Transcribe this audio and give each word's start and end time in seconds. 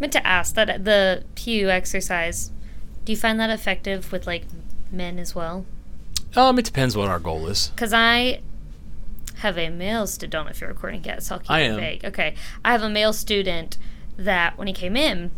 meant 0.00 0.12
to 0.14 0.26
ask 0.26 0.54
that 0.54 0.84
the 0.84 1.24
PU 1.36 1.68
exercise. 1.68 2.50
Do 3.04 3.12
you 3.12 3.16
find 3.18 3.38
that 3.40 3.50
effective 3.50 4.10
with 4.12 4.26
like 4.26 4.44
men 4.90 5.18
as 5.18 5.34
well? 5.34 5.66
Um, 6.36 6.58
it 6.58 6.64
depends 6.64 6.96
what 6.96 7.08
our 7.08 7.18
goal 7.18 7.46
is. 7.48 7.68
Because 7.68 7.92
I 7.92 8.40
have 9.38 9.58
a 9.58 9.68
male 9.68 10.06
student. 10.06 10.32
Don't 10.32 10.44
know 10.44 10.50
if 10.50 10.60
you're 10.60 10.70
recording 10.70 11.02
yet, 11.04 11.22
so 11.22 11.34
I'll 11.36 11.40
keep 11.40 11.50
I 11.50 11.60
it 11.60 11.68
am. 11.70 11.76
vague. 11.76 12.04
Okay, 12.04 12.34
I 12.64 12.72
have 12.72 12.82
a 12.82 12.90
male 12.90 13.12
student 13.12 13.78
that 14.16 14.56
when 14.58 14.66
he 14.66 14.72
came 14.72 14.96
in, 14.96 15.30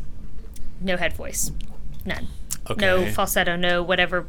no 0.80 0.96
head 0.96 1.12
voice, 1.14 1.50
none. 2.04 2.28
Okay. 2.70 2.80
No 2.80 3.06
falsetto, 3.06 3.56
no 3.56 3.82
whatever 3.82 4.24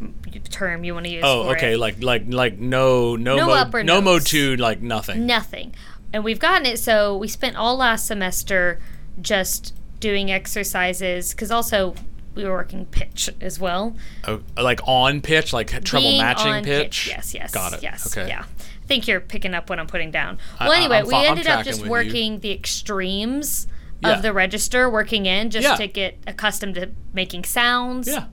term 0.49 0.83
you 0.83 0.93
want 0.93 1.05
to 1.05 1.11
use. 1.11 1.23
Oh, 1.25 1.51
okay. 1.51 1.73
it. 1.73 1.77
Like 1.79 2.01
like 2.01 2.23
like 2.27 2.57
no 2.57 3.15
no 3.15 3.35
No 3.35 3.45
mode, 3.47 3.57
upper 3.57 3.83
no 3.83 4.01
mode 4.01 4.25
two 4.25 4.55
like 4.55 4.81
nothing. 4.81 5.25
nothing. 5.25 5.75
And 6.11 6.23
we've 6.23 6.39
gotten 6.39 6.65
it 6.65 6.79
so 6.79 7.15
we 7.17 7.27
spent 7.27 7.55
all 7.55 7.75
last 7.77 8.05
semester 8.07 8.79
just 9.21 9.73
doing 10.03 10.29
exercises 10.31 11.31
because 11.31 11.49
also 11.49 11.95
we 12.35 12.43
were 12.43 12.51
working 12.51 12.85
pitch 12.87 13.29
as 13.39 13.57
well. 13.57 13.95
Oh, 14.27 14.41
like 14.61 14.81
on 14.85 15.21
pitch, 15.21 15.53
like 15.53 15.69
trouble 15.85 16.09
Being 16.09 16.21
matching 16.21 16.51
on 16.51 16.63
pitch. 16.63 17.07
Yes, 17.07 17.33
yes. 17.33 17.51
Got 17.53 17.71
it. 17.73 17.81
Yes. 17.83 18.05
Okay. 18.15 18.27
Yeah. 18.27 18.43
I 18.43 18.85
think 18.85 19.07
you're 19.07 19.21
picking 19.21 19.53
up 19.53 19.69
what 19.69 19.79
I'm 19.79 19.87
putting 19.87 20.11
down. 20.11 20.39
Well, 20.59 20.71
I- 20.71 20.77
anyway, 20.77 20.97
I'm 20.97 21.07
we 21.07 21.13
I'm 21.15 21.25
ended 21.25 21.47
up 21.47 21.63
just 21.63 21.79
with 21.79 21.85
you. 21.85 21.91
working 21.91 22.39
the 22.41 22.51
extremes 22.51 23.67
Yeah. 24.01 24.15
of 24.17 24.21
the 24.23 24.33
register, 24.33 24.89
working 24.89 25.25
in 25.25 25.49
just 25.51 25.65
Yeah. 25.65 25.75
to 25.77 25.87
get 25.87 26.17
accustomed 26.27 26.75
to 26.75 26.89
making 27.13 27.45
sounds. 27.45 28.07
Yeah. 28.09 28.25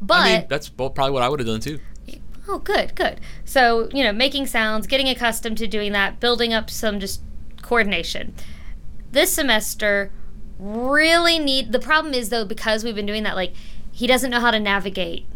But 0.00 0.14
I 0.20 0.38
mean, 0.38 0.46
that's 0.48 0.70
probably 0.70 1.10
what 1.10 1.22
I 1.22 1.28
would 1.28 1.40
have 1.40 1.46
done 1.46 1.60
too. 1.60 1.78
Oh, 2.48 2.58
good, 2.60 2.94
good. 2.94 3.20
So, 3.44 3.90
you 3.92 4.02
know, 4.02 4.12
making 4.12 4.46
sounds, 4.46 4.86
getting 4.86 5.06
accustomed 5.10 5.58
to 5.58 5.66
doing 5.66 5.92
that, 5.92 6.18
building 6.20 6.54
up 6.54 6.70
some 6.70 6.98
just 6.98 7.20
coordination. 7.60 8.34
This 9.12 9.30
semester, 9.34 10.10
really 10.58 11.38
need. 11.38 11.72
The 11.72 11.78
problem 11.78 12.14
is, 12.14 12.28
though, 12.30 12.44
because 12.44 12.84
we've 12.84 12.94
been 12.94 13.06
doing 13.06 13.22
that, 13.22 13.36
like, 13.36 13.52
he 13.92 14.06
doesn't 14.06 14.30
know 14.30 14.40
how 14.40 14.50
to 14.50 14.60
navigate 14.60 15.26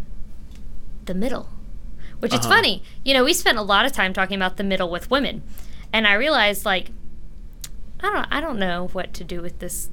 the 1.05 1.15
middle, 1.15 1.49
which 2.21 2.33
it's 2.35 2.47
Uh-huh. 2.47 2.57
funny. 2.57 2.83
You 3.05 3.15
know, 3.15 3.25
we 3.25 3.33
spent 3.33 3.59
a 3.59 3.63
lot 3.63 3.85
of 3.85 3.93
time 3.93 4.13
talking 4.13 4.37
about 4.37 4.57
the 4.57 4.65
middle 4.65 4.89
with 4.91 5.11
women, 5.11 5.43
and 5.93 6.07
I 6.07 6.15
realized, 6.15 6.65
like, 6.65 6.91
I 8.01 8.11
don't, 8.11 8.27
I 8.31 8.41
don't 8.41 8.59
know 8.59 8.89
what 8.93 9.13
to 9.15 9.25
do 9.25 9.41
with 9.43 9.59
this. 9.61 9.89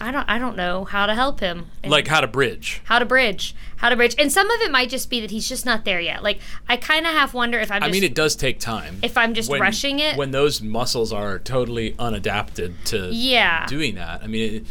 I 0.00 0.10
don't, 0.10 0.28
I 0.28 0.38
don't 0.38 0.56
know 0.56 0.84
how 0.84 1.06
to 1.06 1.14
help 1.14 1.40
him. 1.40 1.66
And- 1.82 1.90
Like 1.92 2.06
how 2.08 2.20
to 2.20 2.26
bridge. 2.26 2.80
how 2.84 2.98
to 2.98 3.04
bridge 3.04 3.54
how 3.76 3.88
to 3.88 3.96
bridge 3.96 4.14
and 4.18 4.30
some 4.30 4.50
of 4.50 4.60
it 4.60 4.70
might 4.70 4.90
just 4.90 5.08
be 5.08 5.20
that 5.22 5.30
he's 5.30 5.48
just 5.48 5.64
not 5.64 5.86
there 5.86 6.00
yet 6.00 6.22
like 6.22 6.38
i 6.68 6.76
kind 6.76 7.06
of 7.06 7.12
half 7.12 7.32
wonder 7.32 7.58
if 7.58 7.70
i'm 7.70 7.82
I 7.82 7.88
mean, 7.88 8.04
it 8.04 8.14
does 8.14 8.36
take 8.36 8.60
time. 8.60 8.98
if 9.02 9.16
i'm 9.16 9.32
just 9.32 9.48
when, 9.48 9.58
rushing 9.58 10.00
it 10.00 10.18
when 10.18 10.32
those 10.32 10.60
muscles 10.60 11.14
are 11.14 11.38
totally 11.38 11.92
unadapted 11.92 12.74
to 12.86 13.08
yeah 13.10 13.66
doing 13.66 13.94
that. 13.94 14.22
I 14.22 14.26
mean, 14.26 14.54
it, 14.56 14.66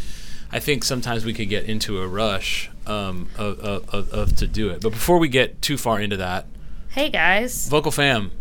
I 0.51 0.59
think 0.59 0.83
sometimes 0.83 1.25
we 1.25 1.33
could 1.33 1.49
get 1.49 1.65
into 1.65 1.99
a 2.01 2.07
rush 2.07 2.69
um, 2.87 3.29
of, 3.37 3.59
of, 3.59 3.89
of, 3.93 4.09
of 4.11 4.35
to 4.37 4.47
do 4.47 4.69
it. 4.69 4.81
But 4.81 4.91
before 4.91 5.17
we 5.19 5.27
get 5.27 5.61
too 5.61 5.77
far 5.77 5.99
into 5.99 6.17
that, 6.17 6.45
hey 6.89 7.09
guys 7.09 7.67
vocal 7.67 7.91
fam, 7.91 8.31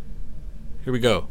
here 0.84 0.92
we 0.92 0.98
go. 1.00 1.28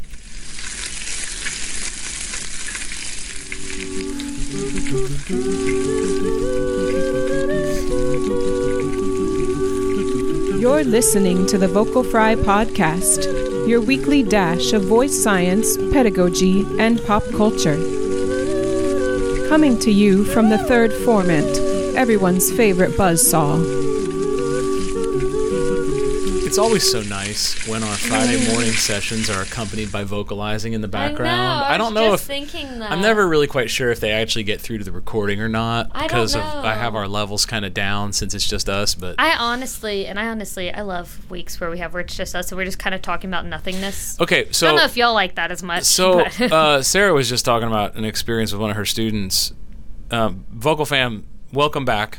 You're 10.60 10.84
listening 10.84 11.46
to 11.46 11.60
the 11.60 11.70
Vocal 11.72 12.04
Fry 12.04 12.34
Podcast, 12.34 13.68
your 13.68 13.82
weekly 13.82 14.24
dash 14.24 14.74
of 14.74 14.86
voice 14.86 15.14
science, 15.14 15.78
pedagogy, 15.78 16.66
and 16.80 17.00
pop 17.06 17.24
culture. 17.34 17.78
Coming 19.48 19.78
to 19.78 19.92
you 19.92 20.26
from 20.26 20.50
the 20.50 20.58
third 20.58 20.90
formant, 20.90 21.96
everyone's 21.96 22.52
favorite 22.52 22.94
buzzsaw. 22.94 23.77
It's 26.58 26.64
always 26.64 26.92
so 26.92 27.04
nice 27.04 27.68
when 27.68 27.84
our 27.84 27.96
Friday 27.96 28.52
morning 28.52 28.72
sessions 28.72 29.30
are 29.30 29.44
accompanied 29.44 29.92
by 29.92 30.04
vocalizing 30.04 30.74
in 30.74 30.82
the 30.82 30.88
background. 30.88 31.30
I, 31.30 31.60
know, 31.60 31.74
I, 31.76 31.78
don't 31.78 31.94
was 31.94 32.02
know 32.02 32.14
if 32.16 32.22
thinking 32.22 32.80
that 32.80 32.92
I'm 32.92 33.00
never 33.00 33.28
really 33.28 33.46
quite 33.46 33.70
sure 33.70 33.92
if 33.92 34.00
they 34.00 34.10
actually 34.10 34.42
get 34.42 34.60
through 34.60 34.80
to 34.80 34.84
the 34.84 34.92
recording 34.92 35.40
or 35.40 35.50
not 35.50 35.92
I 35.92 36.00
don't 36.00 36.08
because 36.08 36.36
of 36.36 36.42
I 36.42 36.74
have 36.74 36.96
our 36.96 37.08
levels 37.08 37.46
kind 37.46 37.64
of 37.64 37.76
down 37.76 38.12
since 38.12 38.34
it's 38.34 38.50
just 38.50 38.70
us. 38.70 38.96
But 38.96 39.18
i 39.20 39.38
honestly 39.38 40.08
and 40.08 40.20
i 40.20 40.30
honestly 40.30 40.74
i 40.74 40.82
love 40.82 41.30
weeks 41.30 41.60
where 41.60 41.70
we 41.70 41.78
have 41.78 41.94
where 41.94 42.02
it's 42.02 42.18
just 42.18 42.34
us 42.34 42.48
so 42.48 42.56
we're 42.56 42.66
just 42.66 42.80
kind 42.80 42.96
of 42.96 43.04
talking 43.04 43.30
about 43.30 43.46
nothingness 43.46 44.20
okay, 44.20 44.52
so 44.52 44.66
i 44.66 44.72
don't 44.72 44.80
know 44.80 44.86
if 44.86 44.98
y'all 44.98 45.14
like 45.14 45.36
that 45.36 45.52
as 45.52 45.62
much 45.62 45.84
so 45.84 46.22
uh, 46.22 46.82
Sarah 46.82 47.14
was 47.14 47.30
just 47.30 47.46
talking 47.46 47.68
about 47.68 47.94
an 47.94 48.04
experience 48.04 48.52
with 48.52 48.60
one 48.60 48.72
of 48.72 48.78
her 48.78 48.86
students. 48.86 49.54
Um, 50.10 50.44
Vocal 50.50 50.86
fam, 50.86 51.28
welcome 51.54 51.86
back. 51.86 52.18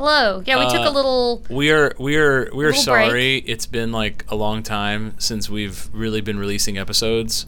Hello 0.00 0.42
yeah 0.46 0.58
we 0.58 0.64
took 0.64 0.80
a 0.80 0.88
uh, 0.88 0.92
little 0.92 1.44
We 1.50 1.70
are 1.70 1.94
we 1.98 2.16
are 2.16 2.48
we 2.54 2.64
are 2.64 2.72
sorry. 2.72 3.36
It's 3.36 3.66
been 3.66 3.92
like 3.92 4.24
a 4.28 4.34
long 4.34 4.62
time 4.62 5.14
since 5.18 5.50
we've 5.50 5.90
really 5.92 6.22
been 6.22 6.38
releasing 6.38 6.78
episodes. 6.78 7.44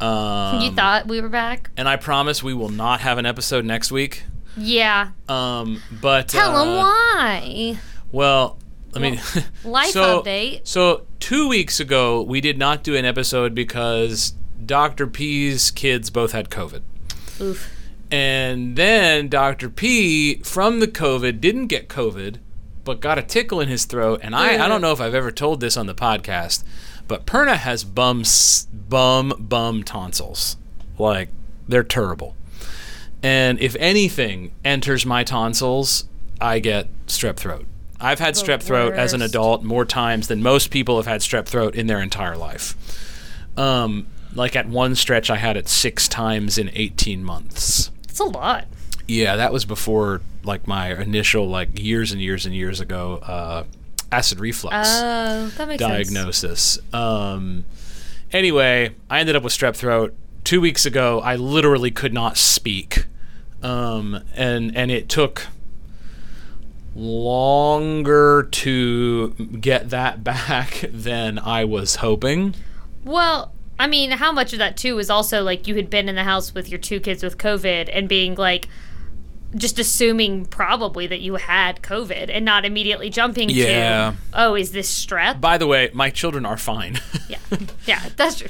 Um, 0.00 0.62
you 0.62 0.72
thought 0.72 1.06
we 1.06 1.20
were 1.20 1.28
back 1.28 1.70
and 1.76 1.88
I 1.88 1.94
promise 1.94 2.42
we 2.42 2.54
will 2.54 2.70
not 2.70 3.02
have 3.02 3.18
an 3.18 3.26
episode 3.26 3.64
next 3.64 3.92
week. 3.92 4.24
yeah 4.56 5.12
Um, 5.28 5.80
but 6.00 6.26
tell 6.26 6.56
uh, 6.56 6.64
them 6.64 6.76
why 6.76 7.78
Well, 8.10 8.58
I 8.92 8.98
mean, 8.98 9.20
life 9.64 9.90
so, 9.90 10.22
update. 10.22 10.66
So 10.66 11.06
two 11.20 11.48
weeks 11.48 11.78
ago, 11.78 12.20
we 12.20 12.40
did 12.40 12.58
not 12.58 12.82
do 12.82 12.96
an 12.96 13.04
episode 13.04 13.54
because 13.54 14.34
Dr. 14.64 15.06
P's 15.06 15.70
kids 15.70 16.10
both 16.10 16.32
had 16.32 16.50
COVID. 16.50 16.82
oof 17.40 17.75
And 18.10 18.76
then 18.76 19.28
Dr. 19.28 19.68
P 19.68 20.36
from 20.42 20.80
the 20.80 20.86
COVID 20.86 21.40
didn't 21.40 21.66
get 21.66 21.88
COVID, 21.88 22.38
but 22.84 23.00
got 23.00 23.18
a 23.18 23.22
tickle 23.22 23.60
in 23.60 23.68
his 23.68 23.84
throat. 23.84 24.20
And 24.22 24.34
I, 24.34 24.64
I 24.64 24.68
don't 24.68 24.80
know 24.80 24.92
if 24.92 25.00
I've 25.00 25.14
ever 25.14 25.32
told 25.32 25.60
this 25.60 25.76
on 25.76 25.86
the 25.86 25.94
podcast, 25.94 26.62
but 27.08 27.26
Perna 27.26 27.56
has 27.56 27.84
bum, 27.84 28.22
bum, 28.72 29.34
bum 29.38 29.82
tonsils. 29.82 30.56
Like, 30.98 31.28
they're 31.68 31.82
terrible. 31.82 32.36
And 33.22 33.58
if 33.58 33.74
anything 33.80 34.52
enters 34.64 35.04
my 35.04 35.24
tonsils, 35.24 36.04
I 36.40 36.60
get 36.60 36.88
strep 37.06 37.36
throat. 37.36 37.66
I've 38.00 38.18
had 38.18 38.34
strep 38.34 38.62
throat 38.62 38.92
as 38.92 39.14
an 39.14 39.22
adult 39.22 39.62
more 39.62 39.86
times 39.86 40.28
than 40.28 40.42
most 40.42 40.70
people 40.70 40.96
have 40.96 41.06
had 41.06 41.22
strep 41.22 41.46
throat 41.46 41.74
in 41.74 41.86
their 41.86 42.00
entire 42.00 42.36
life. 42.36 42.76
Um, 43.56 44.06
like 44.34 44.54
at 44.54 44.68
one 44.68 44.94
stretch, 44.94 45.30
I 45.30 45.36
had 45.36 45.56
it 45.56 45.66
six 45.66 46.06
times 46.06 46.58
in 46.58 46.70
18 46.74 47.24
months. 47.24 47.90
It's 48.16 48.20
a 48.20 48.24
lot 48.24 48.64
Yeah, 49.06 49.36
that 49.36 49.52
was 49.52 49.66
before 49.66 50.22
like 50.42 50.66
my 50.66 50.98
initial 50.98 51.46
like 51.46 51.78
years 51.78 52.12
and 52.12 52.20
years 52.22 52.46
and 52.46 52.54
years 52.54 52.80
ago 52.80 53.18
uh, 53.18 53.64
acid 54.10 54.40
reflux 54.40 54.88
that 55.58 55.68
makes 55.68 55.82
sense 55.84 56.08
diagnosis. 56.08 56.78
Um, 56.94 57.66
anyway, 58.32 58.94
I 59.10 59.20
ended 59.20 59.36
up 59.36 59.42
with 59.42 59.52
strep 59.52 59.76
throat 59.76 60.14
two 60.44 60.62
weeks 60.62 60.86
ago. 60.86 61.20
I 61.20 61.36
literally 61.36 61.90
could 61.90 62.14
not 62.14 62.38
speak, 62.38 63.04
um, 63.62 64.22
and 64.34 64.74
and 64.74 64.90
it 64.90 65.10
took 65.10 65.48
longer 66.94 68.48
to 68.50 69.28
get 69.60 69.90
that 69.90 70.24
back 70.24 70.86
than 70.90 71.38
I 71.38 71.66
was 71.66 71.96
hoping. 71.96 72.54
Well, 73.04 73.52
I 73.78 73.86
mean, 73.86 74.10
how 74.12 74.32
much 74.32 74.52
of 74.52 74.58
that 74.58 74.76
too 74.76 74.96
was 74.96 75.10
also 75.10 75.42
like 75.42 75.66
you 75.66 75.74
had 75.76 75.90
been 75.90 76.08
in 76.08 76.14
the 76.14 76.24
house 76.24 76.54
with 76.54 76.68
your 76.68 76.78
two 76.78 77.00
kids 77.00 77.22
with 77.22 77.36
COVID 77.38 77.90
and 77.92 78.08
being 78.08 78.34
like 78.34 78.68
just 79.54 79.78
assuming 79.78 80.44
probably 80.44 81.06
that 81.06 81.20
you 81.20 81.36
had 81.36 81.80
COVID 81.80 82.28
and 82.30 82.44
not 82.44 82.64
immediately 82.64 83.08
jumping 83.08 83.48
Yeah. 83.48 84.10
to, 84.10 84.16
oh, 84.34 84.54
is 84.54 84.72
this 84.72 84.90
strep? 85.06 85.40
By 85.40 85.56
the 85.56 85.66
way, 85.66 85.88
my 85.94 86.10
children 86.10 86.44
are 86.44 86.56
fine. 86.58 87.00
yeah, 87.28 87.38
yeah, 87.86 88.02
that's 88.16 88.42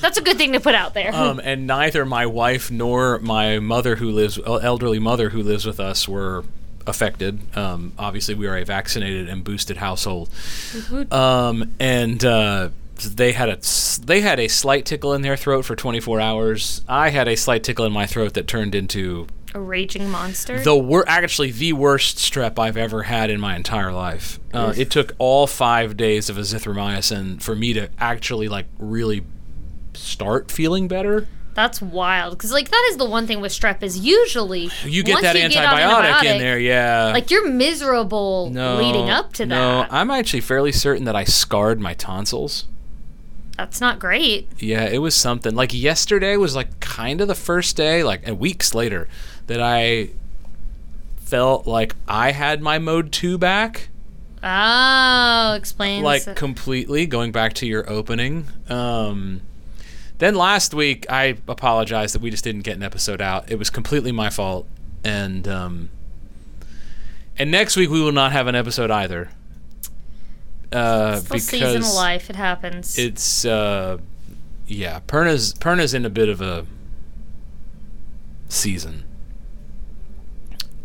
that's 0.00 0.18
a 0.18 0.20
good 0.22 0.36
thing 0.38 0.52
to 0.52 0.60
put 0.60 0.74
out 0.74 0.94
there. 0.94 1.14
um, 1.14 1.40
and 1.42 1.66
neither 1.66 2.04
my 2.04 2.26
wife 2.26 2.70
nor 2.70 3.18
my 3.20 3.60
mother, 3.60 3.96
who 3.96 4.10
lives 4.10 4.38
elderly 4.44 4.98
mother 4.98 5.30
who 5.30 5.42
lives 5.42 5.64
with 5.64 5.78
us, 5.80 6.08
were 6.08 6.44
affected. 6.86 7.38
Um, 7.56 7.92
obviously, 7.98 8.34
we 8.34 8.46
are 8.48 8.56
a 8.56 8.64
vaccinated 8.64 9.28
and 9.28 9.44
boosted 9.44 9.76
household, 9.78 10.28
um, 11.10 11.72
and 11.78 12.22
uh, 12.24 12.70
they 13.02 13.32
had 13.32 13.48
a 13.48 13.58
they 14.04 14.20
had 14.20 14.40
a 14.40 14.48
slight 14.48 14.84
tickle 14.86 15.12
in 15.12 15.22
their 15.22 15.36
throat 15.36 15.64
for 15.64 15.76
24 15.76 16.20
hours. 16.20 16.82
I 16.88 17.10
had 17.10 17.28
a 17.28 17.36
slight 17.36 17.64
tickle 17.64 17.84
in 17.84 17.92
my 17.92 18.06
throat 18.06 18.34
that 18.34 18.46
turned 18.46 18.74
into 18.74 19.26
a 19.54 19.60
raging 19.60 20.08
monster. 20.08 20.58
the 20.60 20.76
wor- 20.76 21.08
actually 21.08 21.50
the 21.50 21.72
worst 21.72 22.16
strep 22.18 22.58
I've 22.58 22.76
ever 22.76 23.04
had 23.04 23.30
in 23.30 23.40
my 23.40 23.56
entire 23.56 23.92
life. 23.92 24.40
Uh, 24.52 24.72
it 24.76 24.90
took 24.90 25.12
all 25.18 25.46
five 25.46 25.96
days 25.96 26.30
of 26.30 26.36
azithromycin 26.36 27.42
for 27.42 27.54
me 27.54 27.72
to 27.74 27.90
actually 27.98 28.48
like 28.48 28.66
really 28.78 29.22
start 29.94 30.50
feeling 30.50 30.88
better. 30.88 31.26
That's 31.54 31.82
wild 31.82 32.38
because 32.38 32.50
like 32.50 32.70
that 32.70 32.88
is 32.90 32.96
the 32.96 33.04
one 33.04 33.26
thing 33.26 33.40
with 33.42 33.52
strep 33.52 33.82
is 33.82 33.98
usually 33.98 34.70
You 34.84 35.02
get 35.02 35.20
that 35.20 35.36
you 35.36 35.48
get 35.50 35.66
antibiotic, 35.66 36.24
in 36.24 36.38
there, 36.38 36.58
yeah. 36.58 37.10
Like 37.12 37.30
you're 37.30 37.48
miserable 37.48 38.48
no, 38.50 38.78
leading 38.78 39.10
up 39.10 39.34
to 39.34 39.46
no, 39.46 39.54
that. 39.54 39.90
No, 39.90 39.96
I'm 39.96 40.10
actually 40.10 40.40
fairly 40.40 40.72
certain 40.72 41.04
that 41.04 41.16
I 41.16 41.24
scarred 41.24 41.78
my 41.78 41.92
tonsils. 41.94 42.66
That's 43.62 43.80
not 43.80 44.00
great. 44.00 44.48
Yeah, 44.58 44.86
it 44.86 44.98
was 44.98 45.14
something. 45.14 45.54
Like 45.54 45.72
yesterday 45.72 46.36
was 46.36 46.56
like 46.56 46.80
kind 46.80 47.20
of 47.20 47.28
the 47.28 47.36
first 47.36 47.76
day, 47.76 48.02
like 48.02 48.22
and 48.24 48.40
weeks 48.40 48.74
later, 48.74 49.06
that 49.46 49.60
I 49.62 50.10
felt 51.18 51.64
like 51.64 51.94
I 52.08 52.32
had 52.32 52.60
my 52.60 52.80
mode 52.80 53.12
two 53.12 53.38
back. 53.38 53.88
Oh, 54.42 55.54
explains. 55.56 56.02
like 56.02 56.34
completely 56.34 57.06
going 57.06 57.30
back 57.30 57.52
to 57.54 57.66
your 57.66 57.88
opening 57.88 58.48
um 58.68 59.40
then 60.18 60.34
last 60.34 60.74
week 60.74 61.06
i 61.08 61.36
apologize 61.46 62.12
that 62.12 62.20
we 62.20 62.28
just 62.28 62.42
didn't 62.42 62.62
get 62.62 62.74
an 62.74 62.82
episode 62.82 63.20
out 63.20 63.48
it 63.48 63.56
was 63.56 63.70
completely 63.70 64.10
my 64.10 64.28
fault 64.30 64.66
and 65.04 65.46
um 65.46 65.90
and 67.38 67.52
next 67.52 67.76
week 67.76 67.88
we 67.88 68.02
will 68.02 68.10
not 68.10 68.32
have 68.32 68.48
an 68.48 68.56
episode 68.56 68.90
either 68.90 69.30
uh 70.72 71.16
Still 71.20 71.38
season 71.38 71.82
of 71.82 71.94
life. 71.94 72.30
It 72.30 72.36
happens. 72.36 72.98
it's 72.98 73.44
uh 73.44 73.98
yeah 74.66 75.00
perna's 75.06 75.54
perna's 75.54 75.92
in 75.94 76.04
a 76.06 76.10
bit 76.10 76.28
of 76.28 76.40
a 76.40 76.66
season 78.48 79.04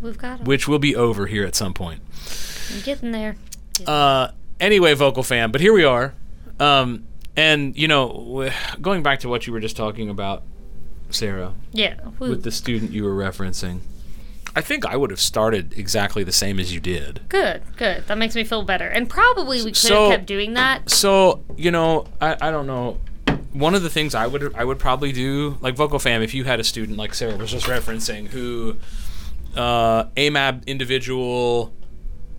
We've 0.02 0.18
got 0.18 0.40
'em. 0.42 0.46
which 0.46 0.68
will 0.68 0.80
be 0.80 0.96
over 0.96 1.28
here 1.28 1.46
at 1.46 1.56
some 1.56 1.74
point 1.74 2.02
I'm 2.74 2.82
getting 2.82 3.12
there. 3.14 3.36
Uh, 3.86 4.30
anyway, 4.60 4.94
vocal 4.94 5.24
fan, 5.24 5.52
but 5.52 5.62
here 5.62 5.72
we 5.72 5.86
are. 5.86 6.14
Um, 6.60 7.06
and 7.38 7.78
you 7.78 7.88
know, 7.88 8.50
going 8.82 9.04
back 9.04 9.20
to 9.22 9.30
what 9.30 9.48
you 9.48 9.54
were 9.54 9.60
just 9.62 9.78
talking 9.78 10.10
about, 10.10 10.44
Sarah, 11.12 11.54
Yeah. 11.72 11.96
woo. 12.20 12.32
with 12.32 12.44
the 12.44 12.52
student 12.52 12.92
you 12.92 13.06
were 13.06 13.14
referencing, 13.16 13.80
I 14.58 14.62
think 14.62 14.86
I 14.86 14.96
would 14.96 15.12
have 15.12 15.20
started 15.22 15.74
exactly 15.78 16.24
the 16.24 16.32
same 16.32 16.60
as 16.60 16.74
you 16.74 16.80
did. 16.80 17.22
Good, 17.30 17.62
good. 17.78 18.08
That 18.08 18.18
makes 18.18 18.36
me 18.36 18.44
feel 18.44 18.64
better. 18.64 18.88
And 18.88 19.08
probably 19.08 19.60
we 19.60 19.66
could 19.70 19.78
So- 19.78 20.10
have 20.10 20.18
kept 20.20 20.26
doing 20.26 20.56
that. 20.56 20.90
So 20.90 21.44
you 21.56 21.70
know, 21.72 22.08
I, 22.20 22.36
I 22.42 22.52
don't 22.52 22.66
know. 22.68 23.00
One 23.54 23.76
of 23.76 23.84
the 23.84 23.90
things 23.90 24.16
I 24.16 24.26
would 24.28 24.56
I 24.56 24.64
would 24.64 24.80
probably 24.80 25.12
do 25.12 25.58
like 25.62 25.76
vocal 25.76 26.00
fam 26.00 26.22
if 26.24 26.34
you 26.34 26.44
had 26.44 26.60
a 26.60 26.64
student 26.64 26.98
like 26.98 27.14
Sarah 27.14 27.36
was 27.38 27.52
just 27.52 27.66
referencing 27.68 28.28
who 28.28 28.78
uh, 29.56 30.06
AMAB 30.16 30.66
individual, 30.68 31.74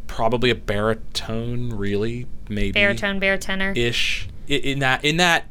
probably 0.06 0.50
a 0.50 0.54
baritone, 0.54 1.70
really 1.70 2.26
maybe 2.48 2.72
Baritone, 2.72 3.18
baritone. 3.20 3.76
ish 3.76 4.28
in 4.48 4.78
that 4.80 5.04
in 5.04 5.18
that 5.18 5.44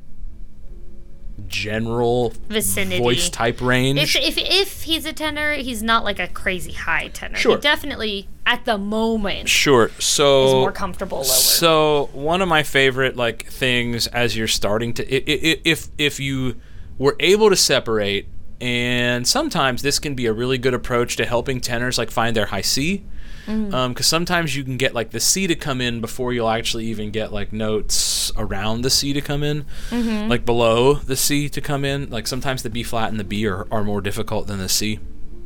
general 1.47 2.33
Vicinity. 2.49 3.01
voice 3.01 3.29
type 3.29 3.61
range. 3.61 3.99
If, 3.99 4.15
if 4.15 4.37
if 4.37 4.83
he's 4.83 5.05
a 5.05 5.13
tenor, 5.13 5.53
he's 5.53 5.81
not 5.83 6.03
like 6.03 6.19
a 6.19 6.27
crazy 6.27 6.71
high 6.73 7.07
tenor. 7.09 7.37
Sure. 7.37 7.55
He 7.55 7.61
definitely 7.61 8.27
at 8.45 8.65
the 8.65 8.77
moment 8.77 9.49
sure. 9.49 9.89
So 9.99 10.47
is 10.47 10.53
more 10.53 10.71
comfortable 10.71 11.17
lower. 11.17 11.25
So 11.25 12.09
one 12.13 12.41
of 12.41 12.47
my 12.47 12.63
favorite 12.63 13.15
like 13.15 13.47
things 13.47 14.07
as 14.07 14.35
you're 14.37 14.47
starting 14.47 14.93
to 14.95 15.03
i- 15.03 15.23
i- 15.27 15.39
i- 15.51 15.61
if 15.65 15.87
if 15.97 16.19
you 16.19 16.55
were 16.97 17.15
able 17.19 17.49
to 17.49 17.55
separate 17.55 18.27
and 18.59 19.27
sometimes 19.27 19.81
this 19.83 19.99
can 19.99 20.15
be 20.15 20.25
a 20.25 20.33
really 20.33 20.57
good 20.57 20.73
approach 20.73 21.15
to 21.17 21.25
helping 21.25 21.59
tenors 21.61 21.97
like 21.97 22.09
find 22.09 22.35
their 22.35 22.47
high 22.47 22.61
C 22.61 23.03
Mm. 23.47 23.73
Um, 23.73 23.93
because 23.93 24.05
sometimes 24.05 24.55
you 24.55 24.63
can 24.63 24.77
get 24.77 24.93
like 24.93 25.11
the 25.11 25.19
C 25.19 25.47
to 25.47 25.55
come 25.55 25.81
in 25.81 26.01
before 26.01 26.33
you'll 26.33 26.49
actually 26.49 26.85
even 26.87 27.11
get 27.11 27.31
like 27.31 27.51
notes 27.53 28.31
around 28.37 28.81
the 28.81 28.89
C 28.89 29.13
to 29.13 29.21
come 29.21 29.41
in, 29.41 29.65
mm-hmm. 29.89 30.29
like 30.29 30.45
below 30.45 30.95
the 30.95 31.15
C 31.15 31.49
to 31.49 31.61
come 31.61 31.85
in. 31.85 32.09
Like 32.09 32.27
sometimes 32.27 32.63
the 32.63 32.69
B 32.69 32.83
flat 32.83 33.09
and 33.09 33.19
the 33.19 33.23
B 33.23 33.47
are, 33.47 33.65
are 33.71 33.83
more 33.83 34.01
difficult 34.01 34.47
than 34.47 34.59
the 34.59 34.69
C. 34.69 34.99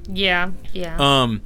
yeah, 0.09 0.51
yeah. 0.73 0.97
Um, 0.99 1.43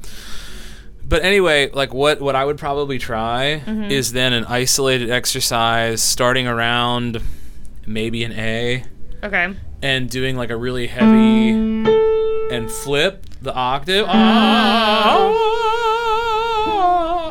but 1.07 1.24
anyway, 1.24 1.69
like 1.69 1.94
what 1.94 2.19
what 2.22 2.36
I 2.36 2.46
would 2.46 2.58
probably 2.58 2.98
try 2.98 3.62
mm-hmm. 3.63 3.92
is 3.92 4.13
then 4.13 4.34
an 4.34 4.46
isolated 4.46 5.12
exercise 5.12 6.01
starting 6.01 6.48
around 6.48 7.22
maybe 7.86 8.24
an 8.24 8.31
A 8.34 8.84
okay. 9.24 9.54
and 9.81 10.10
doing 10.10 10.36
like 10.36 10.50
a 10.50 10.58
really 10.58 10.88
heavy 10.88 11.54
mm. 11.54 12.51
and 12.51 12.72
flip 12.72 13.25
the 13.42 13.54
octave 13.54 14.06
ah, 14.08 15.31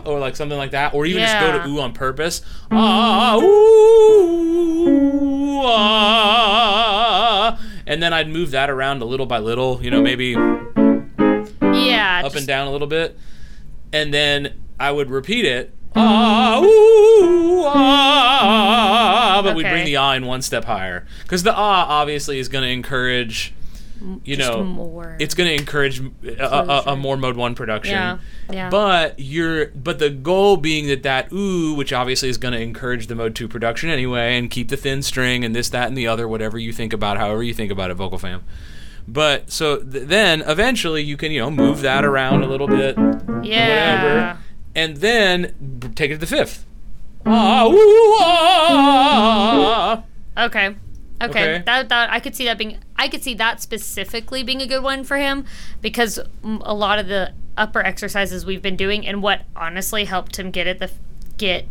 or 0.07 0.19
like 0.19 0.37
something 0.37 0.59
like 0.59 0.73
that 0.73 0.95
or 0.95 1.07
even 1.07 1.23
just 1.23 1.39
go 1.41 1.53
to 1.53 1.59
Yeah. 1.59 1.69
ooh 1.75 1.81
on 1.81 1.93
purpose. 1.93 2.43
Ah, 2.71 3.37
ooh, 3.39 5.63
ah, 5.65 7.59
and 7.87 8.03
then 8.03 8.13
I'd 8.13 8.29
move 8.29 8.51
that 8.53 8.71
around 8.71 9.03
a 9.03 9.05
little 9.05 9.27
by 9.27 9.39
little 9.39 9.81
you 9.83 9.91
know 9.91 10.03
maybe 10.03 10.29
Yeah. 10.31 12.21
up 12.25 12.33
just- 12.33 12.37
and 12.37 12.47
down 12.47 12.67
a 12.69 12.73
little 12.73 12.87
bit, 12.87 13.19
and 13.93 14.13
then 14.15 14.55
I 14.79 14.91
would 14.91 15.11
repeat 15.11 15.45
it. 15.45 15.73
Ah, 15.97 16.61
ooh, 16.61 17.65
ah, 17.67 19.41
but 19.45 19.55
we 19.55 19.63
bring 19.63 19.85
the 19.85 19.97
ah 19.97 20.13
in 20.15 20.27
one 20.27 20.43
step 20.43 20.65
higher. 20.65 21.07
Because 21.23 21.43
the 21.45 21.55
ah 21.55 21.87
obviously 21.89 22.39
is 22.39 22.49
going 22.49 22.65
to 22.65 22.71
encourage, 22.71 23.55
you 24.25 24.37
just 24.37 24.51
know, 24.51 24.63
more. 24.63 25.17
it's 25.19 25.35
going 25.35 25.49
to 25.49 25.55
encourage 25.55 26.01
a, 26.01 26.45
a, 26.45 26.83
a 26.93 26.97
more 26.97 27.17
mode 27.17 27.37
one 27.37 27.55
production. 27.55 27.93
Yeah, 27.93 28.19
yeah. 28.51 28.71
But 28.71 29.19
you're, 29.19 29.67
but 29.67 29.99
the 29.99 30.11
goal 30.11 30.57
being 30.57 30.87
that 30.89 31.03
that 31.05 31.33
ooh, 31.33 31.75
which 31.75 31.93
obviously 31.93 32.29
is 32.29 32.39
going 32.39 32.53
to 32.53 32.61
encourage 32.61 33.07
the 33.07 33.15
mode 33.15 33.35
two 33.35 33.49
production 33.49 33.91
anyway, 33.91 34.37
and 34.37 34.51
keep 34.51 34.69
the 34.69 34.77
thin 34.77 35.03
string 35.03 35.45
and 35.45 35.55
this, 35.55 35.69
that, 35.71 35.89
and 35.89 35.97
the 35.97 36.07
other, 36.07 36.29
whatever 36.29 36.59
you 36.59 36.73
think 36.73 36.93
about, 36.93 37.17
however 37.17 37.43
you 37.43 37.55
think 37.55 37.71
about 37.73 37.91
it, 37.91 37.95
vocal 37.95 38.19
fam. 38.19 38.45
But 39.07 39.51
so 39.51 39.79
th- 39.79 40.07
then 40.09 40.43
eventually 40.43 41.03
you 41.03 41.17
can 41.17 41.31
you 41.33 41.41
know 41.41 41.51
move 41.51 41.83
that 41.83 42.05
around 42.05 42.43
a 42.43 42.47
little 42.47 42.69
bit, 42.69 42.97
yeah. 43.43 44.03
whatever, 44.03 44.39
and 44.75 44.97
then 44.99 45.93
take 45.95 46.11
it 46.11 46.15
to 46.15 46.21
the 46.21 46.27
fifth. 46.27 46.65
Ah, 47.27 47.67
ooh, 47.67 48.17
ah. 48.21 50.05
Okay. 50.37 50.77
Okay. 51.23 51.55
Okay. 51.57 51.63
That 51.65 51.89
that 51.89 52.11
I 52.13 52.21
could 52.21 52.35
see 52.35 52.45
that 52.45 52.59
being 52.59 52.79
I 52.97 53.09
could 53.09 53.23
see 53.23 53.35
that 53.35 53.61
specifically 53.63 54.43
being 54.43 54.61
a 54.61 54.67
good 54.67 54.83
one 54.83 55.05
for 55.05 55.17
him 55.17 55.45
because 55.81 56.19
a 56.45 56.75
lot 56.75 56.99
of 56.99 57.07
the 57.09 57.33
upper 57.57 57.81
exercises 57.81 58.45
we've 58.45 58.63
been 58.63 58.77
doing 58.77 59.07
and 59.07 59.23
what 59.23 59.43
honestly 59.55 60.05
helped 60.07 60.39
him 60.39 60.51
get 60.51 60.67
it 60.67 60.81
the 60.81 60.91
get 61.39 61.67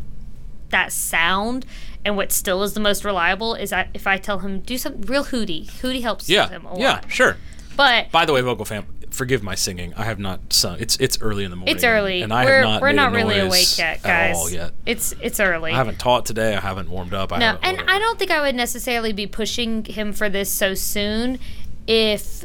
that 0.69 0.91
sound 0.91 1.65
and 2.05 2.15
what 2.17 2.31
still 2.31 2.63
is 2.63 2.73
the 2.73 2.79
most 2.79 3.03
reliable 3.05 3.53
is 3.53 3.71
I, 3.73 3.89
if 3.93 4.07
I 4.07 4.17
tell 4.17 4.39
him 4.39 4.59
do 4.61 4.77
some 4.77 5.01
real 5.01 5.25
hootie. 5.25 5.65
Hootie 5.67 6.01
helps 6.01 6.29
Yeah, 6.29 6.49
him 6.49 6.65
a 6.65 6.79
yeah, 6.79 6.91
lot. 6.93 7.11
sure. 7.11 7.37
But 7.75 8.11
By 8.11 8.25
the 8.25 8.33
way, 8.33 8.41
vocal 8.41 8.65
fam, 8.65 8.85
forgive 9.13 9.43
my 9.43 9.55
singing. 9.55 9.93
I 9.95 10.03
have 10.03 10.19
not 10.19 10.51
sung. 10.51 10.77
It's 10.79 10.97
it's 10.97 11.21
early 11.21 11.43
in 11.43 11.51
the 11.51 11.55
morning. 11.55 11.75
it's 11.75 11.83
early. 11.83 12.21
and 12.21 12.33
I 12.33 12.45
we're 12.45 12.51
have 12.55 12.63
not 12.63 12.81
we're 12.81 12.91
not 12.91 13.11
really 13.13 13.39
awake 13.39 13.77
yet, 13.77 14.01
guys. 14.03 14.53
yet. 14.53 14.71
It's 14.85 15.13
it's 15.21 15.39
early. 15.39 15.71
I 15.71 15.75
haven't 15.75 15.99
taught 15.99 16.25
today. 16.25 16.55
I 16.55 16.59
haven't 16.59 16.89
warmed 16.89 17.13
up. 17.13 17.31
I 17.31 17.37
No, 17.37 17.57
and 17.61 17.77
whatever. 17.77 17.89
I 17.89 17.99
don't 17.99 18.19
think 18.19 18.31
I 18.31 18.41
would 18.41 18.55
necessarily 18.55 19.13
be 19.13 19.27
pushing 19.27 19.85
him 19.85 20.13
for 20.13 20.29
this 20.29 20.51
so 20.51 20.73
soon 20.73 21.39
if 21.87 22.43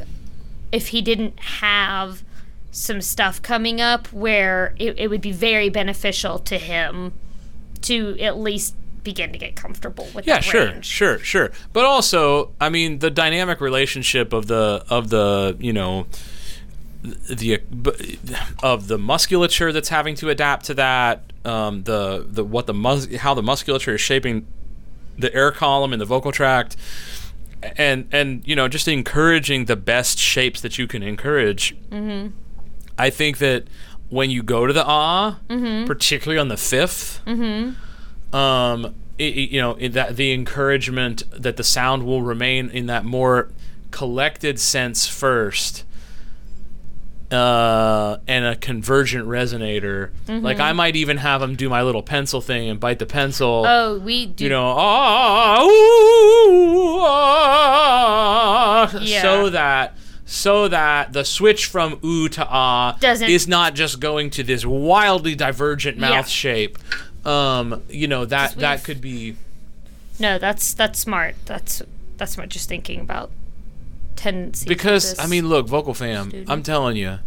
if 0.71 0.87
he 0.89 1.01
didn't 1.01 1.39
have 1.39 2.23
some 2.71 3.01
stuff 3.01 3.41
coming 3.41 3.81
up 3.81 4.07
where 4.13 4.75
it, 4.77 4.97
it 4.99 5.07
would 5.09 5.21
be 5.21 5.31
very 5.31 5.69
beneficial 5.69 6.37
to 6.37 6.57
him 6.57 7.13
to 7.81 8.15
at 8.19 8.37
least 8.37 8.75
begin 9.03 9.31
to 9.31 9.37
get 9.39 9.55
comfortable 9.55 10.07
with 10.13 10.27
Yeah, 10.27 10.39
sure, 10.41 10.65
range. 10.67 10.85
sure, 10.85 11.17
sure. 11.19 11.51
But 11.73 11.85
also, 11.85 12.51
I 12.61 12.69
mean, 12.69 12.99
the 12.99 13.09
dynamic 13.09 13.59
relationship 13.61 14.33
of 14.33 14.47
the 14.47 14.83
of 14.89 15.09
the 15.09 15.55
you 15.59 15.73
know 15.73 16.05
the 17.03 17.61
of 18.61 18.87
the 18.87 18.97
musculature 18.97 19.71
that's 19.71 19.89
having 19.89 20.15
to 20.15 20.29
adapt 20.29 20.65
to 20.65 20.73
that, 20.75 21.31
um, 21.45 21.83
the 21.83 22.25
the 22.29 22.43
what 22.43 22.67
the 22.67 22.73
mus- 22.73 23.13
how 23.17 23.33
the 23.33 23.43
musculature 23.43 23.95
is 23.95 24.01
shaping 24.01 24.45
the 25.17 25.33
air 25.33 25.51
column 25.51 25.93
and 25.93 26.01
the 26.01 26.05
vocal 26.05 26.31
tract, 26.31 26.75
and 27.77 28.07
and 28.11 28.45
you 28.47 28.55
know 28.55 28.67
just 28.67 28.87
encouraging 28.87 29.65
the 29.65 29.75
best 29.75 30.19
shapes 30.19 30.61
that 30.61 30.77
you 30.77 30.87
can 30.87 31.01
encourage. 31.03 31.75
Mm-hmm. 31.89 32.35
I 32.97 33.09
think 33.09 33.37
that 33.37 33.63
when 34.09 34.29
you 34.29 34.43
go 34.43 34.67
to 34.67 34.73
the 34.73 34.83
ah, 34.85 35.39
particularly 35.85 36.37
on 36.39 36.47
the 36.49 36.55
5th 36.55 37.21
um, 38.33 38.85
i- 39.19 39.23
i- 39.23 39.23
you 39.23 39.61
know, 39.61 39.73
in 39.75 39.91
that 39.93 40.15
the 40.17 40.33
encouragement 40.33 41.23
that 41.31 41.57
the 41.57 41.63
sound 41.63 42.03
will 42.03 42.21
remain 42.21 42.69
in 42.69 42.87
that 42.87 43.05
more 43.05 43.49
collected 43.91 44.59
sense 44.59 45.07
first, 45.07 45.83
uh, 47.31 48.17
and 48.27 48.43
a 48.45 48.55
convergent 48.55 49.27
resonator. 49.27 50.09
Like 50.27 50.59
I 50.59 50.73
might 50.73 50.95
even 50.95 51.17
have 51.17 51.41
them 51.41 51.55
do 51.55 51.69
my 51.69 51.83
little 51.83 52.01
pencil 52.03 52.41
thing 52.41 52.69
and 52.69 52.79
bite 52.79 52.99
the 52.99 53.05
pencil. 53.05 53.65
Oh, 53.67 53.99
we 53.99 54.25
do. 54.25 54.45
You 54.45 54.49
know, 54.49 54.73
ah, 54.75 55.63
ooh, 55.63 56.99
ah, 57.01 58.97
Yeah. 59.01 59.21
so 59.21 59.49
that 59.49 59.95
so 60.25 60.67
that 60.67 61.13
the 61.13 61.23
switch 61.25 61.65
from 61.65 61.99
ooh 62.03 62.29
to 62.29 62.45
ah 62.47 62.95
Doesn't- 62.99 63.29
is 63.29 63.47
not 63.47 63.73
just 63.75 63.99
going 63.99 64.29
to 64.31 64.43
this 64.43 64.65
wildly 64.65 65.35
divergent 65.35 65.97
mouth 65.97 66.11
Yeah. 66.11 66.23
shape. 66.23 66.77
Um, 67.25 67.81
you 67.89 68.07
know 68.07 68.25
that 68.25 68.55
that 68.57 68.83
could 68.83 69.01
be 69.01 69.35
No, 70.19 70.37
that's 70.37 70.73
that's 70.73 70.99
smart. 70.99 71.35
That's 71.45 71.81
that's 72.17 72.33
smart. 72.33 72.49
Just 72.49 72.67
thinking 72.69 72.99
about 73.01 73.31
tendencies. 74.19 74.63
of 74.63 74.67
because 74.67 75.17
I 75.17 75.27
mean, 75.27 75.47
look, 75.47 75.67
vocal 75.67 75.93
fam, 75.93 76.29
student. 76.29 76.49
I'm 76.49 76.63
telling 76.63 76.97
you, 76.97 77.19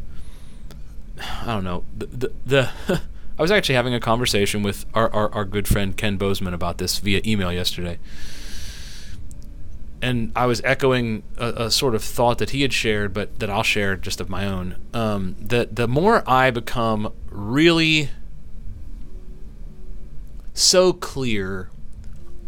I 1.18 1.46
don't 1.46 1.64
know 1.64 1.84
the 1.96 2.06
the. 2.06 2.32
the 2.46 3.00
I 3.38 3.40
was 3.42 3.50
actually 3.50 3.76
having 3.76 3.94
a 3.94 3.99
conversation 3.99 4.62
with 4.62 4.84
our, 4.92 5.11
our, 5.11 5.32
our 5.32 5.44
good 5.46 5.66
friend 5.66 5.96
Ken 5.96 6.18
Bozeman 6.18 6.52
about 6.52 6.76
this 6.76 6.99
via 6.99 7.22
email 7.25 7.50
yesterday. 7.50 7.99
and 10.02 10.32
I 10.37 10.44
was 10.44 10.61
echoing 10.64 11.22
a, 11.38 11.46
a, 11.64 11.70
sort 11.70 11.94
of 11.94 12.04
thought 12.04 12.37
that 12.38 12.50
he 12.50 12.61
had 12.61 12.75
shared, 12.75 13.14
but 13.14 13.38
that 13.38 13.49
I'll 13.49 13.62
share 13.62 13.96
just 13.96 14.20
of 14.20 14.28
my 14.28 14.46
own. 14.46 14.76
Um, 14.92 15.34
that 15.40 15.76
the 15.76 15.88
more 15.88 16.22
I 16.28 16.50
become 16.50 17.11
really 17.30 18.11
so 20.52 20.92
clear 20.92 21.70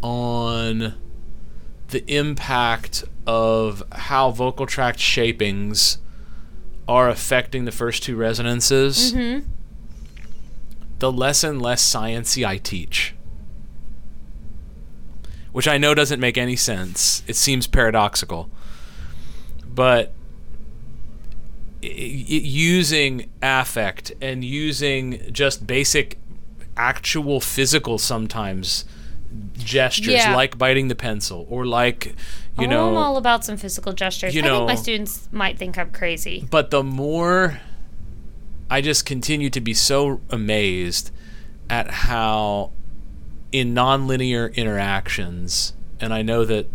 on 0.03 0.93
the 1.95 2.13
impact 2.13 3.05
of 3.25 3.81
how 3.93 4.29
vocal 4.31 4.65
tract 4.65 4.99
shapings 4.99 5.97
are 6.89 7.07
affecting 7.07 7.63
the 7.63 7.71
first 7.71 8.03
two 8.03 8.17
resonances, 8.17 9.13
Mm-hmm. 9.13 9.47
the 10.99 11.09
less 11.09 11.41
and 11.43 11.61
less 11.61 11.81
sciency 11.81 12.45
I 12.45 12.57
teach 12.57 13.13
which 15.53 15.69
I 15.69 15.77
know 15.77 15.93
doesn't 15.95 16.19
make 16.19 16.37
any 16.37 16.57
sense. 16.57 17.23
It 17.27 17.37
seems 17.37 17.65
paradoxical. 17.65 18.49
But 19.65 20.11
i- 21.81 21.87
i- 21.87 21.89
using 22.43 23.29
affect 23.41 24.11
and 24.21 24.43
using 24.43 25.21
just 25.31 25.65
basic 25.65 26.17
actual 26.75 27.39
physical 27.39 27.97
sometimes 27.97 28.83
gestures 29.53 30.13
Yeah. 30.13 30.35
like 30.35 30.57
biting 30.57 30.87
the 30.87 30.95
pencil 30.95 31.45
or 31.49 31.65
like 31.65 32.15
you 32.57 32.65
oh, 32.67 32.69
know 32.69 32.89
I'm 32.89 32.97
all 32.97 33.17
about 33.17 33.43
some 33.43 33.57
physical 33.57 33.93
gestures. 33.93 34.33
you 34.35 34.41
I 34.41 34.45
think 34.47 34.67
my 34.67 34.75
students 34.75 35.27
might 35.31 35.57
think 35.57 35.77
I'm 35.77 35.91
crazy. 35.91 36.47
but 36.49 36.71
the 36.71 36.83
more 36.83 37.59
I 38.69 38.81
just 38.81 39.05
continue 39.05 39.49
to 39.51 39.61
be 39.61 39.73
so 39.73 40.21
amazed 40.29 41.11
at 41.69 41.89
how 41.91 42.71
in 43.51 43.73
nonlinear 43.73 44.53
interactions, 44.55 45.73
and 45.99 46.13
I 46.13 46.21
know 46.21 46.45
that 46.45 46.67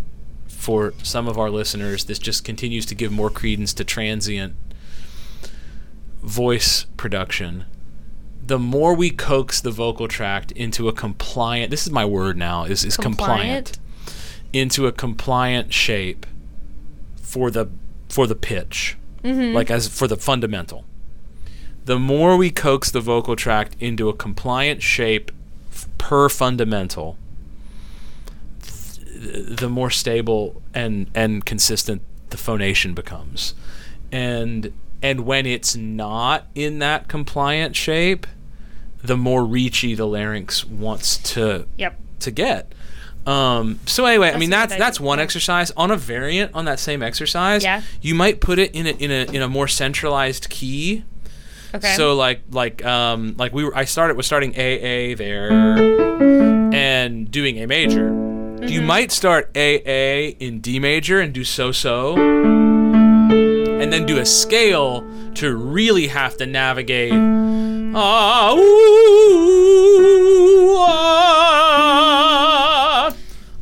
for 0.49 0.95
some 1.03 1.27
of 1.27 1.37
our 1.37 1.51
listeners, 1.51 2.05
this 2.05 2.19
just 2.19 2.45
continues 2.45 2.87
to 2.87 2.95
give 2.95 3.11
more 3.11 3.31
credence 3.31 3.73
to 3.75 3.85
transient 3.85 4.55
voice 6.23 6.85
production. 6.97 7.65
The 8.45 8.59
more 8.59 8.95
we 8.95 9.11
coax 9.11 9.61
the 9.61 9.71
vocal 9.71 10.09
tract 10.09 10.51
into 10.53 10.89
a 10.89 10.93
compliant, 10.93 11.71
this 11.71 11.87
is 11.87 11.93
my 11.93 12.05
word 12.05 12.37
now, 12.37 12.65
is, 12.65 12.85
is 12.85 12.97
compliant, 12.97 13.73
Compliant? 13.73 13.79
into 14.53 14.87
a 14.87 14.93
compliant 14.93 15.73
shape 15.73 16.27
for 17.17 17.51
the 17.51 17.69
for 18.09 18.27
the 18.27 18.35
pitch, 18.35 18.97
mm-hmm. 19.23 19.55
like 19.55 19.71
as 19.71 19.87
for 19.87 20.09
the 20.09 20.17
fundamental. 20.17 20.85
The 21.85 21.99
more 21.99 22.37
we 22.37 22.51
coax 22.51 22.91
the 22.91 23.01
vocal 23.01 23.37
tract 23.37 23.77
into 23.79 24.09
a 24.09 24.15
compliant 24.15 24.83
shape 24.83 25.31
f- 25.71 25.89
per 25.99 26.29
fundamental, 26.29 27.17
th- 28.63 29.59
the 29.59 29.69
more 29.69 29.91
stable 29.91 30.61
and 30.75 31.09
and 31.15 31.45
consistent 31.45 32.03
the 32.31 32.37
phonation 32.37 32.95
becomes. 32.95 33.55
And 34.13 34.73
and 35.03 35.21
when 35.27 35.47
it's 35.47 35.75
not 35.77 36.47
in 36.55 36.79
that 36.81 37.09
compliant 37.09 37.75
shape, 37.77 38.27
the 39.03 39.17
more 39.17 39.43
reachy 39.43 39.95
the 39.97 40.07
larynx 40.07 40.65
wants 40.65 41.17
to 41.35 41.67
Yep. 41.79 41.99
to 42.21 42.31
get. 42.31 42.73
Um, 43.27 43.79
so 43.87 44.07
anyway, 44.07 44.31
I 44.31 44.39
mean 44.39 44.51
that's 44.51 44.75
that's 44.77 44.99
one 44.99 45.21
exercise. 45.21 45.71
On 45.77 45.91
a 45.91 45.97
variant 45.97 46.55
on 46.55 46.65
that 46.65 46.81
same 46.81 47.03
exercise, 47.03 47.63
Yeah. 47.63 47.83
you 48.01 48.15
might 48.15 48.41
put 48.41 48.59
it 48.59 48.75
in 48.75 48.87
a 48.87 48.91
in 48.91 49.11
a 49.11 49.25
in 49.35 49.43
a 49.43 49.49
more 49.49 49.69
centralized 49.69 50.49
key. 50.51 51.05
Okay. 51.75 51.95
So 51.97 52.15
like 52.17 52.43
like 52.51 52.85
um 52.85 53.35
like 53.39 53.53
we 53.53 53.63
were 53.65 53.77
I 53.77 53.85
started 53.85 54.17
with 54.17 54.27
starting 54.27 54.55
A 54.57 54.61
A 54.81 55.15
there 55.15 55.51
and 56.73 57.31
doing 57.31 57.59
A 57.63 57.67
major. 57.67 58.11
Mm-hmm. 58.11 58.69
You 58.69 58.83
might 58.83 59.13
start 59.13 59.51
A 59.55 59.83
A 59.87 60.29
in 60.41 60.61
D 60.61 60.79
major 60.79 61.21
and 61.21 61.33
do 61.33 61.45
so 61.45 61.73
so 61.73 62.15
and 63.93 64.01
then 64.01 64.07
do 64.07 64.19
a 64.21 64.25
scale 64.25 65.05
to 65.35 65.57
really 65.57 66.07
have 66.07 66.37
to 66.37 66.47
navigate 66.47 67.11
ah, 67.13 68.55
ooh, 68.57 70.77
ah. 71.81 73.15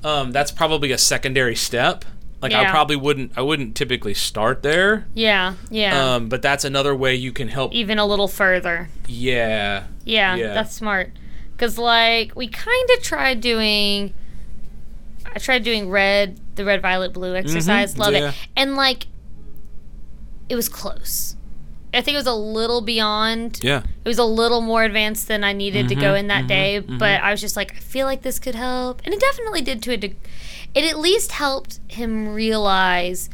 um 0.05 0.33
that's 0.33 0.51
probably 0.53 0.93
a 0.93 0.99
secondary 0.99 1.57
step. 1.57 2.05
Like 2.43 2.53
I 2.53 2.71
probably 2.71 2.97
wouldn't 2.97 3.33
I 3.37 3.41
wouldn't 3.43 3.75
typically 3.75 4.13
start 4.15 4.63
there. 4.63 5.07
yeah. 5.15 5.55
Yeah. 5.71 6.15
Um, 6.17 6.29
but 6.29 6.43
that's 6.43 6.65
another 6.65 6.95
way 6.95 7.15
you 7.15 7.33
can 7.33 7.49
help. 7.49 7.73
Even 7.73 7.99
a 7.99 8.05
little 8.07 8.29
further. 8.29 8.89
Yeah. 9.09 9.85
Yeah, 10.05 10.37
Yeah. 10.37 10.53
that's 10.55 10.75
smart. 10.75 11.11
Cause 11.57 11.79
like 11.79 12.37
we 12.37 12.47
kind 12.49 12.89
of 12.97 13.03
tried 13.03 13.41
doing. 13.41 14.13
I 15.35 15.39
tried 15.39 15.65
doing 15.65 15.89
red, 15.91 16.39
the 16.55 16.65
red, 16.67 16.81
violet, 16.83 17.13
blue 17.15 17.35
exercise. 17.35 17.97
Love 17.99 18.13
Mm-hmm. 18.13 18.23
yeah. 18.25 18.29
it, 18.31 18.35
and 18.57 18.77
like, 18.77 19.07
it 20.49 20.57
was 20.57 20.69
close. 20.69 21.37
I 21.95 22.03
think 22.03 22.15
it 22.15 22.19
was 22.19 22.27
a 22.27 22.35
little 22.35 22.83
beyond. 22.83 23.61
Yeah. 23.63 23.83
It 24.05 24.09
was 24.09 24.19
a 24.19 24.25
little 24.25 24.61
more 24.61 24.85
advanced 24.85 25.27
than 25.29 25.43
I 25.43 25.53
needed 25.55 25.89
to 25.89 25.95
go 25.95 26.01
Mm-hmm, 26.09 26.17
in 26.17 26.27
that 26.29 26.47
day, 26.47 26.81
but 26.81 27.23
I 27.23 27.31
was 27.31 27.41
just 27.41 27.57
like, 27.57 27.73
I 27.77 27.79
feel 27.79 28.07
like 28.07 28.21
this 28.23 28.39
could 28.39 28.55
help, 28.55 29.01
and 29.05 29.15
it 29.15 29.21
definitely 29.21 29.63
did 29.63 29.83
to 29.85 29.93
a. 29.93 29.97
deg 29.97 30.17
it 30.75 30.85
at 30.85 30.99
least 30.99 31.33
helped 31.33 31.81
him 31.89 32.29
realize 32.29 33.31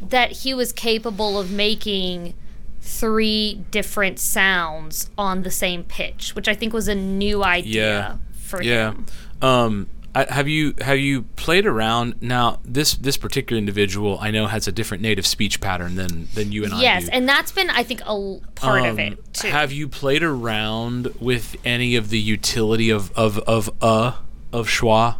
that 0.00 0.30
he 0.30 0.54
was 0.54 0.72
capable 0.72 1.38
of 1.40 1.50
making 1.50 2.34
three 2.80 3.64
different 3.72 4.18
sounds 4.20 5.10
on 5.18 5.42
the 5.42 5.50
same 5.50 5.82
pitch, 5.84 6.34
which 6.36 6.46
I 6.48 6.54
think 6.54 6.72
was 6.72 6.86
a 6.88 6.94
new 6.94 7.42
idea 7.42 7.82
Yeah. 7.82 8.16
for 8.32 8.62
Yeah. 8.62 8.90
him. 8.92 9.06
Um, 9.42 9.88
I, 10.14 10.30
have 10.30 10.46
you 10.46 10.74
have 10.82 10.98
you 10.98 11.22
played 11.36 11.64
around 11.64 12.20
now? 12.20 12.60
This 12.64 12.92
this 12.94 13.16
particular 13.16 13.58
individual 13.58 14.18
I 14.20 14.30
know 14.30 14.46
has 14.46 14.68
a 14.68 14.72
different 14.72 15.02
native 15.02 15.26
speech 15.26 15.58
pattern 15.60 15.94
than 15.94 16.28
than 16.34 16.52
you 16.52 16.64
and 16.64 16.74
I 16.74 16.82
Yes, 16.82 17.08
and 17.08 17.26
that's 17.26 17.50
been 17.50 17.70
I 17.70 17.82
think 17.82 18.02
a 18.06 18.38
part 18.54 18.80
of 18.84 18.94
Um, 18.94 18.98
it 18.98 19.32
too. 19.34 19.48
Have 19.48 19.72
you 19.72 19.88
played 19.88 20.22
around 20.22 21.14
with 21.18 21.56
any 21.64 21.96
of 21.96 22.10
the 22.10 22.18
utility 22.18 22.90
of 22.90 23.10
of 23.16 23.38
of 23.40 23.70
uh 23.80 24.12
of 24.52 24.68
schwa? 24.68 25.16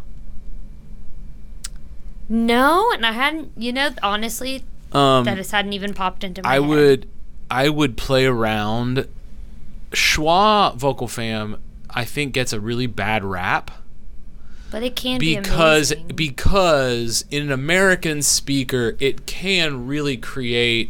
no, 2.29 2.91
and 2.93 3.05
I 3.05 3.11
hadn't. 3.11 3.51
You 3.57 3.73
know, 3.73 3.89
honestly, 4.01 4.63
Um, 4.91 5.25
that 5.25 5.37
just 5.37 5.51
hadn't 5.51 5.73
even 5.73 5.93
popped 5.93 6.23
into 6.23 6.41
my 6.43 6.49
I 6.49 6.53
head. 6.53 6.67
would 6.69 7.09
I 7.49 7.69
would 7.69 7.97
play 7.97 8.25
around. 8.25 9.07
Schwa 9.91 10.75
vocal 10.75 11.07
fam, 11.07 11.57
I 11.89 12.03
think 12.05 12.33
gets 12.33 12.51
a 12.53 12.59
really 12.59 12.87
bad 12.87 13.23
rap. 13.23 13.69
But 14.73 14.81
it 14.81 14.95
can 14.95 15.19
be 15.19 15.37
because 15.37 15.91
amazing. 15.91 16.15
because 16.15 17.25
in 17.29 17.43
an 17.43 17.51
American 17.51 18.23
speaker, 18.23 18.97
it 18.99 19.27
can 19.27 19.85
really 19.85 20.17
create 20.17 20.89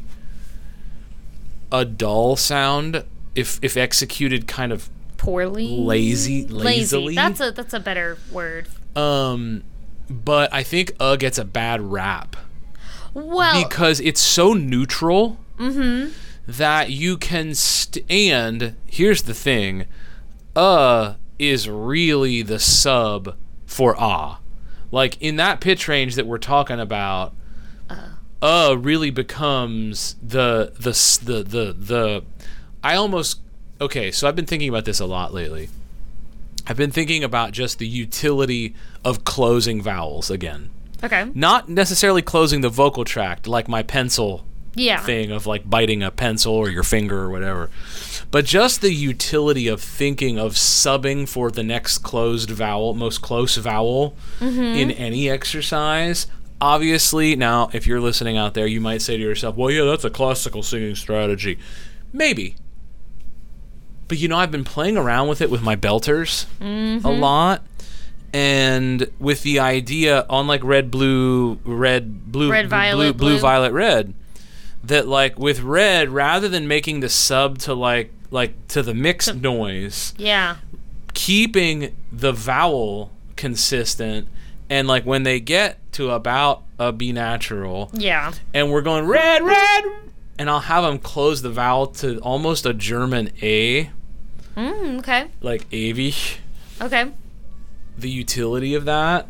a 1.69 1.83
dull 1.83 2.37
sound 2.37 3.03
if 3.35 3.59
if 3.61 3.75
executed 3.75 4.47
kind 4.47 4.71
of 4.71 4.89
poorly 5.17 5.67
lazy 5.67 6.47
lazily. 6.47 7.03
lazy. 7.07 7.15
That's 7.15 7.41
a 7.41 7.51
that's 7.51 7.73
a 7.73 7.79
better 7.81 8.17
word. 8.31 8.69
um, 8.95 9.63
but 10.09 10.53
I 10.53 10.63
think 10.63 10.93
uh 11.01 11.17
gets 11.17 11.37
a 11.37 11.43
bad 11.43 11.81
rap 11.81 12.37
Well, 13.13 13.61
because 13.67 13.99
it's 13.99 14.21
so 14.21 14.53
neutral 14.53 15.39
that 16.47 16.89
you 16.89 17.17
can 17.17 17.53
stand. 17.53 18.77
Here's 18.85 19.23
the 19.23 19.33
thing, 19.33 19.87
uh 20.55 21.15
is 21.37 21.67
really 21.67 22.43
the 22.43 22.59
sub 22.59 23.35
for 23.73 23.95
ah. 23.97 24.39
Like 24.91 25.21
in 25.21 25.37
that 25.37 25.59
pitch 25.59 25.87
range 25.87 26.15
that 26.15 26.27
we're 26.27 26.37
talking 26.37 26.79
about, 26.79 27.33
uh, 28.41 28.75
really 28.79 29.09
becomes 29.09 30.15
the 30.21 30.73
the 30.75 30.91
the 31.23 31.43
the 31.43 31.73
the. 31.73 32.23
I 32.83 32.95
almost 32.95 33.39
okay. 33.81 34.11
So 34.11 34.27
I've 34.27 34.35
been 34.35 34.45
thinking 34.45 34.69
about 34.69 34.85
this 34.85 34.99
a 34.99 35.05
lot 35.05 35.33
lately. 35.33 35.69
I've 36.67 36.77
been 36.77 36.91
thinking 36.91 37.23
about 37.23 37.51
just 37.51 37.79
the 37.79 37.87
utility 37.87 38.75
of 39.03 39.25
closing 39.25 39.81
vowels 39.81 40.29
again 40.29 40.69
okay, 41.03 41.29
not 41.33 41.69
necessarily 41.69 42.21
closing 42.21 42.61
the 42.61 42.69
vocal 42.69 43.03
tract 43.03 43.47
like 43.47 43.67
my 43.67 43.83
pencil 43.83 44.45
yeah, 44.75 44.99
thing 44.99 45.31
of 45.31 45.45
like 45.45 45.69
biting 45.69 46.03
a 46.03 46.11
pencil 46.11 46.53
or 46.53 46.69
your 46.69 46.83
finger 46.83 47.19
or 47.19 47.29
whatever. 47.29 47.69
But 48.31 48.45
just 48.45 48.81
the 48.81 48.91
utility 48.91 49.67
of 49.67 49.81
thinking 49.81 50.39
of 50.39 50.53
subbing 50.53 51.29
for 51.29 51.51
the 51.51 51.63
next 51.63 51.99
closed 51.99 52.49
vowel 52.49 52.93
most 52.93 53.21
close 53.21 53.57
vowel 53.57 54.15
mm-hmm. 54.39 54.59
in 54.59 54.91
any 54.91 55.29
exercise 55.29 56.27
obviously 56.63 57.35
now 57.35 57.69
if 57.73 57.85
you're 57.85 57.99
listening 57.99 58.37
out 58.37 58.53
there 58.53 58.65
you 58.65 58.79
might 58.79 59.01
say 59.01 59.17
to 59.17 59.21
yourself 59.21 59.57
well 59.57 59.69
yeah 59.69 59.83
that's 59.83 60.05
a 60.05 60.09
classical 60.09 60.63
singing 60.63 60.95
strategy. 60.95 61.59
Maybe. 62.13 62.55
But 64.07 64.17
you 64.17 64.27
know 64.27 64.37
i've 64.37 64.51
been 64.51 64.63
playing 64.63 64.97
around 64.97 65.27
with 65.27 65.41
it 65.41 65.49
with 65.49 65.61
my 65.61 65.75
belters 65.75 66.45
a 66.59 66.63
mm-hmm. 66.63 67.07
lot 67.07 67.63
and 68.33 69.09
with 69.19 69.43
the 69.43 69.59
idea 69.59 70.25
on 70.29 70.47
like 70.47 70.63
red 70.63 70.89
blue 70.89 71.59
red 71.63 72.31
blue 72.31 72.51
Red, 72.51 72.63
blue- 72.63 72.69
violet, 72.69 73.17
blue, 73.17 73.29
blue. 73.31 73.39
violet 73.39 73.71
red 73.71 74.13
that 74.83 75.07
like 75.07 75.39
with 75.39 75.61
red 75.61 76.09
rather 76.09 76.49
than 76.49 76.67
making 76.67 76.99
the 76.99 77.09
sub 77.09 77.57
to 77.59 77.73
like 77.73 78.11
like 78.31 78.67
to 78.67 78.81
the 78.83 78.93
mixed 78.93 79.35
noise 79.35 80.13
yeah, 80.17 80.57
keeping 81.13 81.95
the 82.11 82.31
vowel 82.33 83.11
consistent 83.35 84.27
And 84.69 84.87
like 84.87 85.05
when 85.05 85.23
they 85.23 85.39
get 85.39 85.77
to 85.93 86.09
about 86.11 86.63
a 86.79 86.91
B 86.91 87.11
natural, 87.11 87.91
Yeah. 87.93 88.31
and 88.53 88.71
we're 88.71 88.81
going 88.81 89.05
red, 89.05 89.43
red, 89.43 89.83
and 90.39 90.49
I'll 90.49 90.61
have 90.61 90.83
them 90.83 90.97
close 90.97 91.41
the 91.43 91.51
vowel 91.51 91.87
to 92.01 92.17
almost 92.19 92.65
a 92.65 92.73
German 92.73 93.29
A, 93.41 93.91
Mm, 94.57 94.99
okay. 94.99 95.27
like 95.41 95.69
ewig, 95.69 96.37
Okay. 96.81 97.11
the 97.97 98.09
utility 98.09 98.73
of 98.73 98.85
that. 98.85 99.27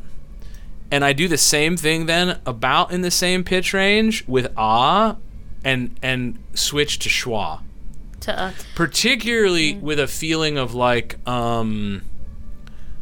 And 0.92 1.04
I 1.04 1.12
do 1.14 1.28
the 1.28 1.38
same 1.38 1.76
thing 1.76 2.06
then 2.06 2.40
about 2.46 2.92
in 2.92 3.02
the 3.02 3.12
same 3.12 3.44
pitch 3.44 3.74
range 3.74 4.24
with 4.28 4.48
ah 4.56 5.18
and 5.63 5.96
and 6.01 6.38
switch 6.53 7.00
to 7.00 7.10
schwa. 7.10 7.62
To 8.22 8.39
uh, 8.39 8.51
Particularly 8.75 9.75
with 9.75 10.00
a 10.00 10.08
feeling 10.08 10.58
of 10.58 10.74
like 10.74 11.17
um 11.27 12.03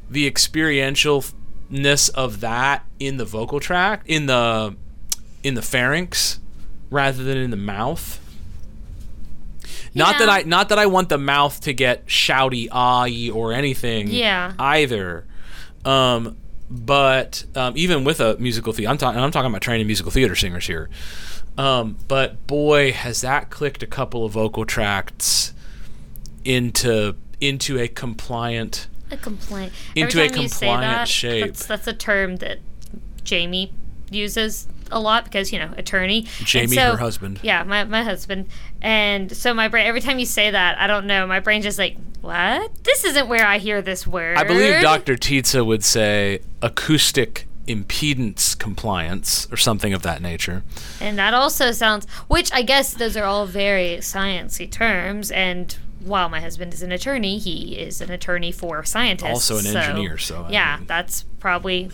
the 0.10 0.30
experientialness 0.30 2.10
of 2.14 2.42
that 2.42 2.86
in 3.00 3.18
the 3.18 3.26
vocal 3.26 3.60
tract, 3.60 4.08
in 4.08 4.26
the 4.26 4.76
in 5.44 5.54
the 5.56 5.62
pharynx 5.62 6.40
rather 6.90 7.24
than 7.24 7.38
in 7.38 7.52
the 7.52 7.58
mouth. 7.58 8.20
Not 9.94 10.20
that 10.20 10.30
I 10.30 10.44
not 10.44 10.70
that 10.70 10.80
I 10.80 10.86
want 10.86 11.10
the 11.10 11.18
mouth 11.18 11.62
to 11.62 11.74
get 11.74 12.06
shouty 12.08 12.68
ah 12.72 13.08
or 13.34 13.54
anything 13.54 14.08
Yeah. 14.10 14.54
either. 14.58 15.26
Um 15.84 16.38
but 16.72 17.44
um, 17.56 17.74
even 17.76 18.06
with 18.06 18.22
a 18.22 18.38
musical 18.38 18.72
theater, 18.72 18.90
I'm 18.90 18.98
talking. 18.98 19.20
I'm 19.20 19.32
talking 19.32 19.50
about 19.50 19.62
training 19.62 19.88
musical 19.88 20.12
theater 20.12 20.36
singers 20.36 20.66
here. 20.66 20.90
Um, 21.58 21.98
but 22.08 22.48
boy, 22.48 22.94
has 22.94 23.22
that 23.22 23.50
clicked 23.50 23.84
a 23.84 23.88
couple 23.88 24.24
of 24.24 24.32
vocal 24.32 24.66
tracts 24.66 25.54
into 26.46 27.16
into 27.42 27.78
a 27.78 27.88
compliant. 27.90 28.88
a 29.12 29.18
complaint. 29.18 29.74
Into 29.96 30.22
a 30.22 30.30
time 30.30 30.44
you 30.44 30.48
say 30.48 30.68
compliant 30.68 30.82
that, 30.82 31.08
shape. 31.08 31.46
That's, 31.46 31.66
that's 31.66 31.88
a 31.88 31.94
term 31.94 32.38
that 32.38 32.60
Jamie 33.24 33.74
uses 34.10 34.68
a 34.92 35.00
lot 35.00 35.26
because 35.26 35.52
you 35.52 35.60
know 35.60 35.74
attorney. 35.76 36.22
Jamie, 36.44 36.76
so- 36.76 36.92
her 36.92 36.98
husband. 36.98 37.40
Yeah, 37.44 37.64
my, 37.64 37.84
my 37.84 38.04
husband. 38.04 38.48
And 38.82 39.36
so 39.36 39.54
my 39.54 39.68
brain. 39.68 39.88
Every 39.88 40.02
time 40.02 40.20
you 40.20 40.26
say 40.26 40.52
that, 40.52 40.78
I 40.80 40.88
don't 40.88 41.06
know. 41.06 41.28
My 41.28 41.42
brain 41.42 41.62
just 41.62 41.78
like, 41.78 41.98
what? 42.22 42.84
This 42.84 43.04
isn't 43.06 43.28
where 43.28 43.46
I 43.46 43.58
hear 43.58 43.82
this 43.82 44.06
word. 44.08 44.38
I 44.38 44.44
believe 44.44 44.82
Dr. 44.82 45.16
Titze 45.16 45.66
would 45.66 45.84
say 45.84 46.40
acoustic 46.62 47.48
impedance 47.68 48.58
compliance 48.58 49.48
or 49.52 49.58
something 49.58 49.94
of 49.94 50.02
that 50.04 50.22
nature. 50.22 50.64
And 51.00 51.18
that 51.18 51.34
also 51.34 51.72
sounds, 51.72 52.06
which 52.28 52.52
I 52.54 52.62
guess 52.64 52.94
those 52.94 53.16
are 53.16 53.24
all 53.24 53.46
very 53.46 53.98
sciencey 53.98 54.70
terms. 54.70 55.32
And 55.32 55.76
while 56.00 56.30
my 56.30 56.42
husband 56.42 56.74
is 56.74 56.82
an 56.82 56.92
attorney, 56.92 57.38
he 57.38 57.78
is 57.78 58.02
an 58.02 58.12
attorney 58.12 58.52
for 58.52 58.84
scientists. 58.84 59.30
Also 59.30 59.58
an 59.58 59.64
so- 59.64 59.80
engineer, 59.80 60.18
so, 60.18 60.44
I 60.44 60.52
yeah, 60.52 60.78
mean- 60.78 60.88
that's 60.88 61.24
probably. 61.40 61.90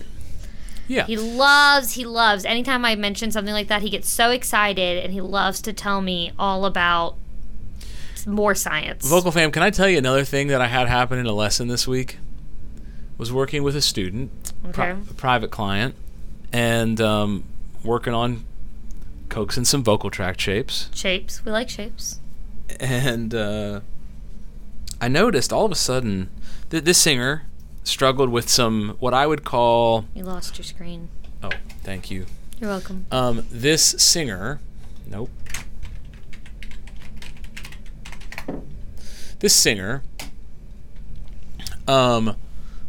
Yeah. 0.89 1.05
He 1.05 1.17
loves, 1.17 1.93
he 1.93 2.05
loves. 2.05 2.45
Anytime 2.45 2.85
I 2.85 2.95
mention 2.95 3.29
something 3.29 3.53
like 3.53 3.67
that, 3.67 3.81
he 3.81 3.89
gets 3.89 4.07
so 4.09 4.31
excited 4.31 5.03
and 5.03 5.11
he 5.11 5.19
loves 5.19 5.61
to 5.63 5.73
tell 5.73 5.99
me 6.01 6.31
all 6.39 6.65
about 6.65 7.17
more 8.27 8.53
science. 8.53 9.07
Vocal 9.07 9.31
fam, 9.31 9.51
can 9.51 9.63
I 9.63 9.69
tell 9.69 9.87
you 9.89 9.97
another 9.97 10.23
thing 10.23 10.47
that 10.47 10.61
I 10.61 10.67
had 10.67 10.87
happen 10.87 11.17
in 11.17 11.25
a 11.25 11.31
lesson 11.33 11.67
this 11.67 11.87
week? 11.87 12.19
Was 13.17 13.31
working 13.31 13.63
with 13.63 13.75
a 13.75 13.81
student, 13.81 14.29
pri- 14.73 14.89
a 14.89 15.13
private 15.15 15.49
client, 15.49 15.95
and 16.53 17.01
um, 17.01 17.45
working 17.83 18.13
on 18.13 18.45
coaxing 19.29 19.65
some 19.65 19.83
vocal 19.83 20.11
tract 20.11 20.39
shapes. 20.39 20.89
Shapes. 20.93 21.43
We 21.43 21.51
like 21.51 21.69
shapes. 21.69 22.19
And 22.79 23.33
uh, 23.33 23.79
I 25.01 25.07
noticed 25.07 25.51
all 25.51 25.65
of 25.65 25.71
a 25.71 25.75
sudden 25.75 26.29
that 26.69 26.85
this 26.85 26.99
singer 26.99 27.43
struggled 27.83 28.29
with 28.29 28.49
some 28.49 28.95
what 28.99 29.13
I 29.13 29.25
would 29.25 29.43
call. 29.43 30.05
You 30.13 30.23
lost 30.23 30.57
your 30.57 30.65
screen. 30.65 31.09
Oh, 31.41 31.49
thank 31.81 32.11
you. 32.11 32.25
You're 32.59 32.69
welcome. 32.69 33.05
Um, 33.11 33.45
this 33.49 33.83
singer, 33.83 34.59
nope. 35.09 35.29
This 39.39 39.55
singer, 39.55 40.03
um, 41.87 42.35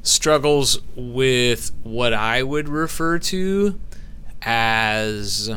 struggles 0.03 0.81
with 0.97 1.71
what 1.83 2.15
I 2.15 2.43
would 2.43 2.69
refer 2.69 3.19
to 3.19 3.79
as 4.43 5.51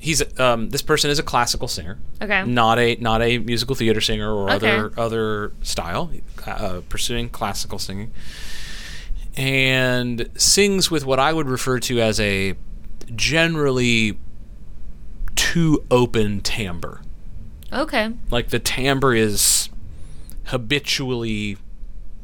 he's 0.00 0.22
um, 0.40 0.70
this 0.70 0.82
person 0.82 1.10
is 1.10 1.18
a 1.18 1.22
classical 1.22 1.68
singer, 1.68 1.98
Okay. 2.20 2.44
not 2.44 2.78
a 2.78 2.96
not 2.96 3.22
a 3.22 3.38
musical 3.38 3.76
theater 3.76 4.00
singer 4.00 4.32
or 4.34 4.50
Okay. 4.50 4.68
other 4.76 4.92
other 4.96 5.52
style, 5.62 6.10
uh, 6.46 6.80
pursuing 6.88 7.28
classical 7.28 7.78
singing, 7.78 8.10
and 9.36 10.28
sings 10.36 10.90
with 10.90 11.06
what 11.06 11.20
I 11.20 11.32
would 11.32 11.48
refer 11.48 11.78
to 11.80 12.00
as 12.00 12.18
a 12.18 12.54
generally 13.14 14.18
too 15.36 15.84
open 15.90 16.40
timbre. 16.40 17.00
Okay. 17.72 18.12
Like 18.30 18.48
the 18.48 18.58
timbre 18.58 19.14
is 19.14 19.68
habitually 20.46 21.56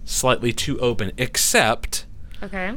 slightly 0.05 0.53
too 0.53 0.79
open, 0.81 1.13
except 1.19 2.07
Okay. 2.43 2.75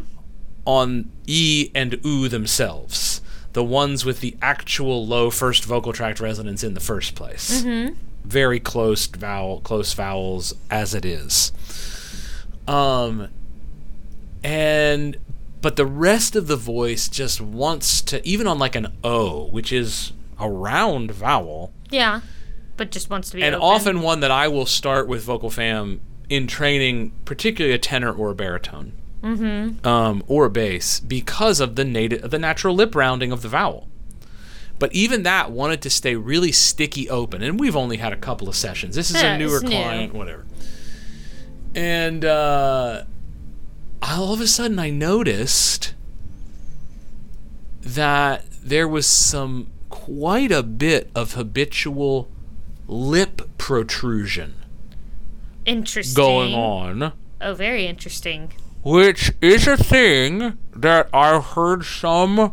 on 0.65 1.09
E 1.27 1.69
and 1.73 1.99
U 2.03 2.27
themselves, 2.27 3.21
the 3.53 3.63
ones 3.63 4.03
with 4.05 4.19
the 4.21 4.35
actual 4.41 5.05
low 5.05 5.29
first 5.29 5.63
vocal 5.65 5.93
tract 5.93 6.19
resonance 6.19 6.63
in 6.63 6.73
the 6.73 6.79
first 6.79 7.15
place. 7.15 7.61
Mm-hmm. 7.63 7.93
Very 8.25 8.59
close 8.59 9.05
vowel, 9.07 9.61
close 9.61 9.93
vowels 9.93 10.53
as 10.69 10.93
it 10.93 11.05
is. 11.05 11.51
Um, 12.67 13.29
and 14.43 15.17
but 15.61 15.75
the 15.75 15.85
rest 15.85 16.35
of 16.35 16.47
the 16.47 16.55
voice 16.55 17.07
just 17.07 17.39
wants 17.39 18.01
to, 18.03 18.25
even 18.27 18.47
on 18.47 18.57
like 18.57 18.75
an 18.75 18.87
O, 19.03 19.45
which 19.47 19.71
is 19.71 20.11
a 20.39 20.49
round 20.49 21.11
vowel, 21.11 21.71
Yeah. 21.91 22.21
But 22.81 22.89
just 22.89 23.11
wants 23.11 23.29
to 23.29 23.35
be 23.35 23.43
and 23.43 23.53
open. 23.53 23.63
often 23.63 24.01
one 24.01 24.21
that 24.21 24.31
I 24.31 24.47
will 24.47 24.65
start 24.65 25.07
with 25.07 25.21
vocal 25.23 25.51
fam 25.51 26.01
in 26.29 26.47
training, 26.47 27.11
particularly 27.25 27.75
a 27.75 27.77
tenor 27.77 28.11
or 28.11 28.31
a 28.31 28.33
baritone, 28.33 28.93
mm-hmm. 29.21 29.85
um, 29.85 30.23
or 30.25 30.45
a 30.45 30.49
bass, 30.49 30.99
because 30.99 31.59
of 31.59 31.75
the 31.75 31.85
native, 31.85 32.31
the 32.31 32.39
natural 32.39 32.73
lip 32.73 32.95
rounding 32.95 33.31
of 33.31 33.43
the 33.43 33.49
vowel. 33.49 33.87
But 34.79 34.91
even 34.95 35.21
that 35.21 35.51
wanted 35.51 35.83
to 35.83 35.91
stay 35.91 36.15
really 36.15 36.51
sticky 36.51 37.07
open, 37.07 37.43
and 37.43 37.59
we've 37.59 37.75
only 37.75 37.97
had 37.97 38.13
a 38.13 38.17
couple 38.17 38.49
of 38.49 38.55
sessions. 38.55 38.95
This 38.95 39.11
is 39.11 39.21
Yeah, 39.21 39.35
a 39.35 39.37
newer 39.37 39.61
new. 39.61 39.69
client, 39.69 40.15
whatever. 40.15 40.47
And 41.75 42.25
uh, 42.25 43.03
all 44.01 44.33
of 44.33 44.41
a 44.41 44.47
sudden, 44.47 44.79
I 44.79 44.89
noticed 44.89 45.93
that 47.81 48.43
there 48.63 48.87
was 48.87 49.05
some 49.05 49.67
quite 49.89 50.51
a 50.51 50.63
bit 50.63 51.11
of 51.13 51.35
habitual 51.35 52.27
lip 52.91 53.41
protrusion 53.57 54.53
interesting. 55.65 56.15
going 56.15 56.53
on, 56.53 57.13
Oh, 57.39 57.53
very 57.53 57.87
interesting. 57.87 58.51
which 58.83 59.31
is 59.41 59.65
a 59.67 59.77
thing 59.77 60.57
that 60.75 61.07
I've 61.13 61.43
heard 61.55 61.85
some 61.85 62.51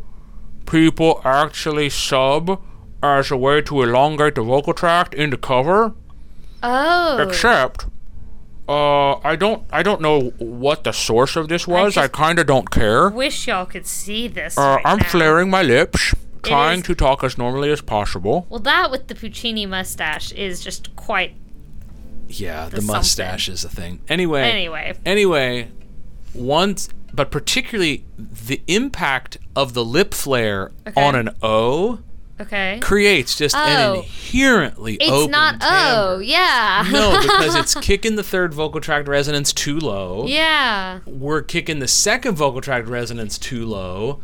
people 0.64 1.20
actually 1.24 1.90
sub 1.90 2.62
as 3.02 3.30
a 3.30 3.36
way 3.36 3.62
to 3.62 3.82
elongate 3.82 4.36
the 4.36 4.42
vocal 4.42 4.74
tract 4.74 5.12
in 5.14 5.30
the 5.30 5.36
cover. 5.36 5.94
Oh. 6.62 7.18
Except, 7.18 7.86
uh, 8.68 9.14
I 9.24 9.34
don't, 9.36 9.64
I 9.70 9.82
don't 9.82 10.00
know 10.00 10.30
what 10.38 10.84
the 10.84 10.92
source 10.92 11.34
of 11.36 11.48
this 11.48 11.66
was. 11.66 11.96
I, 11.96 12.02
just- 12.02 12.12
kind 12.12 12.38
of 12.38 12.46
don't 12.46 12.70
care. 12.70 13.08
Wish 13.10 13.46
y'all 13.48 13.66
could 13.66 13.86
see 13.86 14.28
this. 14.28 14.56
Uh, 14.58 14.62
right 14.62 14.82
I'm 14.84 14.98
now. 14.98 15.04
flaring 15.04 15.50
my 15.50 15.62
lips, 15.62 16.14
trying 16.48 16.82
to 16.82 16.94
talk 16.94 17.22
as 17.24 17.38
normally 17.38 17.70
as 17.70 17.80
possible. 17.80 18.46
Well, 18.48 18.60
that 18.60 18.90
with 18.90 19.08
the 19.08 19.14
Puccini 19.14 19.66
mustache 19.66 20.32
is 20.32 20.60
just 20.62 20.94
quite. 20.96 21.34
Yeah, 22.28 22.68
the, 22.68 22.76
the 22.76 22.82
mustache 22.82 23.48
is 23.48 23.64
a 23.64 23.68
thing. 23.70 24.00
Anyway, 24.08 24.42
Anyway. 24.42 24.94
anyway, 25.06 25.68
once, 26.34 26.88
but 27.12 27.30
particularly 27.30 28.04
the 28.18 28.60
impact 28.66 29.38
of 29.56 29.72
the 29.74 29.84
lip 29.84 30.12
flare 30.12 30.70
Okay. 30.86 31.02
on 31.02 31.14
an 31.14 31.30
O 31.42 32.00
Okay. 32.40 32.78
creates 32.80 33.34
just 33.34 33.56
an 33.56 33.80
Oh. 33.80 33.94
inherently 34.00 34.94
It's 35.00 35.10
open 35.10 35.30
not. 35.32 35.56
Oh, 35.60 36.18
yeah. 36.20 36.86
no, 36.92 37.18
because 37.22 37.56
it's 37.56 37.74
kicking 37.76 38.14
the 38.16 38.22
third 38.22 38.52
vocal 38.54 38.80
tract 38.80 39.08
resonance 39.08 39.52
too 39.52 39.78
low. 39.78 40.26
yeah. 40.26 41.00
We're 41.06 41.42
kicking 41.42 41.78
the 41.80 41.88
second 41.88 42.34
vocal 42.36 42.60
tract 42.60 42.86
resonance 42.88 43.38
too 43.38 43.64
low, 43.66 44.20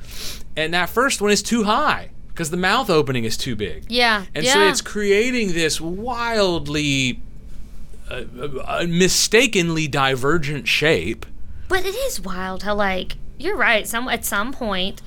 and 0.57 0.73
that 0.75 0.91
first 0.91 1.21
one 1.23 1.31
is 1.33 1.43
too 1.43 1.65
high 1.65 2.11
because 2.35 2.51
the 2.51 2.57
mouth 2.57 2.91
opening 2.91 3.25
is 3.25 3.37
too 3.37 3.55
big. 3.55 3.85
Yeah. 3.89 4.25
And 4.35 4.45
yeah. 4.45 4.55
so 4.55 4.69
it's 4.69 4.81
creating 4.81 5.53
this 5.53 5.81
wildly, 5.81 7.21
uh, 8.11 8.25
uh, 8.65 8.87
mistakenly 8.89 9.87
divergent 9.87 10.67
shape. 10.67 11.27
But 11.69 11.87
it 11.87 11.95
is 11.95 12.21
wild 12.21 12.65
how 12.65 12.75
like 12.75 13.17
you're 13.39 13.57
right. 13.57 13.87
Some 13.87 14.09
at 14.09 14.25
some 14.25 14.53
point 14.53 15.01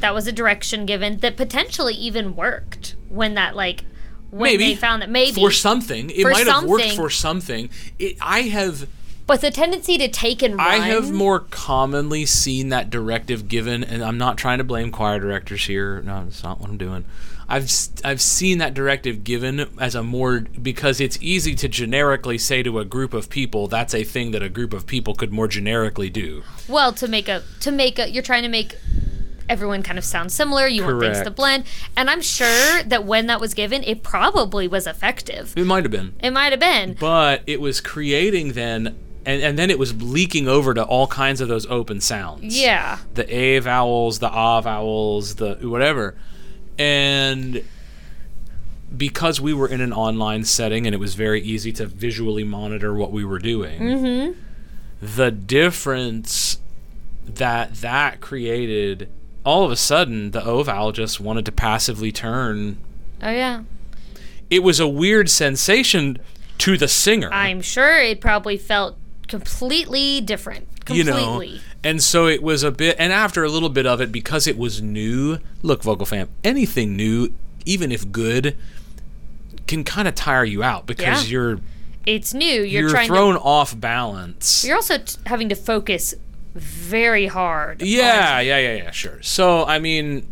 that 0.00 0.14
was 0.14 0.26
a 0.26 0.32
direction 0.32 0.86
given 0.86 1.18
that 1.18 1.36
potentially 1.36 1.94
even 1.94 2.34
worked 2.34 2.96
when 3.10 3.34
that 3.34 3.54
like 3.54 3.84
when 4.30 4.52
maybe 4.52 4.68
they 4.68 4.74
found 4.74 5.02
that 5.02 5.10
maybe 5.10 5.38
for 5.38 5.50
something 5.50 6.08
it 6.10 6.22
For 6.22 6.30
might 6.30 6.46
have 6.46 6.64
worked 6.64 6.92
for 6.92 7.10
something. 7.10 7.68
It, 7.98 8.16
I 8.22 8.42
have 8.42 8.88
But 9.30 9.42
the 9.42 9.52
tendency 9.52 9.96
to 9.96 10.08
take 10.08 10.42
and 10.42 10.56
run. 10.56 10.66
I 10.66 10.78
have 10.78 11.12
more 11.12 11.38
commonly 11.38 12.26
seen 12.26 12.70
that 12.70 12.90
directive 12.90 13.46
given, 13.46 13.84
and 13.84 14.02
I'm 14.02 14.18
not 14.18 14.36
trying 14.36 14.58
to 14.58 14.64
blame 14.64 14.90
choir 14.90 15.20
directors 15.20 15.66
here. 15.66 16.02
No, 16.02 16.24
it's 16.26 16.42
not 16.42 16.60
what 16.60 16.68
I'm 16.68 16.76
doing. 16.76 17.04
I've 17.48 17.70
I've 18.02 18.20
seen 18.20 18.58
that 18.58 18.74
directive 18.74 19.22
given 19.22 19.68
as 19.78 19.94
a 19.94 20.02
more 20.02 20.40
because 20.40 21.00
it's 21.00 21.16
easy 21.20 21.54
to 21.54 21.68
generically 21.68 22.38
say 22.38 22.64
to 22.64 22.80
a 22.80 22.84
group 22.84 23.14
of 23.14 23.30
people 23.30 23.68
that's 23.68 23.94
a 23.94 24.02
thing 24.02 24.32
that 24.32 24.42
a 24.42 24.48
group 24.48 24.72
of 24.72 24.84
people 24.88 25.14
could 25.14 25.32
more 25.32 25.46
generically 25.46 26.10
do. 26.10 26.42
well 26.66 26.92
to 26.94 27.06
make 27.06 27.28
a 27.28 27.44
to 27.60 27.70
make 27.70 28.00
a 28.00 28.10
you're 28.10 28.24
trying 28.24 28.42
to 28.42 28.48
make 28.48 28.74
everyone 29.48 29.84
kind 29.84 29.96
of 29.96 30.04
sound 30.04 30.32
similar. 30.32 30.66
You 30.66 30.82
want 30.82 31.02
things 31.02 31.22
to 31.22 31.30
blend, 31.30 31.66
and 31.96 32.10
I'm 32.10 32.20
sure 32.20 32.82
that 32.82 33.04
when 33.04 33.28
that 33.28 33.40
was 33.40 33.54
given, 33.54 33.84
it 33.84 34.02
probably 34.02 34.66
was 34.66 34.88
effective. 34.88 35.54
It 35.56 35.66
might 35.66 35.84
have 35.84 35.92
been, 35.92 36.14
It 36.20 36.32
might 36.32 36.50
have 36.50 36.58
been. 36.58 36.94
but 36.94 37.42
it 37.46 37.60
was 37.60 37.80
creating 37.80 38.54
then. 38.54 38.96
And, 39.26 39.42
and 39.42 39.58
then 39.58 39.70
it 39.70 39.78
was 39.78 40.02
leaking 40.02 40.48
over 40.48 40.72
to 40.72 40.82
all 40.82 41.06
kinds 41.06 41.40
of 41.40 41.48
those 41.48 41.66
open 41.66 42.00
sounds. 42.00 42.58
Yeah. 42.58 42.98
the 43.14 43.32
A 43.34 43.58
vowels, 43.58 44.18
the 44.18 44.30
Ah 44.30 44.60
vowels, 44.60 45.34
the 45.36 45.56
whatever. 45.62 46.16
And 46.78 47.62
because 48.96 49.40
we 49.40 49.52
were 49.52 49.68
in 49.68 49.80
an 49.80 49.92
online 49.92 50.44
setting 50.44 50.86
and 50.86 50.94
it 50.94 50.98
was 50.98 51.14
very 51.14 51.40
easy 51.42 51.72
to 51.72 51.86
visually 51.86 52.44
monitor 52.44 52.94
what 52.94 53.12
we 53.12 53.24
were 53.24 53.38
doing, 53.38 54.34
the 55.00 55.30
difference 55.30 56.58
that 57.26 57.74
that 57.76 58.20
created, 58.20 59.08
all 59.44 59.64
of 59.64 59.70
a 59.70 59.76
sudden, 59.76 60.30
the 60.32 60.44
O 60.44 60.62
vowel 60.62 60.92
just 60.92 61.20
wanted 61.20 61.44
to 61.44 61.52
passively 61.52 62.10
turn. 62.10 62.78
Oh 63.22 63.30
yeah. 63.30 63.62
It 64.48 64.62
was 64.62 64.80
a 64.80 64.88
weird 64.88 65.30
sensation 65.30 66.18
to 66.58 66.76
the 66.76 66.88
singer. 66.88 67.30
I'm 67.32 67.60
sure 67.60 67.98
it 67.98 68.20
probably 68.20 68.56
felt 68.56 68.96
completely 69.30 70.20
different. 70.20 70.66
you 70.90 71.04
know 71.04 71.42
and 71.84 72.02
so 72.02 72.26
it 72.26 72.42
was 72.42 72.62
a 72.62 72.70
bit 72.70 72.96
and 72.98 73.12
after 73.12 73.44
a 73.44 73.48
little 73.48 73.68
bit 73.68 73.86
of 73.86 74.00
it 74.00 74.10
because 74.10 74.46
it 74.46 74.58
was 74.58 74.82
new 74.82 75.38
look 75.62 75.82
vocal 75.82 76.04
fam 76.04 76.28
anything 76.42 76.96
new 76.96 77.32
even 77.64 77.92
if 77.92 78.10
good 78.10 78.56
can 79.68 79.84
kind 79.84 80.08
of 80.08 80.14
tire 80.14 80.44
you 80.44 80.62
out 80.62 80.86
because 80.86 81.24
Yeah. 81.24 81.30
you're 81.30 81.60
it's 82.06 82.32
new. 82.34 82.46
You're, 82.46 82.64
you're, 82.82 82.90
trying 82.90 83.06
thrown 83.08 83.34
to. 83.34 83.40
off 83.40 83.78
balance 83.78 84.64
You're 84.64 84.76
also 84.76 84.98
t- 84.98 85.16
having 85.26 85.48
to 85.50 85.54
focus 85.54 86.14
very 86.54 87.26
hard. 87.26 87.82
yeah 87.82 88.40
yeah 88.40 88.58
yeah 88.58 88.74
yeah 88.84 88.90
sure 88.90 89.22
so 89.22 89.64
i 89.64 89.78
mean 89.78 90.26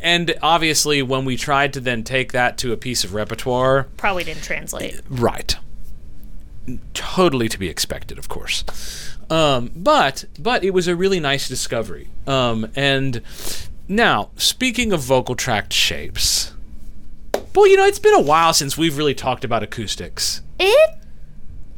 and 0.00 0.34
obviously 0.40 1.02
when 1.02 1.24
we 1.24 1.36
tried 1.36 1.72
to 1.72 1.80
then 1.80 2.04
take 2.04 2.32
that 2.32 2.56
to 2.58 2.72
a 2.72 2.76
piece 2.76 3.02
of 3.02 3.12
repertoire 3.14 3.88
Probably 3.96 4.24
didn't 4.24 4.44
translate. 4.44 5.00
Right. 5.10 5.56
Totally 6.94 7.48
to 7.48 7.58
be 7.58 7.68
expected, 7.68 8.18
of 8.18 8.28
course. 8.28 8.64
Um, 9.28 9.70
but 9.74 10.24
but 10.38 10.64
it 10.64 10.72
was 10.74 10.88
a 10.88 10.94
really 10.96 11.20
nice 11.20 11.48
discovery. 11.48 12.08
Um, 12.26 12.70
and 12.76 13.22
now, 13.88 14.30
speaking 14.36 14.92
of 14.92 15.00
vocal 15.00 15.34
tract 15.34 15.72
shapes, 15.72 16.52
well, 17.54 17.66
you 17.66 17.76
know, 17.76 17.86
it's 17.86 17.98
been 17.98 18.14
a 18.14 18.20
while 18.22 18.52
since 18.52 18.76
we've 18.78 18.96
really 18.96 19.14
talked 19.14 19.44
about 19.44 19.62
acoustics. 19.62 20.42
It 20.58 20.96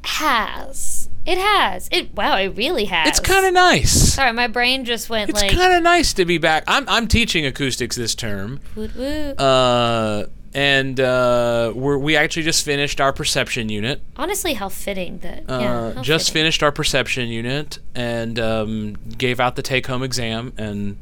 has. 0.05 1.09
It 1.25 1.38
has. 1.38 1.88
It 1.92 2.12
wow. 2.14 2.37
It 2.37 2.49
really 2.57 2.87
has. 2.87 3.09
It's 3.09 3.21
kind 3.21 3.47
of 3.47 3.53
nice. 3.55 3.92
Sorry, 4.14 4.33
my 4.33 4.49
brain 4.49 4.85
just 4.85 5.09
went 5.09 5.31
It's 5.31 5.40
like. 5.40 5.53
kind 5.53 5.73
of 5.75 5.83
nice 5.83 6.12
to 6.14 6.25
be 6.25 6.38
back. 6.38 6.64
I'm 6.66 6.88
I'm 6.88 7.07
teaching 7.07 7.47
acoustics 7.47 7.95
this 7.97 8.14
term. 8.14 8.61
woot, 8.75 8.95
woot. 8.97 9.38
Uh, 9.40 10.27
and 10.55 11.01
uh, 11.01 11.73
we're, 11.75 11.97
we 11.97 12.17
actually 12.17 12.43
just 12.43 12.65
finished 12.65 13.01
our 13.01 13.12
perception 13.12 13.69
unit. 13.69 14.03
Honestly, 14.17 14.55
how 14.55 14.69
fitting 14.69 15.19
that. 15.19 15.45
Uh, 15.49 15.93
yeah, 15.95 16.03
just 16.03 16.29
fitting. 16.29 16.43
finished 16.43 16.62
our 16.62 16.73
perception 16.73 17.29
unit 17.29 17.79
and 17.95 18.38
um, 18.38 18.97
gave 19.17 19.41
out 19.41 19.57
the 19.57 19.62
take 19.62 19.87
home 19.87 20.03
exam 20.03 20.53
and 20.59 20.99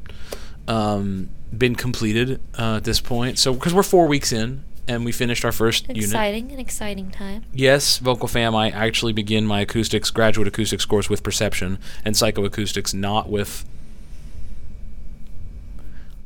um, 0.67 1.29
been 1.55 1.75
completed 1.75 2.39
uh, 2.57 2.77
at 2.77 2.83
this 2.85 3.01
point. 3.01 3.39
So, 3.39 3.53
because 3.53 3.73
we're 3.73 3.83
four 3.83 4.07
weeks 4.07 4.31
in 4.31 4.63
and 4.87 5.05
we 5.05 5.11
finished 5.11 5.43
our 5.45 5.51
first 5.51 5.87
unit. 5.87 6.03
Exciting, 6.03 6.51
an 6.51 6.59
exciting 6.59 7.11
time. 7.11 7.43
Yes, 7.53 7.97
Vocal 7.97 8.27
Fam, 8.27 8.55
I 8.55 8.69
actually 8.69 9.13
begin 9.13 9.45
my 9.45 9.61
acoustics, 9.61 10.11
graduate 10.11 10.47
acoustics 10.47 10.85
course 10.85 11.09
with 11.09 11.23
perception 11.23 11.77
and 12.05 12.15
psychoacoustics, 12.15 12.93
not 12.93 13.29
with. 13.29 13.65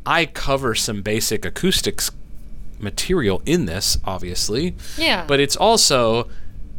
I 0.05 0.27
cover 0.27 0.75
some 0.75 1.01
basic 1.01 1.45
acoustics 1.45 2.11
material 2.79 3.41
in 3.45 3.65
this, 3.65 3.97
obviously. 4.05 4.75
Yeah. 4.97 5.25
But 5.27 5.39
it's 5.39 5.55
also 5.55 6.29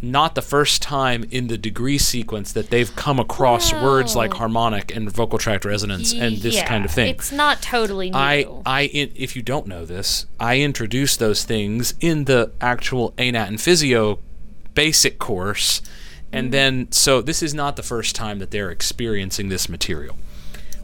not 0.03 0.35
the 0.35 0.43
first 0.43 0.83
time 0.83 1.25
in 1.31 1.47
the 1.47 1.57
degree 1.57 1.99
sequence 1.99 2.53
that 2.53 2.71
they've 2.71 2.95
come 2.97 3.19
across 3.19 3.73
words 3.73 4.15
like 4.15 4.35
harmonic 4.35 4.95
and 4.95 5.11
vocal 5.11 5.39
tract 5.39 5.65
resonance 5.65 6.13
and 6.13 6.37
this 6.39 6.57
Yeah, 6.57 6.67
kind 6.67 6.85
of 6.85 6.91
thing. 6.91 7.15
It's 7.15 7.33
not 7.33 7.63
totally 7.63 8.11
new. 8.11 8.17
I, 8.17 8.47
I, 8.67 8.83
if 8.93 9.37
you 9.37 9.43
don't 9.43 9.67
know 9.67 9.85
this, 9.87 10.27
I 10.39 10.61
introduce 10.61 11.17
those 11.17 11.45
things 11.45 11.95
in 12.01 12.25
the 12.25 12.53
actual 12.61 13.15
ANAT 13.17 13.49
and 13.49 13.61
Physio 13.61 14.19
basic 14.75 15.19
course, 15.19 15.81
and 16.31 16.47
mm-hmm. 16.47 16.51
then 16.51 16.93
so 16.93 17.23
this 17.23 17.43
is 17.43 17.55
not 17.55 17.77
the 17.77 17.83
first 17.83 18.15
time 18.15 18.39
that 18.39 18.51
they're 18.51 18.71
experiencing 18.71 19.49
this 19.49 19.69
material. 19.69 20.17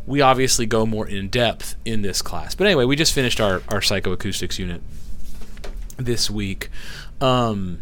We 0.06 0.20
obviously 0.20 0.66
go 0.66 0.84
more 0.86 1.06
in 1.06 1.28
depth 1.28 1.76
in 1.84 2.02
this 2.02 2.22
class, 2.22 2.54
but 2.56 2.66
anyway, 2.66 2.86
we 2.86 2.96
just 2.96 3.12
finished 3.12 3.40
our 3.40 3.62
our 3.68 3.80
psychoacoustics 3.80 4.58
unit 4.58 4.82
this 6.04 6.30
week. 6.30 6.70
Um, 7.20 7.80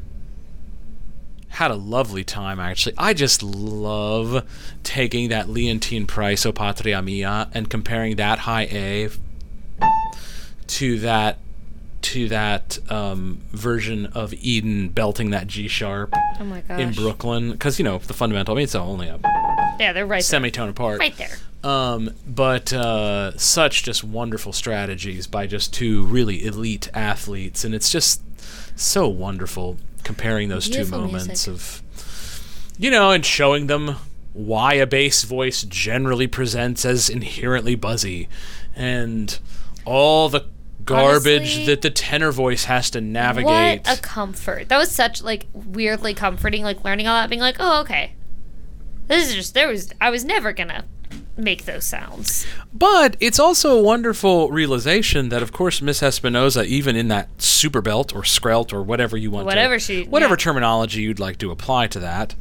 had 1.51 1.71
a 1.71 1.77
lovely 1.77 2.25
time 2.25 2.61
actually. 2.61 2.95
I 2.97 3.13
just 3.13 3.43
love 3.43 4.47
taking 4.83 5.29
that 5.31 5.47
Leontyne 5.47 6.07
Price 6.07 6.47
O 6.47 6.53
Patria 6.53 7.03
Mia 7.03 7.51
and 7.53 7.69
comparing 7.69 8.17
that 8.17 8.41
high 8.41 8.69
A 8.71 9.09
to 10.69 11.01
that 11.01 11.39
to 12.03 12.29
that 12.29 12.79
um, 12.91 13.43
version 13.51 14.07
of 14.07 14.33
Eden 14.35 14.89
belting 14.89 15.31
that 15.31 15.47
G 15.47 15.69
sharp 15.69 16.15
oh 16.15 16.63
in 16.71 16.93
Brooklyn 16.93 17.53
because 17.53 17.79
you 17.79 17.85
know 17.85 17.99
the 17.99 18.15
fundamental. 18.15 18.55
I 18.55 18.57
mean, 18.57 18.65
it's 18.65 18.75
only 18.75 19.09
a 19.09 19.19
Yeah, 19.79 19.93
they're 19.93 20.07
right 20.07 20.23
semitone 20.23 20.71
apart. 20.71 21.01
Right 21.01 21.17
there. 21.17 21.37
Um, 21.63 22.15
but 22.27 22.73
uh, 22.73 23.37
such 23.37 23.83
just 23.83 24.03
wonderful 24.03 24.53
strategies 24.53 25.27
by 25.27 25.47
just 25.47 25.75
two 25.75 26.05
really 26.05 26.45
elite 26.45 26.89
athletes, 26.95 27.65
and 27.65 27.75
it's 27.75 27.91
just 27.91 28.23
so 28.79 29.09
wonderful 29.09 29.77
comparing 30.03 30.49
those 30.49 30.69
Beautiful 30.69 30.99
two 30.99 31.05
moments 31.05 31.47
music. 31.47 31.53
of, 31.53 32.73
you 32.79 32.91
know, 32.91 33.11
and 33.11 33.27
showing 33.27 33.67
them 33.67 33.97
why 34.33 34.75
a 34.75 34.87
bass 34.87 35.25
voice 35.25 35.63
generally 35.65 36.27
presents 36.27 36.85
as 36.87 37.11
inherently 37.11 37.75
buzzy, 37.75 38.29
and 38.75 39.39
all 39.85 40.31
the 40.31 40.47
garbage 40.85 41.43
Honestly, 41.43 41.67
that 41.67 41.83
the 41.83 41.91
tenor 41.91 42.33
voice 42.33 42.65
has 42.65 42.91
to 42.91 43.03
navigate. 43.03 43.87
What 43.87 43.99
a 43.99 44.01
comfort. 44.01 44.71
That 44.71 44.79
was 44.79 44.91
such 44.91 45.23
like 45.23 45.47
weirdly 45.53 46.15
comforting, 46.15 46.63
like 46.63 46.85
learning 46.85 47.07
all 47.07 47.21
that, 47.21 47.29
being 47.29 47.41
like, 47.41 47.57
oh, 47.61 47.83
okay. 47.83 48.15
This 49.09 49.29
is 49.29 49.35
just 49.35 49.55
there 49.55 49.69
was 49.69 49.93
I 50.01 50.09
was 50.09 50.25
never 50.25 50.53
gonna 50.53 50.85
make 51.37 51.65
those 51.65 51.85
sounds. 51.85 52.47
But 52.73 53.17
it's 53.21 53.39
also 53.39 53.79
a 53.79 53.83
wonderful 53.83 54.51
realization 54.51 55.29
that, 55.31 55.43
of 55.43 55.53
course, 55.53 55.81
Miss 55.81 56.03
Espinosa, 56.03 56.65
even 56.65 56.97
in 56.97 57.09
that 57.09 57.41
super 57.41 57.81
belt 57.81 58.15
or 58.15 58.23
skrelt 58.23 58.73
or 58.73 58.83
whatever 58.83 59.17
you 59.17 59.31
want, 59.31 59.47
Whatever 59.47 59.75
to, 59.77 59.81
she- 59.81 60.05
whatever 60.05 60.33
yeah. 60.35 60.39
terminology 60.39 61.03
you'd 61.03 61.21
like 61.21 61.39
to 61.39 61.51
apply 61.51 61.87
to 61.89 62.01
that, 62.01 62.35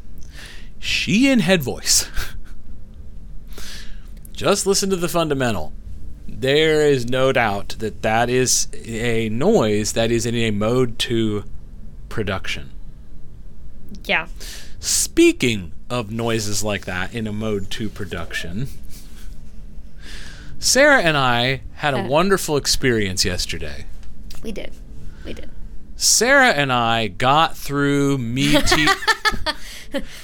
she 0.79 1.29
in 1.29 1.39
head 1.39 1.61
voice. 1.63 2.09
Just 4.33 4.65
listen 4.65 4.89
to 4.89 4.95
the 4.95 5.09
fundamental. 5.09 5.73
There 6.27 6.81
is 6.87 7.09
no 7.09 7.31
doubt 7.33 7.75
that 7.79 8.01
that 8.03 8.29
is 8.29 8.67
a 8.85 9.27
noise 9.29 9.93
that 9.93 10.11
is 10.11 10.25
in 10.25 10.35
a 10.35 10.51
mode 10.51 10.97
two 10.99 11.43
production. 12.07 12.69
Yeah. 14.05 14.27
Speaking 14.79 15.73
of 15.89 16.11
noises 16.11 16.63
like 16.63 16.85
that 16.85 17.13
in 17.13 17.27
a 17.27 17.33
mode 17.33 17.69
2 17.69 17.89
production, 17.89 18.67
Sarah 20.59 21.01
and 21.01 21.15
I 21.17 21.61
had 21.75 21.93
a 21.93 21.99
Uh. 22.01 22.07
wonderful 22.07 22.57
experience 22.57 23.23
yesterday. 23.25 23.85
We 24.43 24.51
did. 24.51 24.71
We 25.25 25.33
did. 25.33 25.49
Sarah 25.95 26.49
and 26.51 26.71
I 26.71 27.07
got 27.07 27.57
through 27.57 28.17
me 28.19 28.61
te- 28.67 28.87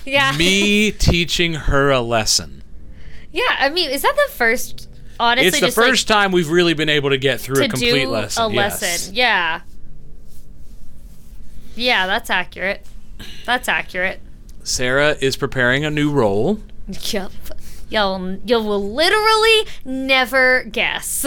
Yeah. 0.06 0.32
me 0.38 0.91
teaching 0.91 1.54
her 1.54 1.89
a 1.91 2.00
lesson. 2.02 2.63
Yeah, 3.32 3.43
I 3.60 3.69
mean, 3.69 3.89
is 3.89 4.02
that 4.04 4.15
the 4.28 4.34
first 4.34 4.89
honestly 5.19 5.48
it's 5.48 5.60
the 5.60 5.65
just 5.67 5.78
like, 5.78 5.88
first 5.88 6.08
time 6.08 6.32
we've 6.32 6.50
really 6.50 6.74
been 6.74 6.89
able 6.89 7.10
to 7.10 7.17
get 7.17 7.39
through 7.41 7.56
to 7.56 7.65
a 7.65 7.69
complete 7.69 8.04
do 8.04 8.10
lesson. 8.10 8.43
a 8.43 8.50
yes. 8.54 8.82
lesson. 8.82 9.15
Yeah. 9.15 9.62
Yeah, 11.76 12.08
that's 12.08 12.30
accurate. 12.30 12.86
That's 13.45 13.67
accurate. 13.67 14.21
Sarah 14.63 15.15
is 15.19 15.36
preparing 15.36 15.84
a 15.86 15.89
new 15.91 16.10
role. 16.12 16.60
Yup. 17.12 17.32
You'll 17.89 18.38
you 18.45 18.60
will 18.60 18.93
literally 18.93 19.67
never 19.84 20.63
guess. 20.63 21.26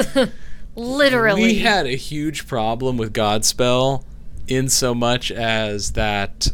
literally. 0.74 1.42
We 1.42 1.54
had 1.56 1.86
a 1.86 1.96
huge 1.96 2.46
problem 2.46 2.96
with 2.96 3.12
Godspell 3.12 4.04
in 4.46 4.68
so 4.68 4.94
much 4.94 5.30
as 5.30 5.92
that 5.92 6.48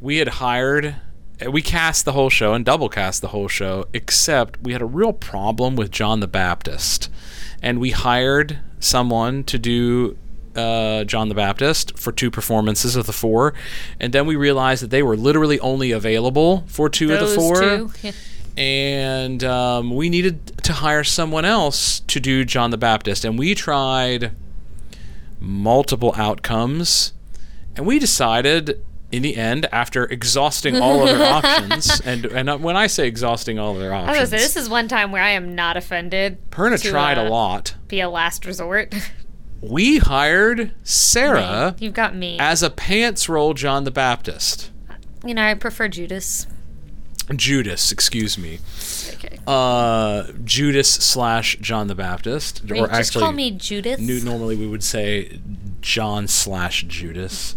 we 0.00 0.18
had 0.18 0.28
hired 0.28 0.96
we 1.46 1.62
cast 1.62 2.04
the 2.04 2.12
whole 2.12 2.30
show 2.30 2.54
and 2.54 2.64
double 2.64 2.88
cast 2.88 3.20
the 3.20 3.28
whole 3.28 3.48
show, 3.48 3.86
except 3.92 4.60
we 4.60 4.72
had 4.72 4.82
a 4.82 4.86
real 4.86 5.12
problem 5.12 5.76
with 5.76 5.90
John 5.90 6.20
the 6.20 6.26
Baptist. 6.26 7.10
And 7.62 7.78
we 7.80 7.90
hired 7.90 8.58
someone 8.80 9.44
to 9.44 9.58
do 9.58 10.16
uh, 10.56 11.04
John 11.04 11.28
the 11.28 11.34
Baptist 11.34 11.96
for 11.96 12.10
two 12.10 12.30
performances 12.30 12.96
of 12.96 13.06
the 13.06 13.12
four. 13.12 13.54
And 14.00 14.12
then 14.12 14.26
we 14.26 14.34
realized 14.34 14.82
that 14.82 14.90
they 14.90 15.02
were 15.02 15.16
literally 15.16 15.60
only 15.60 15.92
available 15.92 16.64
for 16.66 16.88
two 16.88 17.12
of 17.12 17.20
the 17.20 17.26
Those 17.26 17.36
four. 17.36 17.62
And 18.58 19.44
um, 19.44 19.94
we 19.94 20.08
needed 20.08 20.58
to 20.64 20.72
hire 20.72 21.04
someone 21.04 21.44
else 21.44 22.00
to 22.00 22.18
do 22.18 22.44
John 22.44 22.70
the 22.70 22.76
Baptist. 22.76 23.24
And 23.24 23.38
we 23.38 23.54
tried 23.54 24.32
multiple 25.38 26.12
outcomes. 26.16 27.12
And 27.76 27.86
we 27.86 27.98
decided 27.98 28.82
in 29.10 29.22
the 29.22 29.36
end, 29.36 29.66
after 29.72 30.04
exhausting 30.04 30.76
all 30.76 31.08
other 31.08 31.22
options, 31.56 32.00
and 32.00 32.26
and 32.26 32.62
when 32.62 32.76
I 32.76 32.88
say 32.88 33.06
exhausting 33.08 33.58
all 33.58 33.76
other 33.76 33.92
I 33.92 34.00
was 34.00 34.08
options, 34.08 34.30
gonna 34.30 34.40
say 34.40 34.44
this 34.44 34.56
is 34.56 34.68
one 34.68 34.86
time 34.86 35.12
where 35.12 35.22
I 35.22 35.30
am 35.30 35.54
not 35.54 35.76
offended. 35.76 36.38
Perna 36.50 36.80
to, 36.82 36.90
tried 36.90 37.16
a 37.16 37.24
uh, 37.24 37.30
lot. 37.30 37.74
Be 37.88 38.00
a 38.00 38.08
last 38.08 38.44
resort. 38.44 38.94
We 39.60 39.98
hired 39.98 40.72
Sarah 40.84 41.74
You've 41.80 41.92
got 41.92 42.14
me. 42.14 42.38
as 42.38 42.62
a 42.62 42.70
pants 42.70 43.28
roll 43.28 43.54
John 43.54 43.82
the 43.82 43.90
Baptist. 43.90 44.70
you 45.24 45.34
know, 45.34 45.42
I 45.42 45.54
prefer 45.54 45.88
Judas. 45.88 46.46
Judas, 47.36 47.92
excuse 47.92 48.38
me. 48.38 48.58
Okay. 49.14 49.38
Uh, 49.46 50.24
Judas 50.44 50.88
slash 50.88 51.56
John 51.60 51.86
the 51.88 51.94
Baptist, 51.94 52.62
Wait, 52.68 52.80
or 52.80 52.86
just 52.88 52.98
actually, 52.98 53.22
call 53.24 53.32
me 53.32 53.50
Judith. 53.50 54.00
nu- 54.00 54.20
normally 54.20 54.56
we 54.56 54.66
would 54.66 54.82
say 54.82 55.38
John 55.80 56.26
slash 56.28 56.84
Judas. 56.84 57.54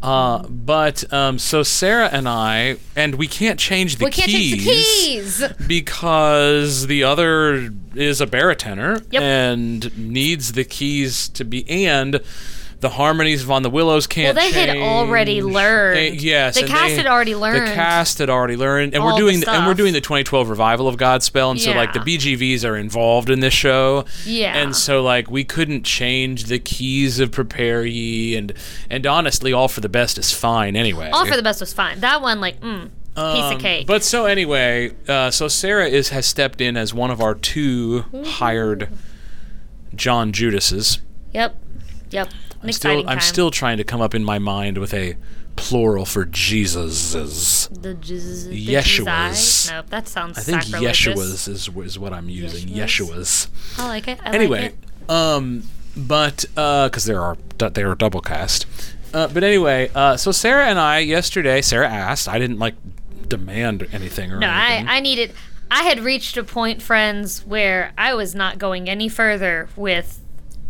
Uh, 0.00 0.46
but 0.48 1.12
um, 1.12 1.38
so 1.40 1.64
Sarah 1.64 2.08
and 2.12 2.28
I, 2.28 2.76
and 2.94 3.16
we 3.16 3.26
can't 3.26 3.58
change 3.58 3.96
the 3.96 4.04
we 4.04 4.10
can't 4.12 4.28
keys. 4.30 4.64
change 4.64 5.36
the 5.38 5.48
keys. 5.48 5.66
because 5.66 6.86
the 6.86 7.02
other 7.02 7.70
is 7.96 8.20
a 8.20 8.26
baritone 8.26 9.04
Yep. 9.10 9.20
and 9.22 9.98
needs 9.98 10.52
the 10.52 10.62
keys 10.64 11.28
to 11.30 11.44
be 11.44 11.68
and 11.68 12.20
the 12.80 12.90
harmonies 12.90 13.42
of 13.42 13.50
on 13.50 13.62
the 13.64 13.70
willows 13.70 14.06
can't 14.06 14.36
Well, 14.36 14.50
they 14.50 14.52
had 14.52 14.76
already 14.76 15.42
learned. 15.42 15.98
Eh, 15.98 16.10
yes 16.18 16.54
The 16.60 16.66
cast 16.66 16.90
they- 16.90 16.96
had 16.96 17.06
already 17.06 17.34
learned. 17.34 17.66
the 17.66 17.74
cast 17.74 18.18
had 18.18 18.30
already 18.30 18.56
learned 18.56 18.94
and 18.94 19.02
we're 19.04 19.16
doing 19.16 19.40
the, 19.40 19.50
and 19.50 19.66
we're 19.66 19.74
doing 19.74 19.92
the 19.92 20.00
2012 20.00 20.48
revival 20.48 20.86
of 20.86 20.96
godspell 20.96 21.50
and 21.50 21.60
so 21.60 21.72
like 21.72 21.92
the 21.92 21.98
bgvs 21.98 22.64
are 22.64 22.76
involved 22.76 23.30
in 23.30 23.40
this 23.40 23.52
show 23.54 24.04
Yeah. 24.24 24.56
and 24.56 24.76
so 24.76 25.02
like 25.02 25.28
we 25.28 25.42
couldn't 25.42 25.82
change 25.82 26.44
the 26.44 26.60
keys 26.60 27.18
of 27.18 27.32
prepare 27.32 27.84
ye 27.84 28.36
and 28.36 28.52
and 28.88 29.06
honestly 29.06 29.52
all 29.52 29.66
for 29.68 29.80
the 29.80 29.88
best 29.88 30.16
is 30.16 30.32
fine 30.32 30.76
anyway 30.76 31.10
All 31.10 31.26
for 31.26 31.36
the 31.36 31.42
best 31.42 31.60
was 31.60 31.72
fine. 31.72 31.98
That 32.00 32.22
one, 32.22 32.40
like, 32.40 32.60
mm, 32.60 32.82
piece 32.84 32.90
um, 33.16 33.56
of 33.56 33.60
cake. 33.60 33.86
But 33.88 34.04
so 34.04 34.26
anyway, 34.26 34.92
uh, 35.08 35.30
so 35.32 35.48
Sarah 35.48 35.88
is 35.88 36.10
has 36.10 36.26
stepped 36.26 36.60
in 36.60 36.76
as 36.76 36.94
one 36.94 37.10
of 37.10 37.20
our 37.20 37.34
two 37.34 38.04
hired 38.24 38.88
John 39.94 40.32
Judases. 40.32 41.00
yep, 41.32 41.56
yep. 42.10 42.28
I'm 42.62 42.72
still 42.72 43.08
I'm 43.08 43.20
still 43.20 43.50
trying 43.50 43.76
to 43.78 43.84
come 43.84 44.00
up 44.00 44.14
in 44.14 44.24
my 44.24 44.38
mind 44.38 44.78
with 44.78 44.92
a 44.94 45.16
plural 45.56 46.04
for 46.04 46.24
Jesuses. 46.24 47.68
the, 47.82 47.94
the 47.94 48.74
Yeshuas. 48.74 49.04
jizai? 49.04 49.70
No, 49.72 49.82
that 49.88 50.08
sounds 50.08 50.38
I 50.38 50.42
think. 50.42 50.62
Yeshua's 50.62 51.48
is 51.48 51.68
is 51.68 51.98
what 51.98 52.12
I'm 52.12 52.28
using. 52.28 52.68
Yeshuas? 52.68 53.08
Yeshua's. 53.10 53.48
I 53.78 53.88
like 53.88 54.08
it. 54.08 54.18
I 54.24 54.34
Anyway, 54.34 54.62
like 54.62 54.72
it. 54.72 55.10
um, 55.10 55.64
but 55.96 56.44
because 56.54 57.04
there 57.04 57.20
are 57.20 57.36
they 57.58 57.82
are 57.82 57.94
double 57.94 58.20
cast. 58.20 58.66
Uh, 59.14 59.26
but 59.28 59.42
anyway, 59.42 59.90
uh, 59.94 60.16
so 60.16 60.30
Sarah 60.32 60.66
and 60.66 60.78
I 60.78 60.98
yesterday, 60.98 61.62
Sarah 61.62 61.88
asked. 61.88 62.28
I 62.28 62.38
didn't 62.38 62.58
like 62.58 62.74
demand 63.28 63.82
anything 63.92 64.30
or 64.30 64.36
anything. 64.36 64.40
No, 64.40 64.48
I, 64.48 64.66
anything. 64.72 64.88
I 64.88 65.00
needed. 65.00 65.32
I 65.70 65.82
had 65.84 66.00
reached 66.00 66.36
a 66.36 66.44
point, 66.44 66.80
friends, 66.82 67.44
where 67.44 67.92
I 67.98 68.14
was 68.14 68.34
not 68.34 68.58
going 68.58 68.88
any 68.88 69.08
further 69.08 69.68
with 69.76 70.20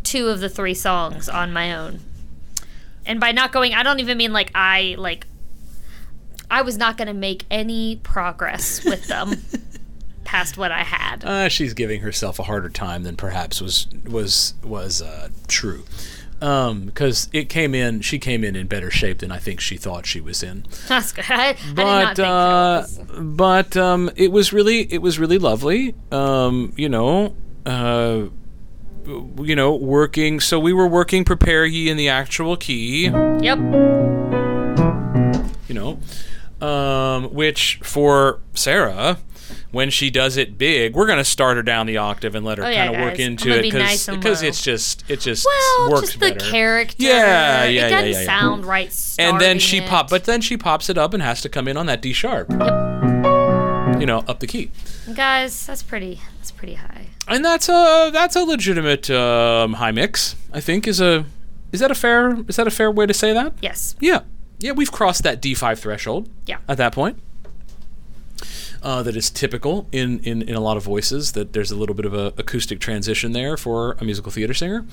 two 0.09 0.29
of 0.29 0.41
the 0.41 0.49
three 0.49 0.75
songs 0.75 1.29
on 1.29 1.53
my 1.53 1.75
own. 1.75 2.01
And 3.05 3.21
by 3.21 3.33
not 3.33 3.53
going, 3.53 3.75
I 3.75 3.83
don't 3.83 4.01
even 4.01 4.17
mean 4.19 4.33
like 4.33 4.51
I 4.55 4.95
like. 4.99 5.27
I 6.51 6.63
was 6.63 6.79
not 6.79 6.97
going 6.97 7.09
to 7.09 7.15
make 7.15 7.45
any 7.51 7.97
progress 7.97 8.83
with 8.85 9.07
them 9.07 9.43
past 10.25 10.57
what 10.57 10.73
I 10.73 10.83
had. 10.83 11.25
Uh, 11.25 11.49
she's 11.51 11.75
giving 11.75 12.01
herself 12.01 12.39
a 12.39 12.45
harder 12.45 12.71
time 12.71 13.03
than 13.03 13.17
perhaps 13.17 13.61
was 13.61 13.87
was 14.07 14.55
was 14.65 15.03
uh, 15.03 15.29
true, 15.47 15.85
because 16.41 17.29
it 17.35 17.51
came 17.51 17.75
in. 17.75 18.01
She 18.01 18.19
came 18.19 18.45
in 18.45 18.57
in 18.57 18.67
better 18.67 18.91
shape 18.91 19.19
than 19.19 19.31
I 19.31 19.39
think 19.39 19.61
she 19.61 19.77
thought 19.77 20.07
she 20.07 20.23
was 20.23 20.43
in. 20.43 20.65
That's 20.87 21.13
good. 21.13 21.27
I, 21.29 21.51
I 21.51 21.57
But 21.75 22.17
think 22.17 22.29
uh, 22.29 22.87
but 23.21 23.77
um, 23.77 24.11
it 24.17 24.33
was 24.33 24.55
really 24.55 24.91
it 24.91 25.03
was 25.03 25.19
really 25.19 25.39
lovely. 25.39 25.95
Um, 26.11 26.73
you 26.77 26.89
know. 26.89 27.35
You 29.09 29.57
know, 29.57 29.75
working. 29.75 30.39
So 30.41 30.59
we 30.61 30.73
were 30.73 30.87
working 30.87 31.25
"Prepare 31.25 31.65
Ye" 31.65 31.89
in 31.89 31.97
the 31.97 32.09
actual 32.09 32.57
key. 32.57 33.05
Yep. 33.07 33.59
you 35.69 35.75
know, 35.75 35.99
um, 36.67 37.33
which 37.33 37.79
for 37.83 38.41
Sarah, 38.55 39.19
when 39.71 39.89
she 39.91 40.11
does 40.11 40.37
it 40.37 40.59
big, 40.59 40.95
we're 40.95 41.07
gonna 41.07 41.25
start 41.25 41.57
her 41.57 41.63
down 41.63 41.87
the 41.87 41.97
octave 41.97 42.35
and 42.35 42.45
let 42.45 42.59
her 42.59 42.65
Oh, 42.65 42.69
yeah, 42.69 42.87
kind 42.87 42.97
of 42.97 43.03
work 43.03 43.19
into 43.19 43.51
it 43.51 43.63
be 43.63 43.71
because 43.71 44.43
nice 44.43 44.43
it's 44.43 44.63
just 44.63 45.05
it 45.09 45.21
just 45.21 45.47
Well, 45.47 45.91
works 45.91 46.09
just 46.09 46.21
the 46.21 46.33
better. 46.35 46.51
character. 46.51 46.97
Yeah, 46.99 47.65
yeah, 47.65 47.65
It 47.65 47.73
yeah, 47.75 47.89
doesn't 47.89 48.13
yeah, 48.13 48.25
sound 48.27 48.67
right. 48.67 49.15
and 49.19 49.41
then 49.41 49.59
she 49.59 49.79
it. 49.79 49.89
pop, 49.89 50.11
but 50.11 50.25
then 50.25 50.41
she 50.43 50.57
pops 50.59 50.91
it 50.91 50.99
up 50.99 51.15
and 51.15 51.23
has 51.23 51.41
to 51.43 51.49
come 51.49 51.67
in 51.69 51.77
on 51.77 51.87
that 51.87 52.03
D 52.03 52.13
sharp. 52.13 52.49
You 53.99 54.07
know, 54.07 54.19
up 54.29 54.41
the 54.41 54.47
key, 54.47 54.71
guys, 55.15 55.67
that's 55.67 55.83
pretty. 55.83 56.21
That's 56.39 56.51
pretty 56.53 56.75
high. 56.75 57.07
and 57.27 57.45
that's 57.45 57.69
a 57.69 58.11
that's 58.13 58.37
a 58.37 58.43
legitimate 58.43 59.11
um, 59.11 59.75
high 59.75 59.91
mix. 59.93 60.37
I 60.53 60.61
think 60.61 60.87
is 60.87 61.01
a 61.01 61.25
is 61.73 61.81
that 61.81 61.91
a 61.91 61.95
fair 61.95 62.39
is 62.49 62.57
that 62.57 62.67
a 62.67 62.71
fair 62.71 62.91
way 62.91 63.07
to 63.07 63.15
say 63.15 63.33
that? 63.33 63.55
Yes. 63.61 63.97
Yeah, 64.01 64.21
yeah, 64.59 64.73
we've 64.73 64.93
crossed 64.93 65.23
that 65.25 65.41
D 65.43 65.55
five 65.55 65.79
threshold. 65.81 66.29
Yeah. 66.47 66.59
at 66.69 66.77
that 66.79 66.93
point. 66.93 67.21
Uh, 68.81 69.03
that 69.03 69.17
is 69.17 69.29
typical 69.29 69.89
in, 69.91 70.21
in, 70.21 70.41
in 70.41 70.55
a 70.55 70.61
lot 70.61 70.77
of 70.77 70.85
voices, 70.85 71.33
that 71.33 71.53
there's 71.53 71.73
a 71.73 71.77
little 71.77 71.97
bit 71.97 72.05
of 72.07 72.15
a 72.15 72.33
acoustic 72.39 72.79
transition 72.79 73.33
there 73.33 73.57
for 73.57 73.97
a 74.01 74.05
musical 74.05 74.31
theater 74.31 74.55
singer. 74.55 74.87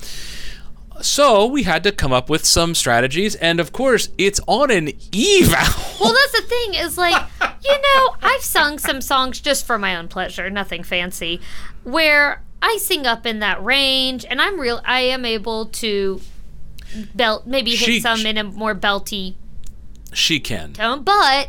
So 1.02 1.46
we 1.46 1.62
had 1.64 1.82
to 1.84 1.92
come 1.92 2.12
up 2.12 2.28
with 2.30 2.44
some 2.44 2.74
strategies, 2.74 3.34
and 3.36 3.60
of 3.60 3.72
course, 3.72 4.08
it's 4.18 4.40
on 4.46 4.70
an 4.70 4.88
eval. 5.14 5.82
Well, 6.00 6.12
that's 6.14 6.32
the 6.32 6.46
thing 6.48 6.74
is 6.74 6.96
like, 6.98 7.22
you 7.64 7.72
know, 7.72 8.16
I've 8.22 8.42
sung 8.42 8.78
some 8.78 9.00
songs 9.00 9.40
just 9.40 9.66
for 9.66 9.78
my 9.78 9.96
own 9.96 10.08
pleasure, 10.08 10.48
nothing 10.50 10.82
fancy, 10.82 11.40
where 11.84 12.42
I 12.62 12.78
sing 12.80 13.06
up 13.06 13.26
in 13.26 13.40
that 13.40 13.62
range, 13.62 14.24
and 14.28 14.40
I'm 14.40 14.58
real. 14.58 14.80
I 14.84 15.00
am 15.00 15.24
able 15.24 15.66
to 15.66 16.20
belt, 17.14 17.46
maybe 17.46 17.70
hit 17.72 17.78
She- 17.86 18.00
some 18.00 18.24
in 18.26 18.38
a 18.38 18.44
more 18.44 18.74
belty 18.74 19.34
she 20.12 20.40
can. 20.40 20.72
tone, 20.72 21.02
but 21.02 21.48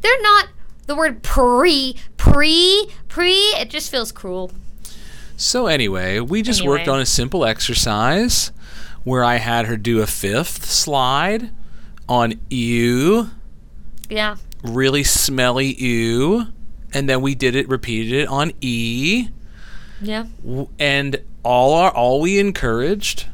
they're 0.00 0.22
not 0.22 0.48
the 0.86 0.94
word 0.96 1.22
pre, 1.22 1.94
pre, 2.16 2.88
pre. 3.08 3.32
It 3.32 3.68
just 3.70 3.90
feels 3.90 4.12
cruel. 4.12 4.50
So 5.36 5.66
anyway, 5.66 6.18
we 6.20 6.42
just 6.42 6.60
Anyway. 6.60 6.78
worked 6.78 6.88
on 6.88 6.98
a 7.00 7.06
simple 7.06 7.44
exercise 7.44 8.50
where 9.04 9.24
I 9.24 9.36
had 9.36 9.66
her 9.66 9.76
do 9.76 10.00
a 10.00 10.06
fifth 10.06 10.64
slide 10.66 11.50
on 12.08 12.34
ew, 12.50 13.30
Yeah. 14.10 14.36
really 14.62 15.04
smelly 15.04 15.74
ew, 15.74 16.46
and 16.92 17.08
then 17.08 17.20
we 17.20 17.34
did 17.34 17.54
it, 17.54 17.68
repeated 17.68 18.12
it 18.14 18.28
on 18.28 18.52
e. 18.60 19.28
Yeah. 20.00 20.26
And 20.78 21.16
all 21.42 21.74
our 21.74 21.90
all 21.90 22.20
we 22.20 22.38
encouraged 22.38 23.26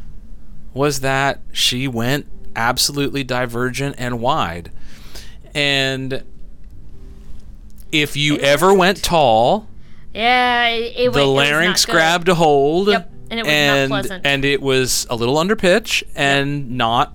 was 0.72 1.00
that 1.00 1.40
she 1.52 1.86
went 1.88 2.26
absolutely 2.56 3.22
divergent 3.24 3.94
and 3.98 4.20
wide 4.20 4.70
and 5.54 6.22
if 7.92 8.16
you 8.16 8.36
ever 8.38 8.72
went 8.74 9.02
tall 9.02 9.68
Yeah. 10.12 10.66
It, 10.68 10.94
it, 10.96 11.12
the 11.12 11.18
went- 11.18 11.28
it 11.28 11.32
was 11.32 11.50
larynx 11.50 11.86
grabbed 11.86 12.28
a 12.28 12.34
hold 12.34 12.88
Yep, 12.88 13.10
and 13.30 13.40
it 13.40 13.44
was 13.44 13.52
not 13.52 13.54
and, 13.54 13.90
pleasant. 13.90 14.26
and 14.26 14.44
it 14.44 14.60
was 14.62 15.06
a 15.10 15.16
little 15.16 15.38
under 15.38 15.56
pitch 15.56 16.04
and 16.14 16.70
not 16.72 17.12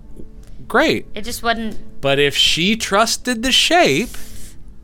great 0.67 1.05
It 1.15 1.23
just 1.23 1.41
wasn't. 1.43 1.77
but 2.01 2.19
if 2.19 2.35
she 2.35 2.75
trusted 2.75 3.43
the 3.43 3.51
shape 3.51 4.09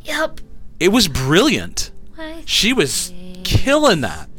Yep. 0.04 0.40
it 0.80 0.90
was 0.90 1.08
brilliant 1.08 1.92
I 2.18 2.44
she 2.46 2.74
was 2.74 3.12
killing 3.44 4.02
that. 4.02 4.30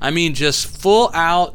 I 0.00 0.10
mean, 0.10 0.34
just 0.34 0.66
full 0.66 1.10
out, 1.14 1.54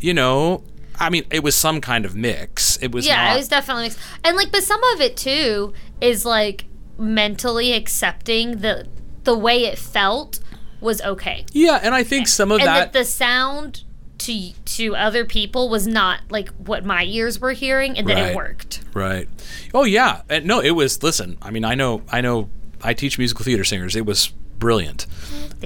you 0.00 0.14
know. 0.14 0.62
I 0.98 1.10
mean, 1.10 1.24
it 1.30 1.42
was 1.42 1.54
some 1.54 1.80
kind 1.80 2.04
of 2.04 2.14
mix. 2.14 2.76
It 2.80 2.92
was 2.92 3.06
yeah, 3.06 3.26
not. 3.26 3.34
it 3.34 3.38
was 3.38 3.48
definitely 3.48 3.84
mixed. 3.84 3.98
And 4.24 4.36
like, 4.36 4.50
but 4.52 4.62
some 4.62 4.82
of 4.94 5.00
it 5.00 5.16
too 5.16 5.72
is 6.00 6.24
like 6.24 6.64
mentally 6.98 7.72
accepting 7.72 8.58
the 8.58 8.86
the 9.24 9.36
way 9.36 9.64
it 9.64 9.78
felt 9.78 10.40
was 10.80 11.02
okay, 11.02 11.44
yeah, 11.52 11.80
and 11.82 11.94
I 11.94 12.04
think 12.04 12.28
some 12.28 12.50
of 12.52 12.60
and 12.60 12.68
that. 12.68 12.92
that 12.92 12.98
the 12.98 13.04
sound 13.04 13.82
to 14.18 14.52
to 14.52 14.96
other 14.96 15.24
people 15.24 15.68
was 15.68 15.86
not 15.86 16.20
like 16.30 16.48
what 16.54 16.84
my 16.84 17.04
ears 17.04 17.38
were 17.40 17.52
hearing, 17.52 17.98
and 17.98 18.06
that 18.08 18.14
Right. 18.14 18.30
it 18.30 18.36
worked. 18.36 18.80
right. 18.94 19.28
Oh 19.74 19.84
yeah. 19.84 20.22
And 20.28 20.46
no, 20.46 20.60
it 20.60 20.70
was. 20.70 21.02
Listen, 21.02 21.36
I 21.42 21.50
mean, 21.50 21.64
I 21.64 21.74
know, 21.74 22.02
I 22.10 22.20
know. 22.20 22.48
I 22.82 22.94
teach 22.94 23.18
musical 23.18 23.44
theater 23.44 23.64
singers. 23.64 23.96
It 23.96 24.06
was 24.06 24.28
brilliant. 24.58 25.06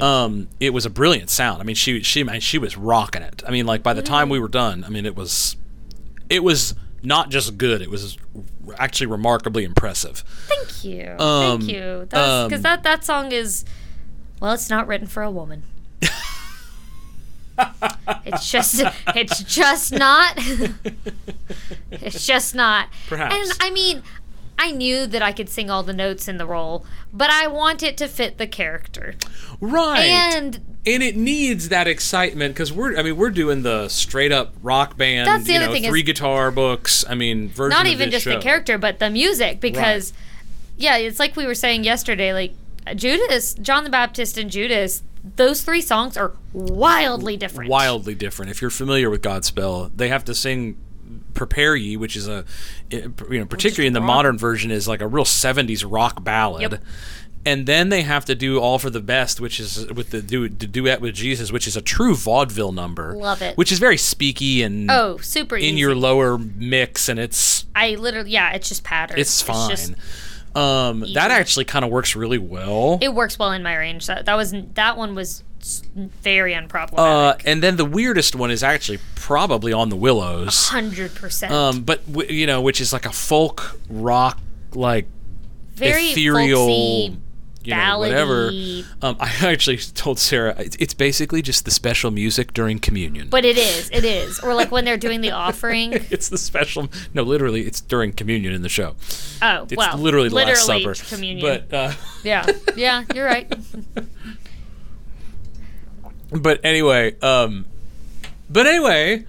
Um, 0.01 0.49
it 0.61 0.71
was 0.71 0.87
a 0.87 0.91
brilliant 0.91 1.31
sound. 1.31 1.61
I 1.61 1.65
mean, 1.65 1.77
she 1.77 2.03
she 2.03 2.23
man, 2.23 2.41
she 2.41 2.59
was 2.59 2.77
rocking 2.77 3.23
it. 3.23 3.43
I 3.47 3.51
mean, 3.51 3.67
like 3.67 3.83
by 3.83 3.93
the 3.95 4.03
time 4.03 4.29
we 4.29 4.39
were 4.39 4.49
done, 4.49 4.85
I 4.85 4.89
mean, 4.89 5.07
it 5.07 5.15
was 5.17 5.57
it 6.29 6.43
was 6.45 6.75
not 7.03 7.31
just 7.31 7.57
good. 7.59 7.83
It 7.83 7.91
was 7.91 8.17
actually 8.79 9.07
remarkably 9.09 9.65
impressive. 9.65 10.23
Thank 10.47 10.85
you. 10.85 11.17
Um, 11.19 11.59
Thank 11.61 11.73
you. 11.73 12.01
Because 12.09 12.53
um, 12.53 12.63
that 12.63 12.83
that 12.85 13.05
song 13.05 13.33
is 13.33 13.65
well, 14.41 14.53
it's 14.53 14.71
not 14.71 14.87
written 14.87 15.07
for 15.07 15.23
a 15.23 15.31
woman. 15.31 15.63
it's 18.25 18.51
just 18.51 18.83
it's 19.14 19.42
just 19.44 19.92
not 19.92 20.38
it's 21.90 22.27
just 22.27 22.55
not. 22.55 22.88
Perhaps. 23.09 23.35
And 23.35 23.53
I 23.61 23.70
mean, 23.70 24.03
I 24.59 24.70
knew 24.70 25.07
that 25.07 25.23
I 25.23 25.33
could 25.33 25.49
sing 25.49 25.70
all 25.70 25.83
the 25.83 25.92
notes 25.92 26.29
in 26.29 26.37
the 26.37 26.46
role, 26.46 26.85
but 27.12 27.31
I 27.31 27.46
want 27.46 27.83
it 27.83 27.96
to 27.99 28.09
fit 28.09 28.38
the 28.38 28.46
character. 28.46 29.14
Right. 29.61 30.01
And 30.01 30.61
and 30.87 31.03
it 31.03 31.16
needs 31.16 31.68
that 31.68 31.87
excitement 31.87 32.55
because 32.55 32.73
we're 32.73 32.96
I 32.99 33.03
mean 33.03 33.16
we're 33.16 33.31
doing 33.31 33.62
the 33.62 33.88
straight 33.88 34.33
up 34.33 34.55
rock 34.62 34.96
band. 34.96 35.27
That's 35.27 35.44
the 35.44 35.55
you 35.55 35.59
other 35.59 35.66
know, 35.68 35.73
thing 35.73 35.85
three 35.85 36.03
guitar 36.03 36.51
books. 36.51 37.05
I 37.09 37.14
mean, 37.14 37.49
version 37.49 37.77
not 37.77 37.87
even 37.87 38.11
just 38.11 38.25
the 38.25 38.38
character, 38.38 38.79
but 38.79 38.99
the 38.99 39.11
music 39.11 39.61
because 39.61 40.12
yeah, 40.77 40.96
it's 40.96 41.18
like 41.18 41.37
we 41.37 41.46
were 41.46 41.55
saying 41.55 41.85
yesterday 41.85 42.33
like 42.33 42.55
uh, 42.87 42.94
Judas, 42.94 43.55
John 43.55 43.85
the 43.85 43.90
Baptist 43.90 44.38
and 44.38 44.51
Judas, 44.51 45.03
those 45.37 45.62
three 45.62 45.80
songs 45.83 46.16
are 46.16 46.33
wildly 46.52 47.37
different. 47.37 47.70
wildly 47.70 48.14
different. 48.14 48.50
If 48.50 48.61
you're 48.62 48.70
familiar 48.70 49.11
with 49.11 49.22
Godspell, 49.22 49.90
they 49.94 50.09
have 50.09 50.24
to 50.26 50.35
sing 50.35 50.76
"Prepare 51.35 51.76
Ye," 51.76 51.96
which 51.96 52.16
is 52.16 52.26
a, 52.28 52.44
you 52.90 53.12
know, 53.30 53.44
particularly 53.46 53.87
in 53.87 53.92
the 53.92 54.00
rock. 54.00 54.06
modern 54.06 54.38
version, 54.38 54.70
is 54.70 54.88
like 54.88 55.00
a 55.00 55.06
real 55.09 55.24
'70s 55.24 55.85
rock 55.88 56.24
ballad. 56.24 56.62
Yep. 56.72 56.83
And 57.46 57.64
then 57.64 57.88
they 57.88 58.02
have 58.02 58.26
to 58.26 58.35
do 58.35 58.59
"All 58.61 58.78
for 58.78 58.90
the 58.90 59.00
Best," 59.00 59.40
which 59.40 59.61
is 59.61 59.87
with 59.92 60.11
the, 60.11 60.20
du- 60.20 60.48
the 60.50 60.66
duet 60.66 61.00
with 61.00 61.14
Jesus, 61.14 61.50
which 61.50 61.66
is 61.66 61.74
a 61.76 61.80
true 61.80 62.14
vaudeville 62.14 62.72
number. 62.72 63.14
Love 63.16 63.40
it. 63.40 63.56
Which 63.56 63.72
is 63.72 63.78
very 63.78 63.96
speaky 63.96 64.62
and 64.64 64.90
Oh, 64.90 65.16
super 65.18 65.56
in 65.56 65.62
easy. 65.64 65.76
your 65.78 65.94
lower 65.94 66.37
mix, 66.37 67.09
and 67.09 67.18
it's 67.18 67.64
I 67.74 67.94
literally 67.94 68.30
yeah, 68.30 68.52
it's 68.52 68.68
just 68.68 68.85
pattern. 68.85 69.18
it's 69.18 69.40
fine. 69.40 69.70
just- 69.70 69.94
um, 70.55 71.05
easy. 71.05 71.15
that 71.15 71.31
actually 71.31 71.65
kind 71.65 71.85
of 71.85 71.91
works 71.91 72.17
really 72.17 72.39
well. 72.39 72.99
it 73.01 73.15
works 73.15 73.39
well 73.39 73.53
in 73.53 73.63
my 73.63 73.77
range. 73.77 74.07
That 74.07 74.27
that 74.27 74.35
was 74.37 74.53
that 74.75 74.97
one 74.97 75.15
was 75.15 75.43
very 76.23 76.55
uh, 76.55 76.63
unproblematic. 76.63 77.43
and 77.45 77.63
then 77.63 77.77
the 77.77 77.85
weirdest 77.85 78.35
one 78.35 78.51
is 78.51 78.63
actually 78.63 78.99
probably 79.15 79.73
on 79.73 79.89
the 79.91 79.97
Willows. 79.97 80.69
Hundred 80.69 81.15
percent. 81.15 81.53
um, 81.53 81.83
but 81.83 82.05
w- 82.11 82.33
you 82.33 82.47
know, 82.47 82.61
which 82.63 82.81
is 82.81 82.93
like 82.93 83.07
a 83.07 83.13
folk 83.13 83.79
rock, 83.89 84.39
like 84.75 85.07
very 85.75 86.07
ethereal, 86.11 86.67
folksy, 86.67 87.19
you 87.62 87.75
know, 87.75 87.99
whatever. 87.99 88.51
Um, 89.03 89.16
I 89.20 89.31
actually 89.42 89.77
told 89.79 90.18
Sarah 90.18 90.55
it's, 90.59 90.77
it's 90.77 90.94
basically 90.94 91.42
just 91.42 91.64
the 91.64 91.70
special 91.70 92.11
music 92.11 92.55
during 92.55 92.79
communion. 92.79 93.29
But 93.29 93.44
it 93.44 93.59
is, 93.59 93.90
it 93.90 94.05
is. 94.05 94.40
Or 94.40 94.55
like 94.55 94.70
when 94.70 94.85
they're 94.85 94.96
doing 94.96 95.20
the 95.20 95.31
offering. 95.33 95.92
it's 95.92 96.29
the 96.29 96.38
special. 96.38 96.88
No, 97.14 97.23
literally, 97.23 97.62
it's 97.66 97.81
during 97.81 98.12
communion 98.12 98.53
in 98.55 98.62
the 98.62 98.68
show. 98.68 98.94
Oh, 99.42 99.64
It's 99.64 99.77
well, 99.77 99.99
literally 99.99 100.29
the 100.31 100.35
Last 100.37 100.68
literally 100.68 100.94
Supper. 100.94 101.14
communion. 101.14 101.64
But 101.68 101.75
uh, 101.77 101.92
yeah, 102.25 102.46
yeah, 102.77 103.05
you're 103.14 103.27
right. 103.27 103.51
but 106.31 106.61
anyway, 106.64 107.18
um, 107.20 107.66
but 108.49 108.66
anyway, 108.66 109.27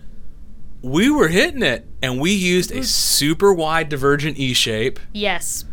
we 0.82 1.10
were 1.10 1.28
hitting 1.28 1.64
it, 1.64 1.86
and 2.02 2.20
we 2.20 2.32
used 2.32 2.72
a 2.72 2.84
super 2.84 3.54
wide 3.54 3.90
divergent 3.90 4.38
E 4.38 4.54
shape, 4.54 5.00
Yes, 5.14 5.66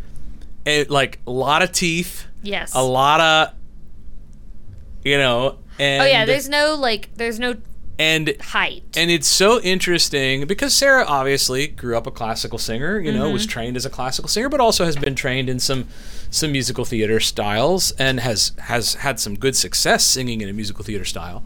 and 0.66 0.88
like 0.90 1.18
a 1.27 1.31
lot 1.31 1.62
of 1.62 1.73
teeth. 1.73 2.27
Yes. 2.42 2.74
a 2.74 2.83
lot 2.83 3.20
of 3.20 3.55
you 5.05 5.18
know 5.18 5.59
and 5.79 6.03
oh 6.03 6.07
yeah, 6.07 6.24
there's 6.24 6.48
no 6.48 6.74
like, 6.74 7.09
there's 7.14 7.38
no 7.38 7.57
and 8.01 8.37
height. 8.40 8.85
and 8.96 9.11
it's 9.11 9.27
so 9.29 9.61
interesting 9.61 10.46
because 10.46 10.74
Sarah 10.74 11.05
obviously 11.05 11.66
grew 11.68 11.96
up 11.96 12.07
a 12.07 12.11
classical 12.11 12.59
singer, 12.59 12.98
you 12.98 13.12
know, 13.12 13.31
was 13.31 13.42
Mm-hmm. 13.42 13.51
trained 13.51 13.77
as 13.77 13.85
a 13.87 13.90
classical 13.90 14.29
singer, 14.29 14.48
but 14.48 14.61
also 14.61 14.85
has 14.85 14.96
been 14.96 15.14
trained 15.14 15.48
in 15.48 15.59
some 15.61 15.87
some 16.31 16.53
musical 16.53 16.85
theater 16.85 17.20
styles 17.20 17.90
and 17.92 18.20
has 18.20 18.53
has 18.59 18.94
had 18.94 19.18
some 19.18 19.37
good 19.37 19.57
success 19.57 20.05
singing 20.05 20.40
in 20.40 20.48
a 20.48 20.53
musical 20.53 20.85
theater 20.85 21.05
style. 21.05 21.44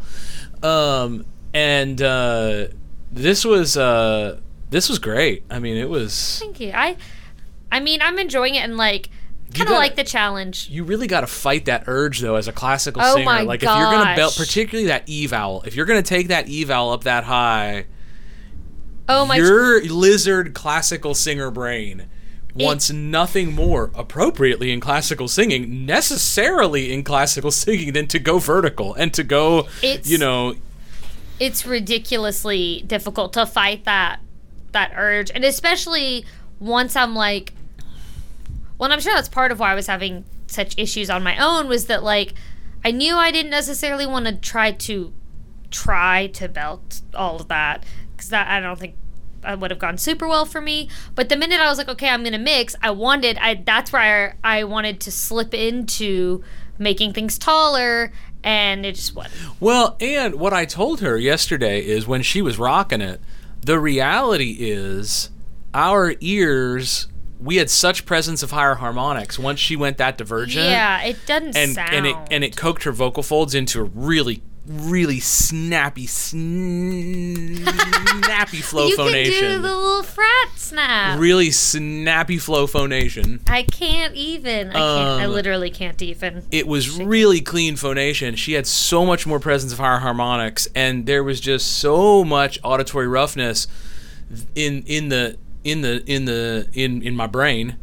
Um, 0.62 1.24
and 1.54 2.00
uh, 2.00 2.68
this 3.10 3.44
was 3.44 3.76
uh, 3.76 4.40
this 4.70 4.88
was 4.88 4.98
great. 4.98 5.44
I 5.50 5.58
mean, 5.58 5.76
it 5.76 5.88
was 5.88 6.38
Thank 6.38 6.60
you. 6.60 6.72
I, 6.74 6.96
I 7.70 7.80
mean, 7.80 8.00
I'm 8.02 8.18
enjoying 8.18 8.54
it 8.54 8.60
and 8.64 8.76
like, 8.76 9.08
kind 9.54 9.68
of 9.70 9.76
like 9.76 9.96
the 9.96 10.04
challenge. 10.04 10.68
you 10.70 10.84
really 10.84 11.06
got 11.06 11.22
to 11.22 11.26
fight 11.26 11.64
that 11.66 11.84
urge 11.86 12.20
though 12.20 12.36
as 12.36 12.48
a 12.48 12.52
classical 12.52 13.02
Oh 13.02 13.14
singer. 13.14 13.24
my 13.24 13.42
like 13.42 13.62
if 13.62 13.68
you're 13.68 13.72
gonna 13.90 14.16
belt, 14.16 14.32
gosh. 14.36 14.46
particularly 14.46 14.88
that 14.88 15.04
E 15.06 15.26
vowel, 15.26 15.62
if 15.66 15.74
you're 15.74 15.86
gonna 15.86 16.02
take 16.02 16.28
that 16.28 16.48
E 16.48 16.64
vowel 16.64 16.90
up 16.92 17.04
that 17.04 17.24
high, 17.24 17.86
Oh 19.08 19.26
my. 19.26 19.36
your 19.36 19.82
lizard 19.84 20.54
classical 20.54 21.14
singer 21.14 21.50
brain 21.50 22.06
wants 22.54 22.90
nothing 22.90 23.52
more 23.54 23.90
appropriately 23.94 24.70
in 24.72 24.78
classical 24.78 25.26
singing, 25.26 25.86
necessarily 25.86 26.92
in 26.92 27.02
classical 27.02 27.50
singing, 27.62 27.92
than 27.94 28.06
to 28.08 28.18
go 28.18 28.38
vertical 28.38 28.92
and 28.94 29.12
to 29.14 29.24
go, 29.24 29.60
It's- 29.82 30.08
you 30.08 30.18
know, 30.18 30.54
it's 31.40 31.64
ridiculously 31.66 32.84
difficult 32.86 33.32
to 33.32 33.46
fight 33.46 33.84
that 33.84 34.20
that 34.72 34.92
urge 34.96 35.30
and 35.34 35.44
especially 35.44 36.24
once 36.60 36.94
i'm 36.96 37.14
like 37.14 37.52
well 38.82 38.90
and 38.90 38.94
i'm 38.94 39.00
sure 39.00 39.14
that's 39.14 39.28
part 39.28 39.52
of 39.52 39.60
why 39.60 39.70
i 39.70 39.74
was 39.76 39.86
having 39.86 40.24
such 40.48 40.76
issues 40.76 41.08
on 41.08 41.22
my 41.22 41.36
own 41.38 41.68
was 41.68 41.86
that 41.86 42.02
like 42.02 42.34
i 42.84 42.90
knew 42.90 43.14
i 43.14 43.30
didn't 43.30 43.52
necessarily 43.52 44.04
want 44.04 44.26
to 44.26 44.34
try 44.34 44.72
to 44.72 45.12
try 45.70 46.26
to 46.26 46.48
belt 46.48 47.00
all 47.14 47.36
of 47.36 47.46
that 47.46 47.84
because 48.10 48.30
that 48.30 48.48
i 48.48 48.58
don't 48.58 48.80
think 48.80 48.96
that 49.42 49.60
would 49.60 49.70
have 49.70 49.78
gone 49.80 49.98
super 49.98 50.28
well 50.28 50.44
for 50.44 50.60
me. 50.60 50.88
But 51.16 51.28
the 51.28 51.36
minute 51.36 51.60
i 51.60 51.68
was 51.68 51.78
like 51.78 51.88
okay 51.88 52.08
i'm 52.08 52.24
gonna 52.24 52.38
mix 52.38 52.74
i 52.82 52.90
wanted 52.90 53.38
i 53.38 53.54
that's 53.54 53.92
where 53.92 54.36
i, 54.42 54.58
I 54.58 54.64
wanted 54.64 55.00
to 55.02 55.12
slip 55.12 55.54
into 55.54 56.42
making 56.78 57.12
things 57.12 57.38
taller 57.38 58.12
and 58.44 58.84
it 58.84 58.96
just 58.96 59.14
wasn't. 59.14 59.60
Well, 59.60 59.96
and 60.00 60.34
what 60.34 60.52
I 60.52 60.64
told 60.64 61.00
her 61.00 61.16
yesterday 61.16 61.80
is 61.86 62.08
when 62.08 62.22
she 62.22 62.42
was 62.42 62.58
rocking 62.58 63.00
it, 63.00 63.20
the 63.60 63.78
reality 63.78 64.56
is 64.58 65.30
our 65.72 66.14
ears 66.18 67.06
we 67.42 67.56
had 67.56 67.68
such 67.70 68.04
presence 68.06 68.42
of 68.42 68.50
higher 68.52 68.74
harmonics 68.76 69.38
once 69.38 69.58
she 69.60 69.76
went 69.76 69.96
that 69.98 70.16
divergent. 70.18 70.66
Yeah, 70.66 71.02
it 71.02 71.16
doesn't 71.26 71.56
And 71.56 71.74
sound. 71.74 71.94
and 71.94 72.06
it 72.06 72.16
and 72.30 72.44
it 72.44 72.56
coked 72.56 72.82
her 72.84 72.92
vocal 72.92 73.22
folds 73.22 73.54
into 73.54 73.80
a 73.80 73.84
really 73.84 74.42
really 74.64 75.18
snappy 75.18 76.06
snappy 76.06 77.56
flow 78.62 78.86
you 78.86 78.94
can 78.96 79.06
do 79.06 79.12
phonation. 79.12 79.62
the 79.62 79.76
little 79.76 80.02
frat 80.04 80.50
snap. 80.56 81.18
really 81.18 81.50
snappy 81.50 82.38
flow 82.38 82.66
phonation. 82.66 83.40
I 83.48 83.64
can't 83.64 84.14
even. 84.14 84.70
I 84.70 84.72
can't. 84.74 85.20
I 85.20 85.24
Um, 85.24 85.32
literally 85.32 85.70
can't 85.70 86.00
even. 86.00 86.44
it 86.50 86.66
was 86.68 86.98
really 87.00 87.40
clean 87.40 87.74
phonation. 87.76 88.36
She 88.36 88.52
had 88.52 88.66
so 88.66 89.04
much 89.04 89.26
more 89.26 89.40
presence 89.40 89.72
of 89.72 89.78
higher 89.80 89.98
harmonics, 89.98 90.68
and 90.74 91.06
there 91.06 91.24
was 91.24 91.40
just 91.40 91.78
so 91.78 92.24
much 92.24 92.58
auditory 92.62 93.08
roughness 93.08 93.66
in 94.54 94.84
in 94.86 95.08
the 95.08 95.36
in 95.64 95.82
the 95.82 96.02
in 96.06 96.24
the 96.24 96.68
in 96.72 97.02
in 97.02 97.14
my 97.16 97.26
brain 97.26 97.76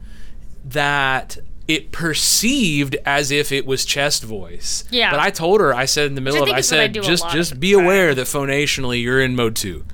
that 0.65 1.38
it 1.68 1.92
perceived 1.92 2.96
as 3.06 3.30
if 3.30 3.52
it 3.52 3.65
was 3.65 3.86
chest 3.86 4.24
voice. 4.24 4.86
Yeah. 4.89 5.12
But 5.12 5.20
I 5.20 5.30
told 5.30 5.62
her, 5.62 5.74
I 5.74 5.86
said 5.86 6.08
in 6.08 6.15
the 6.15 6.22
middle 6.22 6.42
of 6.42 6.50
it, 6.50 6.54
I 6.54 6.58
I 6.58 6.62
said, 6.62 6.94
do 6.94 7.02
just 7.02 7.30
just 7.30 7.60
be 7.60 7.74
aware 7.74 8.15
that 8.15 8.26
phonationally 8.26 9.02
you're 9.02 9.22
in 9.22 9.36
mode 9.36 9.56
two. 9.56 9.86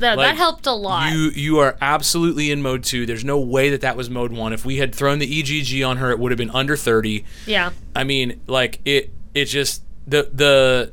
No, 0.00 0.14
like, 0.14 0.28
that 0.28 0.36
helped 0.36 0.66
a 0.66 0.72
lot. 0.72 1.12
You 1.12 1.30
you 1.30 1.58
are 1.58 1.76
absolutely 1.80 2.52
in 2.52 2.62
mode 2.62 2.84
two. 2.84 3.04
There's 3.04 3.24
no 3.24 3.40
way 3.40 3.70
that 3.70 3.80
that 3.80 3.96
was 3.96 4.08
mode 4.08 4.32
one. 4.32 4.52
If 4.52 4.64
we 4.64 4.76
had 4.76 4.94
thrown 4.94 5.18
the 5.18 5.40
EGG 5.40 5.82
on 5.82 5.96
her, 5.96 6.12
it 6.12 6.20
would 6.20 6.30
have 6.30 6.38
been 6.38 6.50
under 6.50 6.76
thirty. 6.76 7.24
yeah. 7.46 7.72
I 7.96 8.04
mean, 8.04 8.40
like 8.46 8.78
it 8.84 9.12
it 9.34 9.46
just 9.46 9.82
the 10.06 10.30
the 10.32 10.92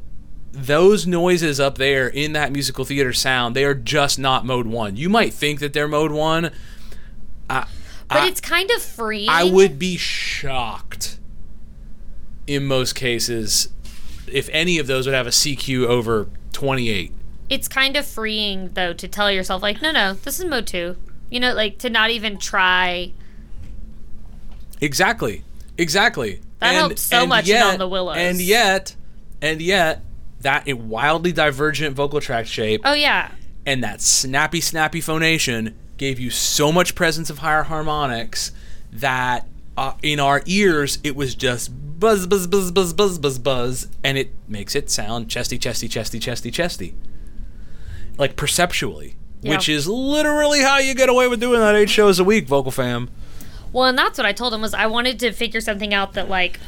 those 0.55 1.05
noises 1.05 1.59
up 1.59 1.77
there 1.77 2.07
in 2.07 2.33
that 2.33 2.51
musical 2.51 2.85
theater 2.85 3.13
sound, 3.13 3.55
they 3.55 3.65
are 3.65 3.73
just 3.73 4.17
not 4.17 4.45
mode 4.45 4.65
1. 4.65 4.95
You 4.95 5.09
might 5.09 5.33
think 5.33 5.59
that 5.59 5.73
they're 5.73 5.87
mode 5.87 6.11
1. 6.11 6.51
I 7.49 7.67
But 8.07 8.17
I, 8.17 8.27
it's 8.27 8.41
kind 8.41 8.69
of 8.71 8.81
freeing. 8.81 9.29
I 9.29 9.43
would 9.43 9.77
be 9.77 9.97
shocked 9.97 11.19
in 12.47 12.65
most 12.65 12.93
cases 12.93 13.69
if 14.31 14.49
any 14.51 14.79
of 14.79 14.87
those 14.87 15.05
would 15.05 15.15
have 15.15 15.27
a 15.27 15.31
CQ 15.31 15.85
over 15.87 16.29
28. 16.53 17.11
It's 17.49 17.67
kind 17.67 17.95
of 17.95 18.05
freeing 18.05 18.71
though 18.73 18.93
to 18.93 19.07
tell 19.07 19.31
yourself 19.31 19.61
like, 19.61 19.81
no, 19.81 19.91
no, 19.91 20.13
this 20.13 20.39
is 20.39 20.45
mode 20.45 20.67
two. 20.67 20.95
You 21.29 21.39
know, 21.39 21.53
like 21.53 21.79
to 21.79 21.89
not 21.89 22.11
even 22.11 22.37
try. 22.37 23.11
Exactly. 24.79 25.43
Exactly. 25.77 26.41
That 26.59 26.73
helped 26.73 26.99
so 26.99 27.25
much 27.27 27.49
in 27.49 27.61
On 27.61 27.77
the 27.77 27.87
Willows. 27.87 28.17
And 28.17 28.39
yet, 28.39 28.95
and 29.41 29.61
yet, 29.61 30.01
that 30.41 30.67
wildly 30.77 31.31
divergent 31.31 31.95
vocal 31.95 32.21
tract 32.21 32.47
shape 32.47 32.81
Oh 32.83 32.93
yeah, 32.93 33.31
and 33.65 33.83
that 33.83 34.01
snappy, 34.01 34.61
snappy 34.61 35.01
phonation 35.01 35.75
gave 35.97 36.19
you 36.19 36.29
so 36.29 36.71
much 36.71 36.93
presence 36.95 37.29
of 37.29 37.39
higher 37.39 37.63
harmonics 37.63 38.51
that 38.91 39.47
uh, 39.77 39.93
in 40.01 40.19
our 40.19 40.41
ears, 40.45 40.99
it 41.03 41.15
was 41.15 41.35
just 41.35 41.71
buzz, 41.99 42.27
buzz, 42.27 42.47
buzz, 42.47 42.71
buzz, 42.71 42.93
buzz, 42.93 43.17
buzz, 43.17 43.39
buzz, 43.39 43.87
and 44.03 44.17
it 44.17 44.31
makes 44.47 44.75
it 44.75 44.89
sound 44.89 45.29
chesty, 45.29 45.57
chesty, 45.57 45.87
chesty, 45.87 46.19
chesty, 46.19 46.51
chesty, 46.51 46.95
like 48.17 48.35
perceptually, 48.35 49.15
Yeah. 49.41 49.51
which 49.51 49.67
is 49.69 49.87
literally 49.87 50.61
how 50.61 50.77
you 50.77 50.93
get 50.95 51.09
away 51.09 51.27
with 51.27 51.39
doing 51.39 51.59
that 51.59 51.75
eight 51.75 51.89
shows 51.89 52.19
a 52.19 52.23
week, 52.23 52.47
vocal 52.47 52.71
fam. 52.71 53.09
Well, 53.73 53.85
and 53.85 53.97
that's 53.97 54.17
what 54.17 54.25
I 54.25 54.31
told 54.31 54.53
him 54.53 54.61
was 54.61 54.73
I 54.73 54.85
wanted 54.85 55.19
to 55.19 55.31
figure 55.33 55.59
something 55.59 55.93
out 55.93 56.13
that 56.13 56.29
like 56.29 56.59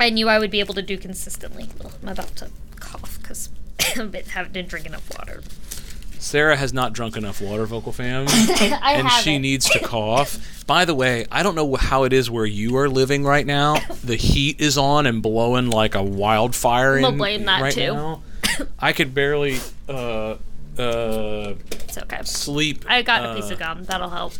I 0.00 0.10
knew 0.10 0.28
I 0.28 0.38
would 0.38 0.50
be 0.50 0.60
able 0.60 0.74
to 0.74 0.82
do 0.82 0.96
consistently. 0.96 1.68
Ugh, 1.84 1.92
I'm 2.02 2.08
about 2.08 2.36
to 2.36 2.50
cough 2.76 3.18
because 3.20 3.50
I've 3.96 4.12
been, 4.12 4.24
haven't 4.26 4.52
been 4.52 4.66
drinking 4.66 4.92
enough 4.92 5.10
water. 5.18 5.42
Sarah 6.18 6.56
has 6.56 6.72
not 6.72 6.92
drunk 6.92 7.16
enough 7.16 7.40
water, 7.40 7.64
vocal 7.64 7.92
fam, 7.92 8.26
I 8.28 8.94
and 8.96 9.10
she 9.10 9.38
needs 9.38 9.68
to 9.70 9.78
cough. 9.78 10.64
By 10.66 10.84
the 10.84 10.94
way, 10.94 11.26
I 11.30 11.42
don't 11.42 11.54
know 11.54 11.76
how 11.76 12.04
it 12.04 12.12
is 12.12 12.28
where 12.28 12.44
you 12.44 12.76
are 12.76 12.88
living 12.88 13.22
right 13.24 13.46
now. 13.46 13.78
The 14.02 14.16
heat 14.16 14.60
is 14.60 14.76
on 14.76 15.06
and 15.06 15.22
blowing 15.22 15.70
like 15.70 15.94
a 15.94 16.02
wildfire. 16.02 16.96
I'm 16.96 17.02
gonna 17.02 17.12
in, 17.12 17.18
blame 17.18 17.44
that 17.44 17.62
right 17.62 17.72
too. 17.72 17.94
Now. 17.94 18.22
I 18.78 18.92
could 18.92 19.14
barely 19.14 19.58
uh, 19.88 20.36
uh, 20.76 21.54
It's 21.70 21.98
okay. 21.98 22.20
sleep. 22.24 22.84
I 22.88 23.02
got 23.02 23.24
a 23.24 23.28
uh, 23.28 23.36
piece 23.36 23.50
of 23.50 23.58
gum. 23.60 23.84
That'll 23.84 24.10
help. 24.10 24.34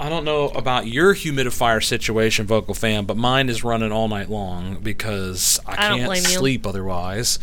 I 0.00 0.08
don't 0.08 0.24
know 0.24 0.48
about 0.50 0.86
your 0.86 1.14
humidifier 1.14 1.82
situation, 1.82 2.46
vocal 2.46 2.74
fan, 2.74 3.04
but 3.04 3.16
mine 3.16 3.48
is 3.48 3.64
running 3.64 3.90
all 3.90 4.06
night 4.08 4.30
long 4.30 4.76
because 4.80 5.58
I, 5.66 5.72
I 5.72 5.76
can't 5.76 6.04
blame 6.06 6.22
you. 6.22 6.28
sleep 6.28 6.66
otherwise. 6.66 7.38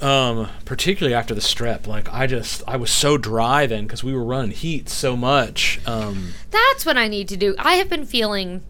Um, 0.00 0.48
particularly 0.66 1.14
after 1.14 1.34
the 1.34 1.40
strep, 1.40 1.86
like 1.86 2.12
I 2.12 2.26
just 2.26 2.62
I 2.66 2.76
was 2.76 2.90
so 2.90 3.16
dry 3.16 3.66
then 3.66 3.84
because 3.86 4.04
we 4.04 4.14
were 4.14 4.24
running 4.24 4.50
heat 4.50 4.88
so 4.90 5.16
much. 5.16 5.80
Um, 5.86 6.32
That's 6.50 6.84
what 6.84 6.98
I 6.98 7.08
need 7.08 7.28
to 7.28 7.36
do. 7.36 7.54
I 7.58 7.74
have 7.74 7.88
been 7.88 8.04
feeling 8.04 8.62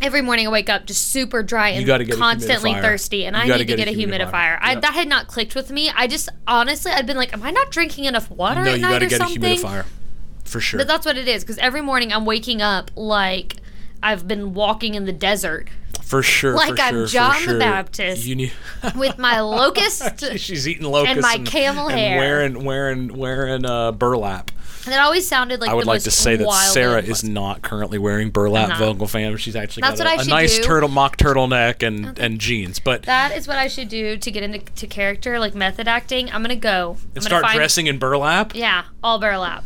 every 0.00 0.22
morning 0.22 0.46
I 0.46 0.50
wake 0.50 0.68
up 0.70 0.86
just 0.86 1.08
super 1.10 1.42
dry 1.42 1.70
and 1.70 2.10
constantly 2.18 2.72
thirsty, 2.74 3.26
and 3.26 3.36
You 3.36 3.42
I 3.54 3.56
need 3.58 3.68
to 3.68 3.76
get 3.76 3.88
a 3.88 3.92
humidifier. 3.92 4.30
humidifier. 4.30 4.58
I, 4.60 4.72
Yep. 4.72 4.82
that 4.82 4.94
had 4.94 5.08
not 5.08 5.26
clicked 5.26 5.54
with 5.54 5.70
me. 5.70 5.90
I 5.94 6.06
just 6.06 6.28
honestly, 6.46 6.92
I'd 6.92 7.06
been 7.06 7.16
like, 7.18 7.32
am 7.34 7.42
I 7.42 7.50
not 7.50 7.70
drinking 7.70 8.04
enough 8.06 8.30
water 8.30 8.62
no, 8.64 8.70
at 8.70 8.76
you 8.76 8.82
night 8.82 8.90
got 8.90 8.98
to 9.00 9.06
or 9.06 9.18
something? 9.18 9.40
For 10.44 10.60
sure. 10.60 10.78
But 10.78 10.86
that's 10.86 11.06
what 11.06 11.16
it 11.16 11.28
is 11.28 11.42
because 11.42 11.58
every 11.58 11.80
morning 11.80 12.12
I'm 12.12 12.24
waking 12.24 12.62
up 12.62 12.90
like 12.96 13.56
I've 14.02 14.28
been 14.28 14.54
walking 14.54 14.94
in 14.94 15.04
the 15.06 15.12
desert 15.12 15.68
for 16.02 16.22
sure, 16.22 16.54
like 16.54 16.76
for 16.76 16.82
I'm 16.82 16.94
sure, 16.94 17.06
John 17.06 17.46
the. 17.46 17.58
Baptist. 17.58 18.24
You 18.26 18.34
need. 18.36 18.52
with 18.96 19.18
my 19.18 19.40
locust. 19.40 20.24
She's 20.38 20.68
eating 20.68 20.84
locusts 20.84 21.12
And 21.12 21.20
my 21.22 21.38
camel 21.50 21.88
and 21.88 21.98
hair. 21.98 22.18
wearing 22.18 22.64
wearing 22.64 23.16
wearing 23.16 23.64
uh, 23.64 23.92
burlap. 23.92 24.50
And 24.86 24.92
it 24.92 24.98
always 24.98 25.26
sounded 25.26 25.62
like 25.62 25.70
I 25.70 25.74
would 25.74 25.86
like 25.86 26.02
to 26.02 26.10
say 26.10 26.36
that 26.36 26.50
Sarah 26.52 26.98
and- 26.98 27.08
is 27.08 27.24
not 27.24 27.62
currently 27.62 27.96
wearing 27.96 28.28
burlap 28.28 28.68
I'm 28.72 28.78
vocal 28.78 29.06
fam. 29.06 29.34
She's 29.38 29.56
actually 29.56 29.80
That's 29.80 29.98
got 30.02 30.18
a, 30.18 30.20
a 30.20 30.24
nice 30.26 30.58
do. 30.58 30.62
turtle 30.64 30.90
mock 30.90 31.16
turtleneck 31.16 31.82
and 31.82 32.18
and 32.18 32.38
jeans. 32.38 32.80
But 32.80 33.04
That 33.04 33.34
is 33.34 33.48
what 33.48 33.56
I 33.56 33.68
should 33.68 33.88
do 33.88 34.18
to 34.18 34.30
get 34.30 34.42
into 34.42 34.58
to 34.58 34.86
character, 34.86 35.38
like 35.38 35.54
method 35.54 35.88
acting. 35.88 36.30
I'm 36.30 36.42
gonna 36.42 36.54
go 36.56 36.90
I'm 36.90 36.96
and 36.98 37.14
gonna 37.14 37.22
start 37.26 37.42
find, 37.44 37.56
dressing 37.56 37.86
in 37.86 37.98
burlap. 37.98 38.54
Yeah, 38.54 38.84
all 39.02 39.18
burlap. 39.18 39.64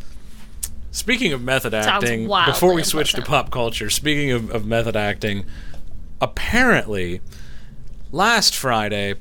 Speaking 0.91 1.32
of 1.32 1.43
method 1.43 1.72
Sounds 1.72 1.86
acting, 1.86 2.28
before 2.47 2.72
we 2.72 2.82
switch 2.82 3.12
to 3.12 3.22
pop 3.22 3.51
culture, 3.51 3.91
speaking 3.91 4.30
of, 4.30 4.51
of 4.51 4.64
method 4.66 4.97
acting, 4.97 5.45
apparently 6.20 7.20
last 8.11 8.57
Friday, 8.57 9.14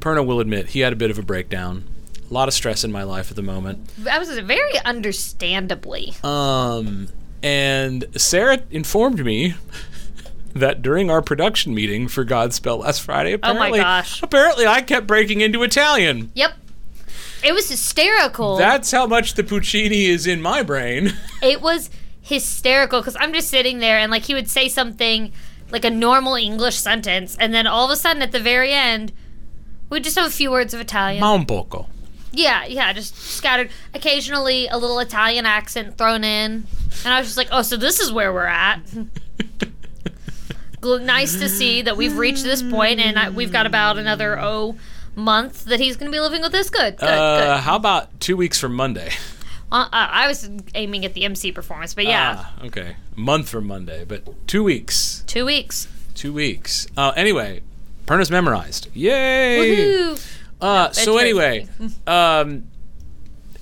Perna 0.00 0.26
will 0.26 0.40
admit 0.40 0.68
he 0.70 0.80
had 0.80 0.92
a 0.92 0.96
bit 0.96 1.10
of 1.10 1.18
a 1.18 1.22
breakdown. 1.22 1.84
A 2.30 2.34
lot 2.34 2.48
of 2.48 2.54
stress 2.54 2.84
in 2.84 2.90
my 2.90 3.02
life 3.04 3.30
at 3.30 3.36
the 3.36 3.42
moment. 3.42 3.90
That 3.98 4.18
was 4.18 4.36
very 4.40 4.78
understandably. 4.84 6.14
Um, 6.24 7.08
and 7.42 8.04
Sarah 8.16 8.62
informed 8.70 9.24
me 9.24 9.54
that 10.54 10.82
during 10.82 11.10
our 11.10 11.22
production 11.22 11.74
meeting 11.74 12.08
for 12.08 12.24
Godspell 12.24 12.80
last 12.80 13.02
Friday, 13.02 13.34
Oh 13.34 13.38
my 13.42 13.50
apparently, 13.68 13.78
gosh. 13.80 14.22
apparently 14.22 14.66
I 14.66 14.82
kept 14.82 15.06
breaking 15.06 15.42
into 15.42 15.62
Italian. 15.62 16.32
Yep. 16.34 16.54
It 17.44 17.52
was 17.52 17.68
hysterical. 17.68 18.56
That's 18.56 18.90
how 18.90 19.06
much 19.06 19.34
the 19.34 19.44
Puccini 19.44 20.06
is 20.06 20.26
in 20.26 20.40
my 20.40 20.62
brain. 20.62 21.12
it 21.42 21.60
was 21.60 21.90
hysterical 22.20 23.00
because 23.00 23.16
I'm 23.20 23.34
just 23.34 23.48
sitting 23.48 23.80
there 23.80 23.98
and 23.98 24.10
like 24.10 24.22
he 24.22 24.32
would 24.32 24.48
say 24.48 24.68
something 24.70 25.30
like 25.70 25.84
a 25.84 25.90
normal 25.90 26.36
English 26.36 26.76
sentence, 26.76 27.36
and 27.38 27.52
then 27.52 27.66
all 27.66 27.84
of 27.84 27.90
a 27.90 27.96
sudden 27.96 28.22
at 28.22 28.32
the 28.32 28.40
very 28.40 28.72
end, 28.72 29.12
we 29.90 30.00
just 30.00 30.16
have 30.16 30.26
a 30.26 30.30
few 30.30 30.50
words 30.50 30.72
of 30.72 30.80
Italian. 30.80 31.20
Ma 31.20 31.34
un 31.34 31.44
poco. 31.44 31.86
Yeah, 32.32 32.64
yeah, 32.64 32.92
just 32.92 33.16
scattered. 33.16 33.70
Occasionally, 33.92 34.66
a 34.68 34.76
little 34.78 34.98
Italian 34.98 35.46
accent 35.46 35.98
thrown 35.98 36.24
in, 36.24 36.66
and 37.04 37.14
I 37.14 37.18
was 37.18 37.28
just 37.28 37.36
like, 37.36 37.48
"Oh, 37.50 37.62
so 37.62 37.76
this 37.76 38.00
is 38.00 38.12
where 38.12 38.32
we're 38.32 38.46
at." 38.46 38.80
Nice 40.84 41.38
to 41.38 41.48
see 41.48 41.80
that 41.80 41.96
we've 41.96 42.18
reached 42.18 42.44
this 42.44 42.62
point, 42.62 43.00
and 43.00 43.18
I, 43.18 43.30
we've 43.30 43.50
got 43.50 43.64
about 43.64 43.96
another 43.96 44.38
oh 44.38 44.76
month 45.16 45.64
that 45.66 45.80
he's 45.80 45.96
going 45.96 46.10
to 46.10 46.14
be 46.14 46.20
living 46.20 46.42
with 46.42 46.52
this. 46.52 46.70
Good, 46.70 46.96
good, 46.98 47.06
Uh, 47.08 47.54
good. 47.56 47.60
how 47.62 47.76
about 47.76 48.20
two 48.20 48.36
weeks 48.36 48.58
from 48.58 48.74
Monday? 48.74 49.10
Uh, 49.72 49.88
I 49.90 50.28
was 50.28 50.48
aiming 50.76 51.04
at 51.04 51.14
the 51.14 51.24
MC 51.24 51.50
performance, 51.50 51.94
but 51.94 52.04
yeah, 52.04 52.34
Ah, 52.38 52.52
okay. 52.66 52.94
A 53.16 53.20
month 53.20 53.48
from 53.48 53.66
Monday, 53.66 54.04
but 54.06 54.22
two 54.46 54.62
weeks. 54.62 55.24
two 55.26 55.44
weeks. 55.46 55.88
Two 56.14 56.32
weeks. 56.32 56.86
Uh, 56.96 57.12
anyway, 57.16 57.60
Perna's 58.06 58.30
memorized. 58.30 58.88
Yay! 58.94 60.14
Uh, 60.60 60.90
so 60.92 61.18
anyway, 61.18 61.66
um, 62.06 62.68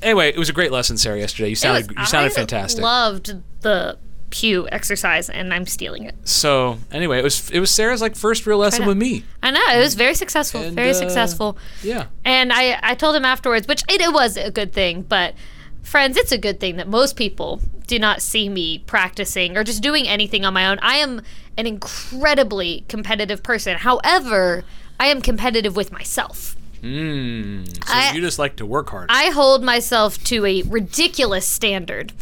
anyway, 0.03 0.29
it 0.29 0.37
was 0.39 0.51
a 0.51 0.53
great 0.53 0.71
lesson, 0.71 0.99
Sarah. 0.99 1.19
Yesterday, 1.19 1.49
you 1.51 1.55
sounded 1.57 1.89
was- 1.89 1.97
you 1.99 2.05
sounded 2.07 2.33
I 2.33 2.35
fantastic. 2.35 2.83
Loved 2.85 3.41
the 3.63 3.97
pew 4.33 4.67
exercise, 4.73 5.31
and 5.31 5.55
I'm 5.55 5.67
stealing 5.67 6.05
it. 6.05 6.17
so 6.25 6.79
anyway, 6.91 7.19
it 7.19 7.23
was 7.25 7.49
it 7.51 7.61
was 7.61 7.71
Sarah's 7.71 8.01
like 8.01 8.17
first 8.17 8.47
real 8.47 8.59
lesson 8.59 8.87
with 8.87 8.97
me. 8.97 9.25
I 9.43 9.51
know 9.53 9.61
it 9.75 9.79
was 9.79 9.95
very 9.95 10.15
successful, 10.15 10.63
And, 10.63 10.75
very 10.75 10.91
uh, 10.91 10.95
successful. 10.95 11.57
Yeah. 11.83 12.07
And 12.25 12.53
I, 12.53 12.79
I 12.83 12.95
told 12.97 13.15
him 13.15 13.25
afterwards, 13.25 13.69
which 13.69 13.83
it, 13.89 14.01
it 14.01 14.13
was 14.13 14.37
a 14.37 14.51
good 14.51 14.73
thing, 14.73 15.03
but 15.03 15.35
friends, 15.83 16.17
it's 16.17 16.33
a 16.33 16.39
good 16.39 16.59
thing 16.59 16.77
that 16.77 16.89
most 16.89 17.15
people 17.17 17.61
do 17.87 17.99
not 17.99 18.23
see 18.23 18.49
me 18.49 18.79
practicing 18.79 19.57
or 19.57 19.63
just 19.65 19.83
doing 19.83 20.09
anything 20.09 20.45
on 20.45 20.55
my 20.55 20.67
own. 20.67 20.79
I 20.81 20.97
am 20.97 21.21
an 21.59 21.67
incredibly 21.67 22.85
competitive 22.89 23.43
person. 23.43 23.77
However, 23.77 24.65
I 24.99 25.07
am 25.07 25.21
competitive 25.21 25.77
with 25.77 25.93
myself. 25.93 26.57
Mm, 26.83 27.69
so 27.87 27.93
I- 27.93 28.13
you 28.15 28.21
just 28.21 28.39
like 28.39 28.57
to 28.57 28.67
work 28.67 28.89
hard. 28.91 29.07
I 29.11 29.27
hold 29.31 29.63
myself 29.63 30.23
to 30.25 30.45
a 30.47 30.63
ridiculous 30.63 31.47
standard. 31.47 32.13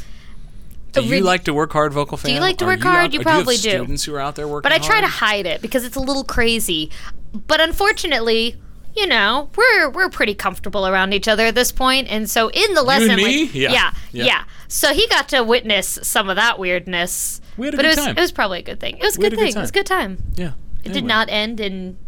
Do 0.92 1.02
you 1.02 1.20
like 1.20 1.44
to 1.44 1.54
work 1.54 1.72
hard, 1.72 1.92
vocal 1.92 2.16
fan? 2.16 2.30
Do 2.30 2.34
you 2.34 2.40
like 2.40 2.56
to 2.58 2.64
work 2.66 2.80
hard? 2.80 3.06
out- 3.06 3.12
You 3.12 3.18
do 3.20 3.24
probably 3.24 3.56
do. 3.56 3.70
Students 3.70 4.04
who 4.04 4.14
are 4.14 4.20
out 4.20 4.34
there 4.36 4.46
working, 4.48 4.68
But 4.68 4.72
I 4.72 4.78
try 4.84 5.00
to 5.00 5.06
hide 5.06 5.46
it 5.46 5.60
because 5.62 5.84
it's 5.84 5.96
a 5.96 6.00
little 6.00 6.24
crazy. 6.24 6.90
But 7.32 7.60
unfortunately, 7.60 8.56
you 8.96 9.06
know, 9.06 9.50
we're 9.56 9.88
we're 9.90 10.08
pretty 10.10 10.34
comfortable 10.34 10.86
around 10.86 11.12
each 11.14 11.28
other 11.28 11.46
at 11.46 11.54
this 11.54 11.70
point, 11.72 12.08
and 12.10 12.28
so 12.28 12.50
in 12.50 12.74
the 12.74 12.82
lesson, 12.82 13.14
me? 13.16 13.44
like, 13.44 13.54
Yeah. 13.54 13.70
yeah, 13.72 13.90
Yeah. 14.12 14.24
yeah, 14.24 14.44
So 14.68 14.92
he 14.92 15.06
got 15.08 15.28
to 15.28 15.42
witness 15.44 15.98
some 16.02 16.28
of 16.28 16.36
that 16.36 16.58
weirdness. 16.58 17.40
We 17.56 17.66
had 17.66 17.74
a 17.74 17.76
but 17.76 17.82
good 17.84 17.92
it 17.92 17.96
was 17.96 18.04
time. 18.06 18.16
it 18.16 18.20
was 18.20 18.32
probably 18.32 18.58
a 18.58 18.62
good 18.62 18.80
thing. 18.80 18.96
It 18.98 19.02
was 19.04 19.16
a 19.16 19.20
We 19.20 19.24
good 19.24 19.32
a 19.34 19.36
good 19.36 19.42
thing. 19.46 19.56
It 19.56 19.60
was 19.60 19.70
a 19.70 19.72
good 19.72 19.86
time. 19.86 20.22
Yeah. 20.36 20.52
It 20.82 20.92
did 20.92 21.04
not 21.04 21.28
end 21.30 21.60
in 21.60 21.98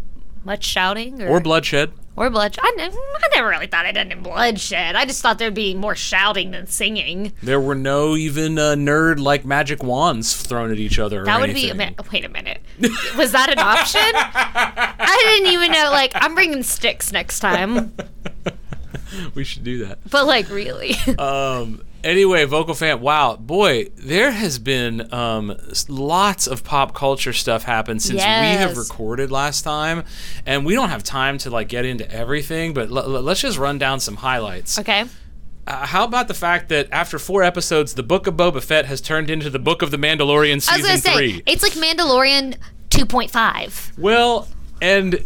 much 0.44 0.64
shouting 0.64 1.22
or 1.22 1.28
Or 1.28 1.40
bloodshed. 1.40 1.92
Or 2.16 2.28
bloodshed. 2.30 2.60
I, 2.62 2.70
ne- 2.76 2.84
I 2.84 3.28
never 3.34 3.48
really 3.48 3.66
thought 3.66 3.86
it 3.86 3.96
ended 3.96 4.18
in 4.18 4.22
bloodshed. 4.22 4.94
I 4.96 5.04
just 5.06 5.22
thought 5.22 5.38
there'd 5.38 5.54
be 5.54 5.74
more 5.74 5.94
shouting 5.94 6.50
than 6.50 6.66
singing. 6.66 7.32
There 7.42 7.60
were 7.60 7.74
no 7.74 8.16
even 8.16 8.58
uh, 8.58 8.74
nerd 8.74 9.18
like 9.18 9.44
magic 9.44 9.82
wands 9.82 10.36
thrown 10.40 10.70
at 10.70 10.78
each 10.78 10.98
other. 10.98 11.22
or 11.22 11.24
That 11.24 11.40
would 11.40 11.54
be. 11.54 11.70
A 11.70 11.74
mi- 11.74 11.94
wait 12.12 12.24
a 12.24 12.28
minute. 12.28 12.60
Was 13.16 13.32
that 13.32 13.50
an 13.50 13.58
option? 13.58 14.00
I 14.14 15.22
didn't 15.24 15.52
even 15.52 15.72
know. 15.72 15.90
Like, 15.90 16.12
I'm 16.14 16.34
bringing 16.34 16.62
sticks 16.62 17.12
next 17.12 17.40
time. 17.40 17.94
we 19.34 19.44
should 19.44 19.64
do 19.64 19.86
that. 19.86 19.98
But 20.10 20.26
like, 20.26 20.48
really. 20.50 20.94
Um. 21.18 21.82
Anyway, 22.04 22.44
vocal 22.44 22.74
fan. 22.74 23.00
Wow, 23.00 23.36
boy, 23.36 23.86
there 23.96 24.30
has 24.32 24.58
been 24.58 25.12
um 25.14 25.56
lots 25.88 26.46
of 26.46 26.64
pop 26.64 26.94
culture 26.94 27.32
stuff 27.32 27.62
happen 27.62 28.00
since 28.00 28.16
we 28.16 28.20
have 28.26 28.76
recorded 28.76 29.30
last 29.30 29.62
time, 29.62 30.02
and 30.44 30.66
we 30.66 30.74
don't 30.74 30.88
have 30.88 31.02
time 31.04 31.38
to 31.38 31.50
like 31.50 31.68
get 31.68 31.84
into 31.84 32.10
everything. 32.10 32.74
But 32.74 32.88
l- 32.90 32.98
l- 32.98 33.22
let's 33.22 33.40
just 33.40 33.56
run 33.58 33.78
down 33.78 34.00
some 34.00 34.16
highlights. 34.16 34.78
okay. 34.78 35.04
Uh, 35.64 35.86
how 35.86 36.02
about 36.02 36.26
the 36.26 36.34
fact 36.34 36.70
that 36.70 36.88
after 36.90 37.20
four 37.20 37.44
episodes, 37.44 37.94
the 37.94 38.02
Book 38.02 38.26
of 38.26 38.34
Boba 38.34 38.60
Fett 38.60 38.86
has 38.86 39.00
turned 39.00 39.30
into 39.30 39.48
the 39.48 39.60
Book 39.60 39.80
of 39.80 39.92
the 39.92 39.96
Mandalorian 39.96 40.54
I 40.54 40.54
was 40.56 40.64
season 40.64 40.82
gonna 40.82 40.98
say 40.98 41.14
three? 41.14 41.42
it's 41.46 41.62
like 41.62 41.74
Mandalorian 41.74 42.56
2.5, 42.90 43.96
Well, 43.96 44.48
and 44.80 45.20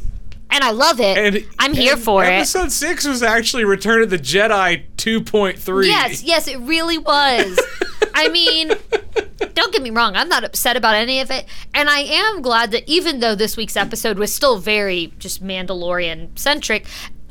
and 0.50 0.62
I 0.64 0.70
love 0.70 1.00
it. 1.00 1.18
and 1.18 1.44
I'm 1.58 1.74
here 1.74 1.94
and 1.94 2.02
for 2.02 2.24
it. 2.24 2.28
Episode 2.28 2.72
six 2.72 3.06
was 3.06 3.22
actually 3.22 3.64
Return 3.64 4.02
of 4.02 4.10
the 4.10 4.18
Jedi 4.18 4.84
two 4.96 5.20
point 5.22 5.58
three. 5.58 5.88
Yes, 5.88 6.22
yes, 6.22 6.48
it 6.48 6.58
really 6.60 6.98
was. 6.98 7.58
I 8.14 8.28
mean, 8.28 8.72
don't 9.54 9.72
get 9.72 9.82
me 9.82 9.90
wrong, 9.90 10.16
I'm 10.16 10.28
not 10.28 10.42
upset 10.42 10.76
about 10.76 10.94
any 10.94 11.20
of 11.20 11.30
it. 11.30 11.44
And 11.74 11.90
I 11.90 11.98
am 12.00 12.40
glad 12.40 12.70
that 12.70 12.88
even 12.88 13.20
though 13.20 13.34
this 13.34 13.56
week's 13.56 13.76
episode 13.76 14.18
was 14.18 14.34
still 14.34 14.58
very 14.58 15.12
just 15.18 15.44
Mandalorian 15.44 16.38
centric, 16.38 16.86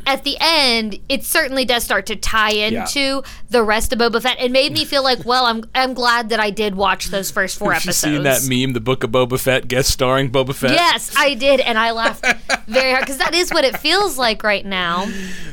at 0.06 0.24
the 0.24 0.38
end, 0.39 0.99
it 1.10 1.24
certainly 1.24 1.66
does 1.66 1.84
start 1.84 2.06
to 2.08 2.16
tie 2.16 2.51
into 2.51 3.24
the 3.49 3.64
rest 3.64 3.91
of 3.93 3.99
Boba 3.99 4.22
Fett. 4.22 4.39
It 4.39 4.51
made 4.51 4.74
me 4.74 4.86
feel 4.86 5.03
like, 5.03 5.26
well, 5.26 5.45
I'm 5.45 5.64
I'm 5.74 5.93
glad 5.93 6.30
that 6.30 6.39
I 6.39 6.49
did 6.49 6.76
watch 6.76 7.08
those 7.08 7.32
first 7.32 7.58
four 7.58 7.74
episodes. 7.74 7.97
seen 7.97 8.24
that 8.24 8.47
meme, 8.47 8.74
the 8.74 8.80
Book 8.80 9.03
of 9.03 9.12
Boba 9.12 9.39
Fett, 9.39 9.68
guest 9.68 9.89
starring 9.89 10.30
Boba 10.30 10.53
Fett? 10.53 10.72
Yes, 10.72 11.14
I 11.18 11.34
did, 11.34 11.60
and 11.60 11.78
I 11.78 11.91
laughed 11.91 12.26
very 12.68 12.91
hard 12.91 13.01
because 13.03 13.18
that 13.18 13.34
is 13.34 13.51
what 13.51 13.64
it 13.64 13.78
feels 13.80 14.18
like 14.18 14.43
right 14.43 14.66
now. 14.66 15.06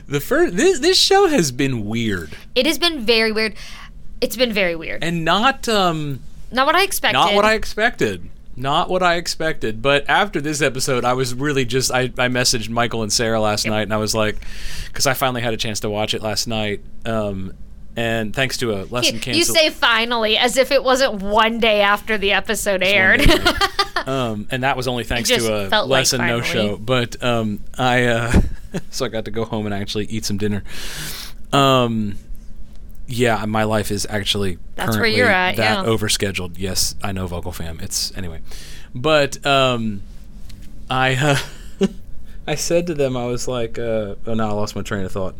The 0.09 0.21
first 0.21 0.57
this 0.57 0.79
this 0.81 0.99
show 0.99 1.29
has 1.29 1.53
been 1.53 1.87
weird 1.87 2.33
It 2.55 2.67
has 2.67 2.79
been 2.79 3.01
very 3.01 3.33
weird. 3.33 3.55
It's 4.21 4.37
been 4.37 4.53
very 4.53 4.77
weird. 4.77 5.03
and 5.03 5.25
not 5.25 5.69
um 5.69 6.21
Not 6.51 6.67
what 6.67 6.75
I 6.77 6.83
expected. 6.83 7.15
not 7.19 7.35
what 7.35 7.45
I 7.45 7.55
expected. 7.55 8.29
Not 8.55 8.91
what 8.91 9.03
I 9.03 9.17
expected. 9.17 9.81
But 9.81 10.09
after 10.09 10.41
this 10.41 10.61
episode, 10.61 11.05
I 11.05 11.15
was 11.15 11.35
really 11.35 11.65
just 11.65 11.91
I, 11.91 12.03
I 12.03 12.29
messaged 12.29 12.69
Michael 12.69 13.03
and 13.03 13.13
Sarah 13.13 13.41
last 13.41 13.67
night, 13.67 13.83
and 13.83 13.95
I 13.95 13.97
was 13.97 14.15
like, 14.15 14.37
because 14.87 15.07
I 15.07 15.15
finally 15.15 15.41
had 15.41 15.55
a 15.55 15.57
chance 15.57 15.81
to 15.81 15.91
watch 15.91 16.15
it 16.15 16.23
last 16.23 16.47
night. 16.47 16.83
Um, 17.07 17.55
and 17.97 18.35
thanks 18.35 18.57
to 18.59 18.73
a 18.73 18.85
lesson 18.85 19.21
You 19.27 19.45
say 19.45 19.69
finally 19.71 20.39
as 20.39 20.57
if 20.57 20.71
it 20.71 20.83
wasn't 20.83 21.23
one 21.23 21.59
day 21.59 21.83
after 21.83 22.17
the 22.17 22.33
episode 22.33 22.83
aired. 22.83 23.23
um, 24.07 24.49
and 24.51 24.63
that 24.63 24.77
was 24.77 24.89
only 24.89 25.05
thanks 25.05 25.29
to 25.29 25.55
a 25.55 25.69
felt 25.69 25.89
like 25.89 26.01
lesson 26.01 26.27
no 26.27 26.41
show. 26.41 26.77
But 26.77 27.23
um, 27.23 27.61
I 27.77 28.07
uh, 28.07 28.43
so 28.91 29.05
I 29.05 29.09
got 29.09 29.27
to 29.27 29.31
go 29.31 29.45
home 29.45 29.67
and 29.67 29.75
actually 29.75 30.07
eat 30.07 30.25
some 30.25 30.39
dinner. 30.39 30.65
Um, 31.53 32.17
yeah, 33.13 33.45
my 33.47 33.65
life 33.65 33.91
is 33.91 34.07
actually 34.09 34.59
That's 34.75 34.91
where 34.91 35.01
currently 35.01 35.19
you're 35.19 35.29
at, 35.29 35.57
that 35.57 35.85
yeah. 35.85 35.91
overscheduled. 35.91 36.55
Yes, 36.57 36.95
I 37.03 37.13
know, 37.13 37.27
vocal 37.27 37.53
fam. 37.53 37.79
It's 37.81 38.17
anyway, 38.17 38.41
but 38.95 39.45
um, 39.47 40.03
I 40.91 41.15
uh, 41.81 41.87
I 42.47 42.55
said 42.55 42.87
to 42.89 42.95
them, 42.95 43.17
I 43.17 43.27
was 43.27 43.47
like, 43.47 43.79
uh, 43.79 44.17
oh 44.27 44.35
no, 44.35 44.49
I 44.49 44.53
lost 44.53 44.75
my 44.75 44.83
train 44.83 45.05
of 45.05 45.13
thought. 45.13 45.35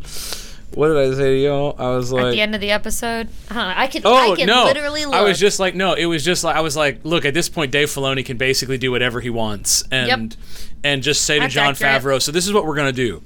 What 0.75 0.87
did 0.87 0.97
I 0.97 1.15
say 1.15 1.35
to 1.35 1.37
y'all? 1.37 1.75
I 1.77 1.95
was 1.95 2.11
like, 2.11 2.25
At 2.25 2.31
the 2.31 2.41
end 2.41 2.55
of 2.55 2.61
the 2.61 2.71
episode, 2.71 3.27
I, 3.49 3.53
don't 3.53 3.67
know, 3.67 3.73
I 3.75 3.87
can 3.87 4.01
Oh 4.05 4.33
I 4.33 4.35
can 4.35 4.47
no! 4.47 4.65
literally 4.65 5.05
look. 5.05 5.13
I 5.13 5.21
was 5.21 5.39
just 5.39 5.59
like, 5.59 5.75
no. 5.75 5.93
It 5.93 6.05
was 6.05 6.25
just 6.25 6.43
like 6.43 6.55
I 6.55 6.61
was 6.61 6.75
like, 6.75 6.99
look. 7.03 7.25
At 7.25 7.33
this 7.33 7.49
point, 7.49 7.71
Dave 7.71 7.89
Filoni 7.89 8.25
can 8.25 8.37
basically 8.37 8.77
do 8.77 8.91
whatever 8.91 9.19
he 9.19 9.29
wants, 9.29 9.83
and 9.91 10.35
and 10.83 11.03
just 11.03 11.25
say 11.25 11.35
to 11.35 11.41
That's 11.41 11.53
Jon 11.53 11.71
accurate. 11.71 12.01
Favreau, 12.01 12.21
so 12.21 12.31
this 12.31 12.45
is 12.47 12.53
what 12.53 12.65
we're 12.65 12.75
gonna 12.75 12.91
do. 12.91 13.21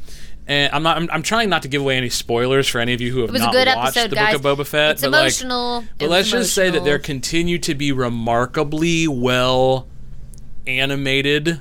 And 0.49 0.73
I'm 0.73 0.81
not. 0.83 0.97
I'm, 0.97 1.09
I'm 1.11 1.23
trying 1.23 1.49
not 1.49 1.63
to 1.63 1.67
give 1.67 1.81
away 1.81 1.97
any 1.97 2.09
spoilers 2.09 2.67
for 2.67 2.79
any 2.79 2.93
of 2.93 3.01
you 3.01 3.11
who 3.11 3.19
have 3.21 3.29
it 3.29 3.33
was 3.33 3.41
a 3.41 3.45
not 3.45 3.53
watched 3.75 3.97
episode, 3.97 4.09
the 4.11 4.15
guys. 4.15 4.39
Book 4.39 4.45
of 4.59 4.59
Boba 4.59 4.65
Fett. 4.67 4.91
It's 4.91 5.01
but 5.01 5.11
like, 5.11 5.19
emotional. 5.21 5.83
but 5.97 6.05
It 6.05 6.09
let's 6.09 6.31
was 6.31 6.43
just 6.45 6.55
say 6.55 6.69
that 6.69 6.83
there 6.85 6.99
continue 6.99 7.57
to 7.59 7.75
be 7.75 7.91
remarkably 7.91 9.07
well 9.09 9.87
animated 10.65 11.59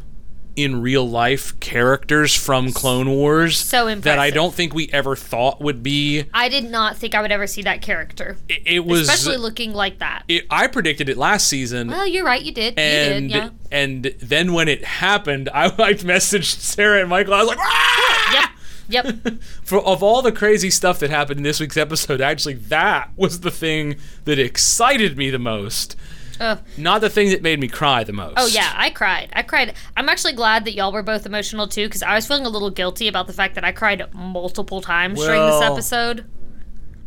in 0.55 0.81
real 0.81 1.07
life 1.07 1.59
characters 1.61 2.35
from 2.35 2.73
Clone 2.73 3.11
Wars 3.11 3.59
So 3.59 3.89
impressive. 3.89 4.05
that 4.05 4.19
I 4.19 4.31
don't 4.31 4.55
think 4.55 4.73
we 4.73 4.89
ever 4.91 5.15
thought 5.15 5.61
would 5.61 5.83
be. 5.83 6.25
I 6.33 6.49
did 6.49 6.71
not 6.71 6.97
think 6.97 7.15
I 7.15 7.21
would 7.21 7.31
ever 7.31 7.47
see 7.47 7.61
that 7.63 7.83
character, 7.83 8.39
It, 8.49 8.63
it 8.65 8.85
was. 8.87 9.03
especially 9.09 9.37
looking 9.37 9.75
like 9.75 9.99
that. 9.99 10.23
it, 10.29 10.47
I 10.49 10.67
predicted 10.69 11.11
it 11.11 11.19
last 11.19 11.49
season. 11.49 11.89
well, 11.89 12.07
you're 12.07 12.25
right. 12.25 12.41
You 12.41 12.53
did. 12.53 12.79
and 12.79 13.25
you 13.31 13.35
did. 13.39 13.43
Yeah. 13.45 13.51
and 13.71 14.05
then 14.21 14.55
when 14.55 14.67
it 14.69 14.83
happened, 14.83 15.51
I, 15.53 15.67
I 15.67 15.93
messaged 15.95 16.59
Sarah 16.61 17.01
and 17.01 17.11
Michael. 17.11 17.35
I 17.35 17.41
was 17.41 17.49
like, 17.49 17.59
"Ah!" 17.61 18.33
Yep. 18.41 18.51
Yep. 18.89 19.43
For 19.65 19.81
of 19.81 20.03
all 20.03 20.23
the 20.23 20.33
crazy 20.33 20.71
stuff 20.71 20.99
that 21.01 21.11
happened 21.11 21.39
in 21.39 21.45
this 21.45 21.61
week's 21.61 21.77
episode, 21.77 22.21
actually 22.21 22.55
that 22.55 23.11
was 23.17 23.41
the 23.41 23.51
thing 23.51 23.97
that 24.25 24.39
excited 24.39 25.17
me 25.17 25.31
the 25.31 25.39
most. 25.39 25.97
Ugh. 26.39 26.59
Not 26.77 27.01
the 27.01 27.09
thing 27.11 27.31
that 27.31 27.43
made 27.43 27.59
me 27.61 27.69
cry 27.69 28.05
the 28.05 28.13
most. 28.13 28.35
Oh 28.37 28.47
yeah, 28.47 28.73
I 28.77 28.91
cried. 28.91 29.31
I 29.33 29.43
cried. 29.43 29.75
I'm 29.97 30.09
actually 30.09 30.35
glad 30.35 30.65
that 30.67 30.75
y'all 30.75 30.93
were 30.93 31.03
both 31.03 31.27
emotional 31.27 31.67
too, 31.67 31.87
because 31.87 32.03
I 32.03 32.15
was 32.15 32.27
feeling 32.27 32.47
a 32.47 32.51
little 32.51 32.71
guilty 32.71 33.09
about 33.09 33.27
the 33.27 33.33
fact 33.33 33.55
that 33.55 33.65
I 33.65 33.73
cried 33.73 34.03
multiple 34.13 34.81
times 34.81 35.19
during 35.19 35.41
this 35.41 35.63
episode. 35.63 36.27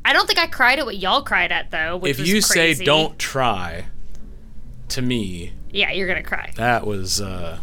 I 0.04 0.14
don't 0.14 0.26
think 0.26 0.40
I 0.40 0.48
cried 0.48 0.80
at 0.80 0.86
what 0.86 0.98
y'all 0.98 1.22
cried 1.22 1.52
at 1.52 1.70
though. 1.72 1.98
Which 1.98 2.20
If 2.20 2.28
you 2.28 2.42
say 2.42 2.74
"don't 2.74 3.20
try," 3.20 3.86
to 4.90 5.02
me, 5.02 5.54
yeah, 5.72 5.92
you're 5.92 6.08
gonna 6.08 6.24
cry. 6.24 6.52
that 6.56 6.88
was 6.88 7.22
uh, 7.22 7.60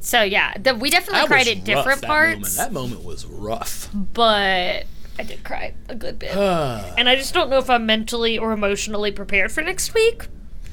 So 0.00 0.22
yeah, 0.22 0.54
the, 0.58 0.74
we 0.74 0.90
definitely 0.90 1.20
that 1.20 1.28
cried 1.28 1.48
at 1.48 1.64
different 1.64 2.00
that 2.00 2.06
parts, 2.06 2.34
Moment. 2.36 2.54
That 2.56 2.72
moment 2.72 3.04
was 3.04 3.26
rough. 3.26 3.88
but 3.92 4.86
I 5.18 5.22
did 5.22 5.44
cry 5.44 5.74
a 5.88 5.94
good 5.94 6.18
bit. 6.18 6.34
and 6.36 7.08
I 7.08 7.16
just 7.16 7.34
don't 7.34 7.50
know 7.50 7.58
if 7.58 7.68
I'm 7.70 7.86
mentally 7.86 8.38
or 8.38 8.52
emotionally 8.52 9.12
prepared 9.12 9.52
for 9.52 9.62
next 9.62 9.94
week. 9.94 10.26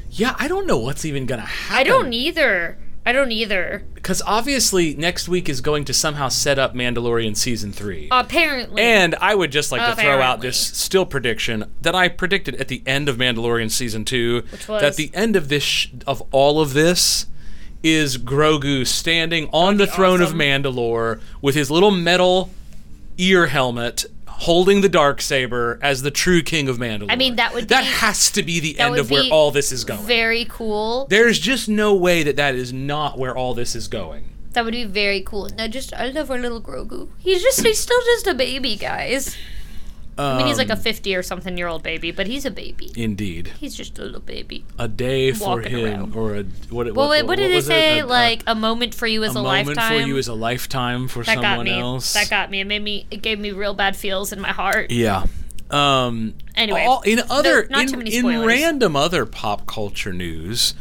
Yeah, 0.09 0.35
I 0.39 0.47
don't 0.47 0.65
know 0.65 0.77
what's 0.77 1.03
even 1.05 1.25
gonna 1.25 1.41
happen. 1.41 1.77
I 1.77 1.83
don't 1.83 2.13
either. 2.13 2.77
I 3.05 3.13
don't 3.13 3.31
either. 3.31 3.85
because 3.93 4.21
obviously 4.25 4.93
next 4.93 5.29
week 5.29 5.47
is 5.47 5.61
going 5.61 5.85
to 5.85 5.93
somehow 5.93 6.27
set 6.27 6.59
up 6.59 6.73
Mandalorian 6.75 7.37
season 7.37 7.71
three. 7.71 8.09
Apparently, 8.11 8.81
And 8.81 9.15
I 9.15 9.33
would 9.33 9.49
just 9.49 9.71
like 9.71 9.79
to 9.95 10.01
throw 10.01 10.21
out 10.21 10.41
this 10.41 10.59
still 10.59 11.05
prediction 11.05 11.71
that 11.81 11.95
I 11.95 12.09
predicted 12.09 12.55
at 12.55 12.67
the 12.67 12.83
end 12.85 13.07
of 13.07 13.15
Mandalorian 13.15 13.71
season 13.71 14.03
two. 14.03 14.43
Which 14.51 14.67
was? 14.67 14.81
that 14.81 14.97
the 14.97 15.09
end 15.13 15.37
of 15.37 15.47
this 15.47 15.63
sh- 15.63 15.87
of 16.05 16.21
all 16.31 16.59
of 16.59 16.73
this 16.73 17.27
is 17.93 18.17
Grogu 18.17 18.85
standing 18.85 19.49
on 19.51 19.77
the 19.77 19.87
throne 19.87 20.21
awesome. 20.21 20.39
of 20.39 20.45
Mandalore 20.45 21.19
with 21.41 21.55
his 21.55 21.69
little 21.71 21.91
metal 21.91 22.49
ear 23.17 23.47
helmet. 23.47 24.05
Holding 24.27 24.81
the 24.81 24.89
dark 24.89 25.19
saber 25.19 25.79
as 25.81 26.03
the 26.03 26.11
true 26.11 26.43
king 26.43 26.69
of 26.69 26.77
Mandalore. 26.77 27.07
I 27.11 27.15
mean, 27.15 27.37
that 27.37 27.55
would 27.55 27.69
that 27.69 27.81
be- 27.81 27.87
has 27.87 28.29
to 28.31 28.43
be 28.43 28.59
the 28.59 28.77
end 28.79 28.97
of 28.99 29.09
where 29.09 29.23
all 29.31 29.49
this 29.49 29.71
is 29.71 29.83
going. 29.83 30.01
very 30.05 30.45
cool. 30.45 31.07
There's 31.09 31.39
just 31.39 31.67
no 31.67 31.95
way 31.95 32.21
that 32.21 32.35
that 32.35 32.53
is 32.53 32.71
not 32.71 33.17
where 33.17 33.35
all 33.35 33.55
this 33.55 33.75
is 33.75 33.87
going. 33.87 34.25
That 34.53 34.63
would 34.63 34.73
be 34.73 34.83
very 34.83 35.21
cool. 35.21 35.49
No, 35.57 35.67
just 35.67 35.91
I 35.91 36.09
love 36.09 36.29
our 36.29 36.37
little 36.37 36.61
Grogu. 36.61 37.09
He's 37.17 37.41
just 37.41 37.65
he's 37.65 37.79
still 37.79 37.99
just 38.05 38.27
a 38.27 38.35
baby, 38.35 38.75
guys. 38.75 39.35
I 40.19 40.37
mean, 40.37 40.47
he's 40.47 40.57
like 40.57 40.69
a 40.69 40.73
Um, 40.73 40.79
fifty 40.79 41.15
or 41.15 41.21
something 41.23 41.57
year 41.57 41.67
old 41.67 41.83
baby, 41.83 42.11
but 42.11 42.25
he's 42.27 42.45
a 42.45 42.51
baby. 42.51 42.91
Indeed. 42.95 43.51
He's 43.59 43.75
just 43.75 43.99
a 43.99 44.03
little 44.03 44.19
baby. 44.19 44.65
a 44.79 44.87
day 44.87 45.31
for 45.31 45.57
Walking 45.57 45.77
him, 45.77 45.85
around. 45.85 46.15
or 46.15 46.35
a 46.35 46.43
what? 46.69 46.91
Well, 46.93 47.07
what, 47.07 47.27
what, 47.27 47.37
did 47.37 47.51
they 47.51 47.55
was 47.55 47.65
it? 47.65 47.67
say? 47.67 47.99
A- 47.99 48.05
a- 48.05 48.07
like 48.07 48.43
a 48.47 48.55
moment 48.55 48.95
for 48.95 49.05
you 49.07 49.23
is 49.23 49.35
a 49.35 49.39
a, 49.39 49.43
moment 49.43 49.67
lifetime. 49.67 50.01
for 50.01 50.07
you 50.07 50.17
is 50.17 50.27
a 50.27 50.33
lifetime 50.33 51.07
for 51.07 51.23
that 51.23 51.35
someone 51.35 51.57
got 51.57 51.63
me. 51.65 51.79
else. 51.79 52.13
That 52.13 52.29
got 52.29 52.49
me. 52.49 52.61
It 52.61 52.65
made 52.67 52.81
me. 52.81 53.05
It 53.11 53.21
gave 53.21 53.39
me 53.39 53.51
real 53.51 53.73
bad 53.75 53.95
feels 53.95 54.31
in 54.33 54.41
my 54.41 54.49
heart. 54.51 54.89
yeah. 54.91 55.25
Um. 55.69 56.33
Anyway, 56.55 56.83
all- 56.87 57.01
in 57.01 57.19
other 57.29 57.63
no- 57.69 57.77
not 57.77 57.81
in, 57.83 57.87
too 57.91 57.97
many 57.97 58.13
in 58.15 58.21
spoilers. 58.21 58.47
random 58.47 58.95
other 58.95 59.25
pop 59.25 59.65
culture 59.67 60.13
news. 60.13 60.73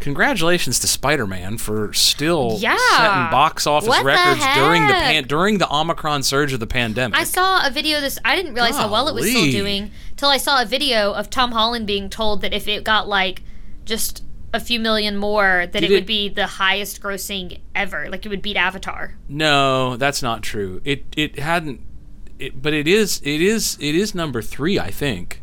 Congratulations 0.00 0.78
to 0.80 0.86
Spider-Man 0.86 1.58
for 1.58 1.92
still 1.92 2.56
Yeah. 2.60 2.76
setting 2.96 3.30
box 3.30 3.66
office 3.66 3.88
What 3.88 4.00
the 4.00 4.04
records 4.04 4.44
during 4.54 4.86
the 4.86 4.92
pan- 4.92 5.24
during 5.26 5.58
the 5.58 5.72
Omicron 5.74 6.22
surge 6.22 6.52
of 6.52 6.60
the 6.60 6.66
pandemic. 6.66 7.18
I 7.18 7.24
saw 7.24 7.66
a 7.66 7.70
video 7.70 8.00
this 8.00 8.18
I 8.24 8.36
didn't 8.36 8.54
realize 8.54 8.76
how 8.76 8.90
well 8.90 9.08
it 9.08 9.14
was 9.14 9.28
still 9.28 9.50
doing 9.50 9.90
till 10.16 10.28
I 10.28 10.36
saw 10.36 10.60
a 10.60 10.66
video 10.66 11.12
of 11.12 11.30
Tom 11.30 11.52
Holland 11.52 11.86
being 11.86 12.10
told 12.10 12.42
that 12.42 12.52
if 12.52 12.68
it 12.68 12.84
got 12.84 13.08
like 13.08 13.42
just 13.84 14.22
a 14.52 14.60
few 14.60 14.78
million 14.78 15.16
more 15.16 15.66
that 15.66 15.80
Did 15.80 15.84
it, 15.84 15.90
it- 15.90 15.94
would 15.94 16.06
be 16.06 16.28
the 16.28 16.46
highest 16.46 17.00
grossing 17.02 17.60
ever. 17.74 18.08
Like 18.10 18.24
it 18.24 18.28
would 18.28 18.42
beat 18.42 18.56
Avatar. 18.56 19.16
no, 19.28 19.96
that's 19.96 20.22
not 20.22 20.42
true. 20.42 20.80
It 20.84 21.04
it 21.16 21.38
hadn't. 21.38 21.80
It, 22.38 22.60
but 22.60 22.72
it 22.74 22.86
is 22.88 23.20
it 23.24 23.40
is 23.40 23.78
it 23.80 23.94
is 23.94 24.14
number 24.14 24.42
three, 24.42 24.78
I 24.78 24.90
think. 24.90 25.40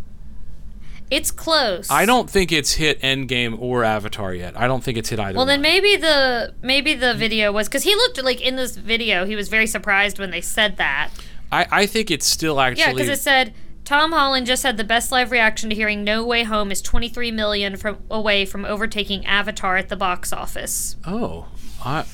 It's 1.12 1.30
close. 1.30 1.92
I 1.92 2.06
don't 2.06 2.30
think 2.30 2.54
it's 2.54 2.72
hit 2.72 3.02
Endgame 3.02 3.60
or 3.60 3.84
Avatar 3.84 4.34
yet. 4.34 4.58
I 4.58 4.66
don't 4.66 4.82
think 4.82 4.98
it's 4.98 5.10
hit 5.10 5.20
either. 5.20 5.36
Well, 5.36 5.46
then 5.46 5.60
one. 5.60 5.64
maybe 5.64 5.98
the 5.98 6.56
maybe 6.62 6.94
the 6.94 7.14
video 7.14 7.52
was 7.52 7.68
because 7.68 7.84
he 7.84 7.94
looked 7.96 8.24
like 8.24 8.40
in 8.40 8.56
this 8.56 8.78
video 8.78 9.26
he 9.26 9.36
was 9.36 9.50
very 9.50 9.68
surprised 9.68 10.20
when 10.20 10.32
they 10.32 10.40
said 10.40 10.78
that. 10.78 11.10
I, 11.52 11.68
I 11.70 11.86
think 11.86 12.10
it's 12.12 12.26
still 12.26 12.62
actually 12.62 12.84
Yeah, 12.84 12.94
because 12.94 13.10
it 13.10 13.20
said 13.20 13.54
Tom 13.84 14.14
Holland 14.14 14.48
just 14.48 14.64
had 14.64 14.78
the 14.78 14.86
best 14.86 15.12
live 15.12 15.32
reaction 15.32 15.70
to 15.70 15.76
hearing 15.76 16.06
"No 16.06 16.26
Way 16.26 16.44
Home" 16.44 16.72
is 16.72 16.82
23 16.82 17.30
million 17.32 17.76
from 17.76 17.98
away 18.10 18.46
from 18.46 18.64
overtaking 18.64 19.26
Avatar 19.26 19.76
at 19.76 19.90
the 19.90 19.98
box 19.98 20.32
office. 20.32 20.96
oh, 21.06 21.48
I 21.84 22.06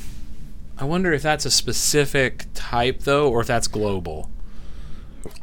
I 0.79 0.85
wonder 0.85 1.13
if 1.13 1.21
that's 1.21 1.45
a 1.45 1.51
specific 1.51 2.45
type 2.55 3.01
though, 3.01 3.29
or 3.29 3.41
if 3.41 3.47
that's 3.47 3.67
global. 3.67 4.31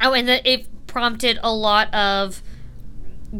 Oh, 0.01 0.11
and 0.11 0.27
that 0.27 0.45
it 0.45 0.67
prompted 0.87 1.39
a 1.41 1.53
lot 1.53 1.93
of 1.93 2.41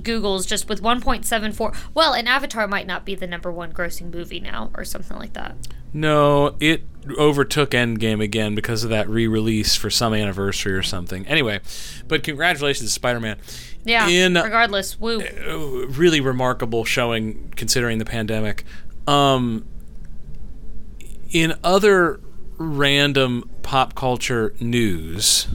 Google's 0.03 0.45
just 0.45 0.67
with 0.69 0.81
1.74. 0.81 1.75
Well, 1.93 2.13
and 2.13 2.27
Avatar 2.27 2.67
might 2.67 2.87
not 2.87 3.05
be 3.05 3.15
the 3.15 3.27
number 3.27 3.51
one 3.51 3.73
grossing 3.73 4.13
movie 4.13 4.39
now, 4.39 4.71
or 4.75 4.83
something 4.83 5.17
like 5.17 5.33
that. 5.33 5.55
No, 5.93 6.55
it 6.59 6.83
overtook 7.17 7.71
Endgame 7.71 8.21
again 8.21 8.53
because 8.55 8.83
of 8.83 8.89
that 8.89 9.07
re-release 9.07 9.75
for 9.75 9.89
some 9.89 10.13
anniversary 10.13 10.73
or 10.73 10.83
something. 10.83 11.25
Anyway, 11.27 11.61
but 12.07 12.23
congratulations 12.23 12.91
Spider-Man. 12.91 13.37
Yeah. 13.85 14.07
In 14.07 14.33
regardless, 14.33 14.99
woo. 14.99 15.21
uh, 15.21 15.87
really 15.87 16.19
remarkable 16.19 16.83
showing 16.83 17.53
considering 17.55 17.99
the 17.99 18.05
pandemic. 18.05 18.65
Um, 19.07 19.65
in 21.31 21.53
other 21.63 22.19
random 22.57 23.49
pop 23.61 23.95
culture 23.95 24.53
news, 24.59 25.47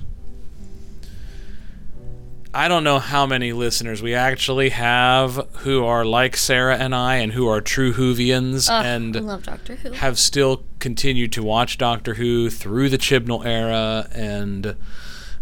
I 2.53 2.67
don't 2.67 2.83
know 2.83 2.99
how 2.99 3.27
many 3.27 3.53
listeners 3.53 4.03
we 4.03 4.13
actually 4.13 4.71
have 4.71 5.47
who 5.59 5.85
are 5.85 6.05
like 6.05 6.37
Sarah 6.37 6.77
and 6.77 6.95
I 6.95 7.17
and 7.17 7.33
who 7.33 7.47
are 7.47 7.61
true 7.61 7.93
Whovians 7.93 8.69
Ugh, 8.69 8.85
and 8.85 9.15
love 9.25 9.45
Doctor 9.45 9.77
Who. 9.77 9.93
have 9.93 10.19
still 10.19 10.65
continued 10.81 11.31
to 11.33 11.45
watch 11.45 11.79
Doctor 11.79 12.15
Who 12.15 12.51
through 12.51 12.89
the 12.89 12.99
Chibnall 12.99 13.47
era 13.47 14.09
and 14.13 14.75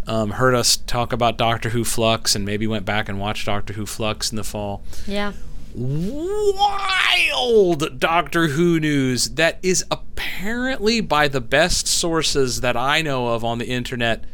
um, 0.06 0.32
heard 0.32 0.54
us 0.54 0.76
talk 0.76 1.14
about 1.14 1.38
Doctor 1.38 1.70
Who 1.70 1.82
Flux 1.82 2.34
and 2.34 2.44
maybe 2.44 2.66
went 2.66 2.84
back 2.84 3.09
and 3.09 3.18
watched 3.18 3.46
Doctor 3.46 3.72
Who 3.72 3.86
Flux 3.86 4.30
in 4.30 4.36
the 4.36 4.44
fall. 4.44 4.82
yeah. 5.06 5.32
Wild 5.74 8.00
Doctor 8.00 8.48
Who 8.48 8.80
news 8.80 9.30
that 9.30 9.59
is 9.62 9.82
apparently, 9.90 11.00
by 11.00 11.28
the 11.28 11.40
best 11.40 11.86
sources 11.86 12.61
that 12.62 12.76
I 12.76 13.00
know 13.00 13.28
of 13.28 13.44
on 13.44 13.59
the 13.59 13.66
internet, 13.68 14.24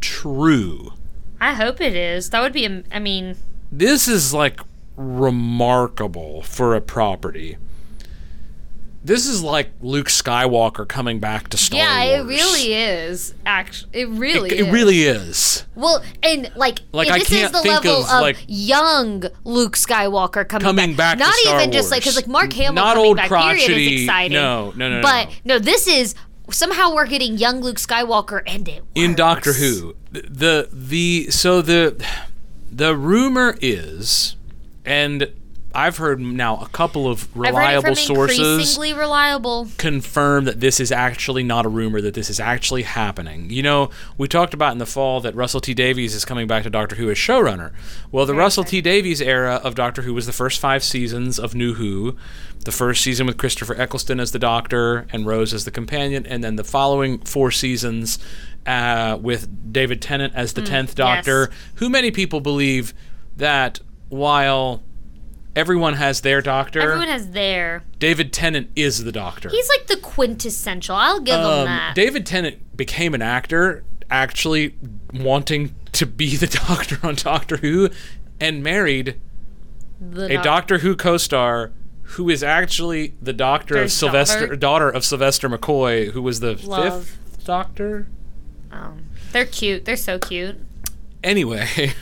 true. 0.00 0.92
I 1.40 1.54
hope 1.54 1.80
it 1.80 1.94
is. 1.94 2.30
That 2.30 2.40
would 2.42 2.52
be. 2.52 2.64
am- 2.64 2.84
I 2.92 2.98
mean, 2.98 3.36
This 3.70 4.08
is 4.08 4.32
like 4.34 4.60
remarkable 4.96 6.42
for 6.42 6.74
a 6.74 6.80
property. 6.80 7.56
This 9.06 9.26
is 9.26 9.42
like 9.42 9.70
Luke 9.82 10.06
Skywalker 10.06 10.88
coming 10.88 11.18
back 11.20 11.48
to 11.50 11.58
Star 11.58 11.78
yeah, 11.78 12.02
it 12.04 12.24
really 12.24 12.72
is. 12.72 13.34
Actually, 13.44 13.90
it 14.00 14.08
really 14.08 14.50
It, 14.50 14.60
is. 14.60 14.66
it 14.66 14.70
really 14.72 15.02
is. 15.02 15.66
Well, 15.74 16.02
and 16.22 16.50
like, 16.56 16.78
Like, 16.92 17.08
and 17.08 17.16
I 17.16 17.18
this 17.18 17.28
can't 17.28 17.44
is 17.44 17.50
the 17.52 17.58
think 17.60 17.84
level 17.84 18.02
of, 18.04 18.10
of, 18.10 18.20
like- 18.22 18.38
young 18.46 19.24
Luke 19.44 19.76
Skywalker 19.76 20.48
coming, 20.48 20.64
Coming 20.64 20.94
back 20.96 21.18
to 21.18 21.24
Not 21.24 21.34
even 21.46 21.70
just 21.70 21.90
like 21.90 22.00
because 22.00 22.16
like 22.16 22.28
Mark 22.28 22.50
Hamill 22.54 22.72
Not 22.72 22.94
coming 22.94 23.06
old 23.08 23.16
back 23.18 23.28
period 23.28 23.70
is 23.78 24.02
exciting. 24.04 24.32
no, 24.36 24.72
no, 24.74 24.88
no, 24.88 24.96
no, 24.96 25.02
But 25.02 25.28
no. 25.44 25.56
no, 25.56 25.58
this 25.58 25.86
is 25.86 26.14
somehow 26.50 26.94
we're 26.94 27.06
getting 27.06 27.36
young 27.36 27.60
Luke 27.60 27.76
Skywalker 27.76 28.40
and 28.46 28.66
it 28.66 28.84
in. 28.94 29.14
Doctor 29.14 29.52
Who. 29.52 29.96
The 30.14 30.68
the 30.72 31.26
so 31.30 31.60
the 31.60 32.04
the 32.70 32.94
rumor 32.94 33.56
is, 33.60 34.36
and 34.84 35.28
I've 35.74 35.96
heard 35.96 36.20
now 36.20 36.56
a 36.58 36.68
couple 36.68 37.08
of 37.08 37.24
I've 37.34 37.36
read 37.36 37.48
it 37.48 37.56
reliable 37.56 37.96
sources 37.96 38.38
increasingly 38.38 38.92
reliable. 38.92 39.68
confirm 39.76 40.44
that 40.44 40.60
this 40.60 40.78
is 40.78 40.92
actually 40.92 41.42
not 41.42 41.66
a 41.66 41.68
rumor, 41.68 42.00
that 42.00 42.14
this 42.14 42.30
is 42.30 42.38
actually 42.38 42.82
happening. 42.82 43.50
You 43.50 43.64
know, 43.64 43.90
we 44.16 44.28
talked 44.28 44.54
about 44.54 44.70
in 44.70 44.78
the 44.78 44.86
fall 44.86 45.20
that 45.20 45.34
Russell 45.34 45.60
T 45.60 45.74
Davies 45.74 46.14
is 46.14 46.24
coming 46.24 46.46
back 46.46 46.62
to 46.62 46.70
Doctor 46.70 46.94
Who 46.94 47.10
as 47.10 47.18
showrunner. 47.18 47.72
Well, 48.12 48.24
the 48.24 48.34
Russell 48.34 48.62
T 48.62 48.80
Davies 48.80 49.20
era 49.20 49.60
of 49.64 49.74
Doctor 49.74 50.02
Who 50.02 50.14
was 50.14 50.26
the 50.26 50.32
first 50.32 50.60
five 50.60 50.84
seasons 50.84 51.40
of 51.40 51.56
New 51.56 51.74
Who. 51.74 52.16
The 52.64 52.72
first 52.72 53.02
season 53.02 53.26
with 53.26 53.36
Christopher 53.36 53.74
Eccleston 53.74 54.20
as 54.20 54.30
the 54.30 54.38
Doctor 54.38 55.06
and 55.12 55.26
Rose 55.26 55.52
as 55.52 55.64
the 55.64 55.70
companion, 55.70 56.24
and 56.24 56.42
then 56.42 56.56
the 56.56 56.64
following 56.64 57.18
four 57.18 57.50
seasons 57.50 58.18
uh, 58.66 59.18
with 59.20 59.72
David 59.72 60.00
Tennant 60.02 60.34
as 60.34 60.52
the 60.54 60.62
tenth 60.62 60.94
Doctor. 60.94 61.50
Who 61.76 61.88
many 61.90 62.10
people 62.10 62.40
believe 62.40 62.94
that 63.36 63.80
while 64.08 64.82
everyone 65.56 65.94
has 65.94 66.20
their 66.22 66.40
Doctor, 66.40 66.80
Everyone 66.80 67.08
has 67.08 67.30
their. 67.30 67.84
David 67.98 68.32
Tennant 68.32 68.70
is 68.76 69.04
the 69.04 69.12
Doctor. 69.12 69.48
He's 69.50 69.68
like 69.68 69.86
the 69.86 69.96
quintessential. 69.96 70.96
I'll 70.96 71.20
give 71.20 71.38
him 71.38 71.46
Um, 71.46 71.64
that. 71.66 71.94
David 71.94 72.26
Tennant 72.26 72.76
became 72.76 73.14
an 73.14 73.22
actor, 73.22 73.84
actually 74.10 74.74
wanting 75.12 75.74
to 75.92 76.06
be 76.06 76.36
the 76.36 76.46
Doctor 76.68 76.98
on 77.02 77.14
Doctor 77.16 77.56
Who, 77.58 77.90
and 78.40 78.62
married 78.62 79.20
The 80.00 80.26
a 80.26 80.34
doc- 80.34 80.44
Doctor 80.44 80.78
Who 80.78 80.96
co-star 80.96 81.72
who 82.08 82.28
is 82.28 82.42
actually 82.42 83.14
the 83.22 83.32
Doctor 83.32 83.76
of 83.80 83.90
Sylvester, 83.90 84.40
daughter. 84.40 84.56
daughter 84.56 84.90
of 84.90 85.04
Sylvester 85.04 85.48
McCoy, 85.48 86.10
who 86.10 86.20
was 86.20 86.40
the 86.40 86.54
Love. 86.66 87.06
fifth 87.06 87.44
Doctor. 87.44 88.08
Um, 88.74 89.04
they're 89.32 89.46
cute. 89.46 89.84
They're 89.84 89.96
so 89.96 90.18
cute. 90.18 90.56
Anyway, 91.22 91.92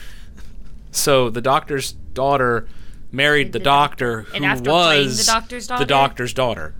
so 0.91 1.29
the 1.29 1.41
Doctor's 1.41 1.93
daughter 1.93 2.67
married 3.11 3.53
the 3.53 3.59
The 3.59 3.63
Doctor, 3.65 4.21
who 4.23 4.41
was 4.41 5.17
the 5.25 5.31
Doctor's 5.31 5.67
daughter? 5.67 5.83
the 5.83 5.87
Doctor's 5.87 6.33
daughter. 6.33 6.73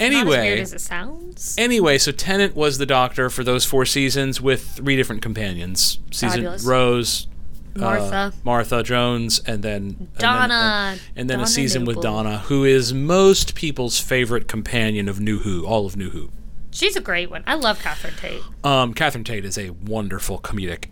Anyway, 0.00 0.38
weird 0.38 0.58
as 0.60 0.72
it 0.72 0.80
sounds. 0.80 1.56
Anyway, 1.58 1.98
so 1.98 2.12
Tennant 2.12 2.54
was 2.54 2.78
the 2.78 2.86
Doctor 2.86 3.30
for 3.30 3.42
those 3.42 3.64
four 3.64 3.84
seasons 3.84 4.40
with 4.40 4.62
three 4.76 4.94
different 4.94 5.22
companions. 5.22 5.98
Season 6.12 6.30
Fabulous. 6.42 6.64
Rose, 6.64 7.26
uh, 7.74 7.80
Martha. 7.80 8.32
Martha 8.44 8.82
Jones, 8.84 9.40
and 9.40 9.64
then 9.64 9.82
and 9.82 9.98
then- 9.98 10.08
Donna. 10.20 10.96
and 11.16 11.28
then, 11.28 11.38
a 11.40 11.42
Donna 11.42 11.46
season 11.48 11.84
with 11.84 12.00
Donna, 12.00 12.38
who 12.46 12.64
is 12.64 12.94
most 12.94 13.56
people's 13.56 13.98
favorite 13.98 14.46
companion 14.46 15.08
of 15.08 15.18
New 15.18 15.40
Who, 15.40 15.66
all 15.66 15.84
of 15.86 15.96
New 15.96 16.10
Who. 16.10 16.30
She's 16.78 16.94
a 16.94 17.00
great 17.00 17.28
one. 17.28 17.42
I 17.44 17.56
love 17.56 17.80
Catherine 17.80 18.14
Tate. 18.14 18.40
Um, 18.62 18.94
Catherine 18.94 19.24
Tate 19.24 19.44
is 19.44 19.58
a 19.58 19.70
wonderful 19.70 20.38
comedic 20.38 20.84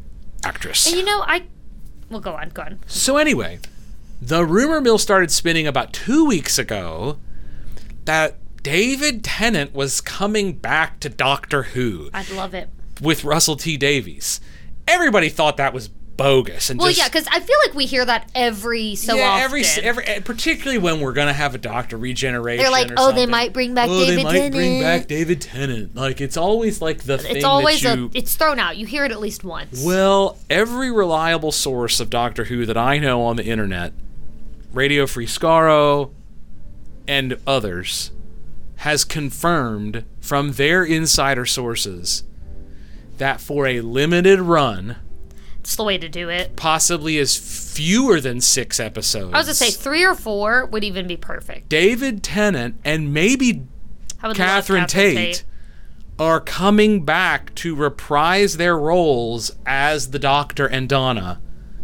actress. 0.45 0.85
And 0.85 0.97
you 0.97 1.05
know, 1.05 1.23
I. 1.25 1.45
Well, 2.11 2.19
go 2.19 2.33
on, 2.33 2.49
go 2.49 2.63
on. 2.63 2.81
So 2.87 3.19
anyway, 3.19 3.61
the 4.21 4.45
rumor 4.45 4.81
mill 4.81 4.99
started 4.99 5.31
spinning 5.31 5.65
about 5.65 5.93
two 5.93 6.27
weeks 6.27 6.59
ago 6.59 7.19
that 8.05 8.37
David 8.65 9.23
Tennant 9.23 9.75
was 9.75 10.01
coming 10.01 10.55
back 10.55 10.99
to 11.01 11.09
Doctor 11.09 11.63
Who. 11.63 12.11
I'd 12.13 12.31
love 12.31 12.53
it. 12.53 12.69
with 13.01 13.23
Russell 13.23 13.55
T 13.55 13.77
Davies. 13.77 14.41
Everybody 14.89 15.29
thought 15.29 15.57
that 15.59 15.73
was 15.73 15.89
bogus, 16.17 16.71
and 16.71 16.79
Well, 16.79 16.89
just, 16.89 16.99
yeah, 16.99 17.09
because 17.09 17.27
I 17.31 17.41
feel 17.41 17.57
like 17.67 17.75
we 17.75 17.87
hear 17.87 18.05
that 18.05 18.31
every 18.35 18.95
so 18.95 19.15
yeah, 19.15 19.31
often. 19.31 19.45
every 19.45 19.65
every 19.83 20.05
eh, 20.05 20.21
particularly 20.21 20.79
when 20.79 21.01
we're 21.01 21.13
gonna 21.13 21.33
have 21.33 21.55
a 21.55 21.59
Doctor 21.59 21.97
regeneration. 21.97 22.63
They're 22.63 22.71
like, 22.71 22.93
oh, 22.97 23.13
they 23.13 23.27
might 23.27 23.53
bring 23.53 23.75
back 23.75 23.89
oh, 23.89 24.01
David 24.01 24.19
they 24.19 24.25
might 24.25 24.53
bring 24.53 24.53
Tennant." 24.53 24.83
back 24.83 25.09
David 25.09 25.41
Tennant. 25.41 25.95
Like 25.95 26.21
it's 26.21 26.37
always 26.37 26.81
like 26.81 27.03
the 27.05 27.19
thing 27.19 27.37
it's 27.37 27.45
always 27.45 27.83
that 27.83 27.99
you. 27.99 28.07
a. 28.07 28.19
It's 28.19 28.35
thrown 28.35 28.59
out. 28.59 28.77
You 28.77 28.87
hear 28.87 29.05
it 29.05 29.13
at 29.13 29.21
least 29.21 29.45
once. 29.45 29.85
well, 29.85 30.39
every 30.49 30.91
reliable 30.91 31.53
source 31.53 32.01
of 32.01 32.11
Doctor 32.11 32.45
Who 32.45 32.67
that 32.67 32.77
I 32.77 32.99
know 32.99 33.23
on 33.23 33.37
the 33.37 33.45
internet, 33.45 33.93
Radio 34.73 35.07
Free 35.07 35.27
Skaro, 35.27 36.11
and 37.07 37.39
others, 37.47 38.11
has 38.77 39.05
confirmed 39.05 40.05
from 40.21 40.53
their 40.53 40.85
insider 40.85 41.47
sources 41.47 42.25
that 43.19 43.41
for 43.41 43.67
a 43.67 43.81
limited 43.81 44.41
run, 44.41 44.97
it's 45.67 45.75
the 45.75 45.83
way 45.83 45.99
to 45.99 46.09
do 46.09 46.29
it. 46.29 46.55
possibly 46.55 47.19
as 47.19 47.37
fewer 47.37 48.21
than 48.21 48.41
six 48.41 48.79
episodes. 48.79 49.35
I 49.35 49.39
was 49.39 49.47
gonna 49.47 49.55
say 49.55 49.73
three 49.73 50.05
or 50.05 50.15
four 50.15 50.65
would 50.67 50.85
even 50.85 51.09
be 51.09 51.17
perfect. 51.17 51.69
David 51.69 52.23
Tennant 52.23 52.77
and 52.85 53.13
maybe 53.13 53.65
would 54.23 54.37
Catherine, 54.37 54.83
love 54.83 54.91
Tate, 54.91 55.45
are 56.21 56.39
coming 56.39 57.05
back 57.05 57.53
to 57.57 57.75
reprise 57.75 58.59
their 58.59 58.79
roles 58.79 59.57
as 59.67 60.13
the 60.13 60.21
Doctor 60.21 60.67
and 60.67 60.89
Donna 60.89 61.41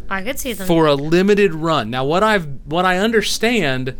I 0.08 0.22
could 0.22 0.38
see 0.38 0.52
them. 0.52 0.68
for 0.68 0.86
a 0.86 0.94
limited 0.94 1.52
run. 1.52 1.90
Now, 1.90 2.04
what 2.04 2.22
I've 2.22 2.46
what 2.64 2.84
I 2.84 2.98
understand 2.98 3.96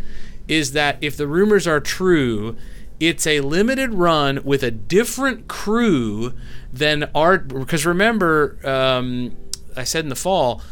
is 0.47 0.73
that 0.73 0.97
if 1.01 1.17
the 1.17 1.27
rumors 1.27 1.67
are 1.67 1.81
true, 1.81 2.57
it's 3.01 3.27
a 3.27 3.41
limited 3.41 3.95
run 3.95 4.45
with 4.45 4.63
a 4.63 4.71
different 4.71 5.49
crew 5.49 6.35
than 6.73 7.11
art. 7.17 7.49
Because 7.49 7.85
remember, 7.85 8.61
um, 8.63 9.37
I 9.77 9.85
said 9.85 10.05
in 10.05 10.09
the 10.09 10.17
fall, 10.17 10.63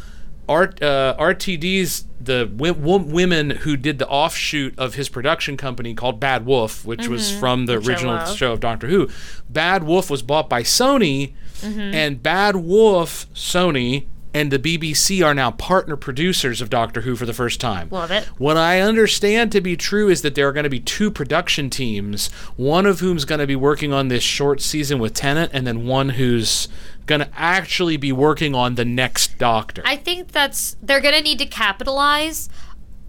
art 0.49 0.81
uh, 0.81 1.15
RTD's 1.19 2.05
the 2.19 2.45
w- 2.45 2.73
w- 2.73 2.99
women 3.13 3.49
who 3.51 3.75
did 3.77 3.97
the 3.99 4.07
offshoot 4.07 4.77
of 4.77 4.93
his 4.95 5.09
production 5.09 5.57
company 5.57 5.93
called 5.93 6.19
Bad 6.19 6.45
Wolf, 6.45 6.85
which 6.85 7.07
was 7.07 7.31
from 7.31 7.65
the 7.65 7.73
Mm-hmm. 7.73 7.79
Which 7.79 7.89
original 7.89 8.25
show 8.35 8.51
of 8.53 8.59
Doctor 8.59 8.87
Who. 8.87 9.09
Bad 9.49 9.83
Wolf 9.83 10.09
was 10.09 10.21
bought 10.21 10.49
by 10.49 10.63
Sony, 10.63 11.33
Mm-hmm. 11.61 11.79
and 11.93 12.23
Bad 12.23 12.55
Wolf, 12.55 13.27
Sony, 13.35 14.07
and 14.33 14.51
the 14.51 14.59
BBC 14.59 15.25
are 15.25 15.33
now 15.33 15.51
partner 15.51 15.95
producers 15.95 16.61
of 16.61 16.69
Doctor 16.69 17.01
Who 17.01 17.15
for 17.15 17.25
the 17.25 17.33
first 17.33 17.59
time. 17.59 17.89
Love 17.91 18.11
it. 18.11 18.25
What 18.37 18.57
I 18.57 18.79
understand 18.79 19.51
to 19.51 19.61
be 19.61 19.75
true 19.75 20.09
is 20.09 20.21
that 20.21 20.35
there 20.35 20.47
are 20.47 20.53
going 20.53 20.63
to 20.63 20.69
be 20.69 20.79
two 20.79 21.11
production 21.11 21.69
teams, 21.69 22.31
one 22.55 22.85
of 22.85 22.99
whom's 22.99 23.25
going 23.25 23.39
to 23.39 23.47
be 23.47 23.55
working 23.55 23.91
on 23.91 24.07
this 24.07 24.23
short 24.23 24.61
season 24.61 24.99
with 24.99 25.13
Tennant, 25.13 25.51
and 25.53 25.67
then 25.67 25.85
one 25.85 26.09
who's 26.09 26.67
going 27.05 27.21
to 27.21 27.29
actually 27.35 27.97
be 27.97 28.11
working 28.11 28.55
on 28.55 28.75
the 28.75 28.85
next 28.85 29.37
Doctor. 29.37 29.81
I 29.85 29.95
think 29.95 30.31
that's 30.31 30.77
they're 30.81 31.01
gonna 31.01 31.21
need 31.21 31.39
to 31.39 31.45
capitalize 31.45 32.47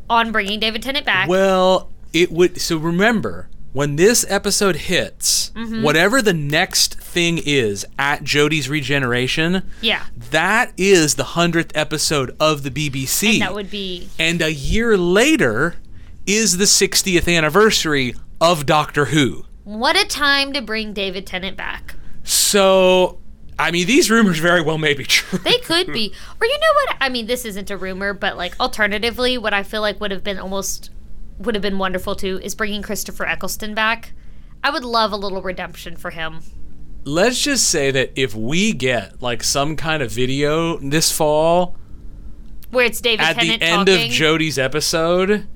on 0.08 0.32
bringing 0.32 0.60
David 0.60 0.82
Tennant 0.82 1.04
back. 1.06 1.28
Well, 1.28 1.90
it 2.12 2.32
would. 2.32 2.60
So 2.60 2.78
remember, 2.78 3.48
when 3.72 3.96
this 3.96 4.24
episode 4.28 4.76
hits, 4.76 5.50
Mm-hmm. 5.54 5.82
whatever 5.82 6.22
the 6.22 6.32
next 6.32 6.94
thing 6.98 7.38
is 7.44 7.84
at 7.98 8.22
Jodie's 8.24 8.70
regeneration, 8.70 9.62
yeah, 9.82 10.04
that 10.30 10.72
is 10.78 11.16
the 11.16 11.24
hundredth 11.24 11.72
episode 11.76 12.34
of 12.40 12.62
the 12.62 12.70
BBC. 12.70 13.38
that 13.40 13.54
would 13.54 13.70
be 13.70 14.08
and 14.18 14.40
a 14.40 14.50
year 14.52 14.96
later 14.96 15.74
is 16.26 16.56
the 16.56 16.64
60th 16.64 17.28
anniversary 17.36 18.14
of 18.40 18.64
Doctor 18.64 19.06
Who. 19.06 19.44
what 19.64 19.94
a 19.94 20.06
time 20.06 20.52
to 20.54 20.62
bring 20.62 20.92
David 20.94 21.26
Tennant 21.26 21.56
back. 21.58 21.96
So, 22.24 23.18
I 23.58 23.70
mean, 23.70 23.86
these 23.86 24.10
rumors 24.10 24.38
very 24.38 24.62
well 24.62 24.78
may 24.78 24.94
be 24.94 25.04
true. 25.04 25.38
They 25.40 25.58
could 25.64 25.88
be. 25.92 26.14
Or 26.40 26.46
you 26.46 26.58
know 26.58 26.72
what? 26.86 26.96
I 27.00 27.08
mean, 27.10 27.26
this 27.26 27.44
isn't 27.44 27.70
a 27.70 27.76
rumor, 27.76 28.14
but 28.14 28.36
like 28.38 28.58
alternatively, 28.58 29.36
what 29.36 29.52
I 29.52 29.62
feel 29.62 29.82
like 29.82 30.00
would 30.00 30.10
have 30.12 30.24
been 30.24 30.38
almost 30.38 30.90
would 31.38 31.54
have 31.54 31.62
been 31.62 31.78
wonderful 31.78 32.14
too 32.14 32.40
is 32.42 32.54
bringing 32.54 32.82
Christopher 32.82 33.26
Eccleston 33.26 33.74
back. 33.74 34.12
I 34.64 34.70
would 34.70 34.84
love 34.84 35.12
a 35.12 35.16
little 35.16 35.42
redemption 35.42 35.96
for 35.96 36.10
him. 36.10 36.40
let's 37.04 37.42
just 37.42 37.68
say 37.68 37.90
that 37.90 38.12
if 38.14 38.34
we 38.34 38.72
get 38.72 39.20
like 39.20 39.42
some 39.42 39.74
kind 39.76 40.02
of 40.02 40.10
video 40.10 40.78
this 40.78 41.10
fall 41.10 41.76
Where 42.70 42.86
it's 42.86 43.00
David 43.00 43.24
at 43.24 43.36
Tennant 43.36 43.60
the 43.60 43.66
end 43.66 43.86
talking. 43.88 44.06
of 44.06 44.12
Jodie's 44.12 44.58
episode, 44.58 45.46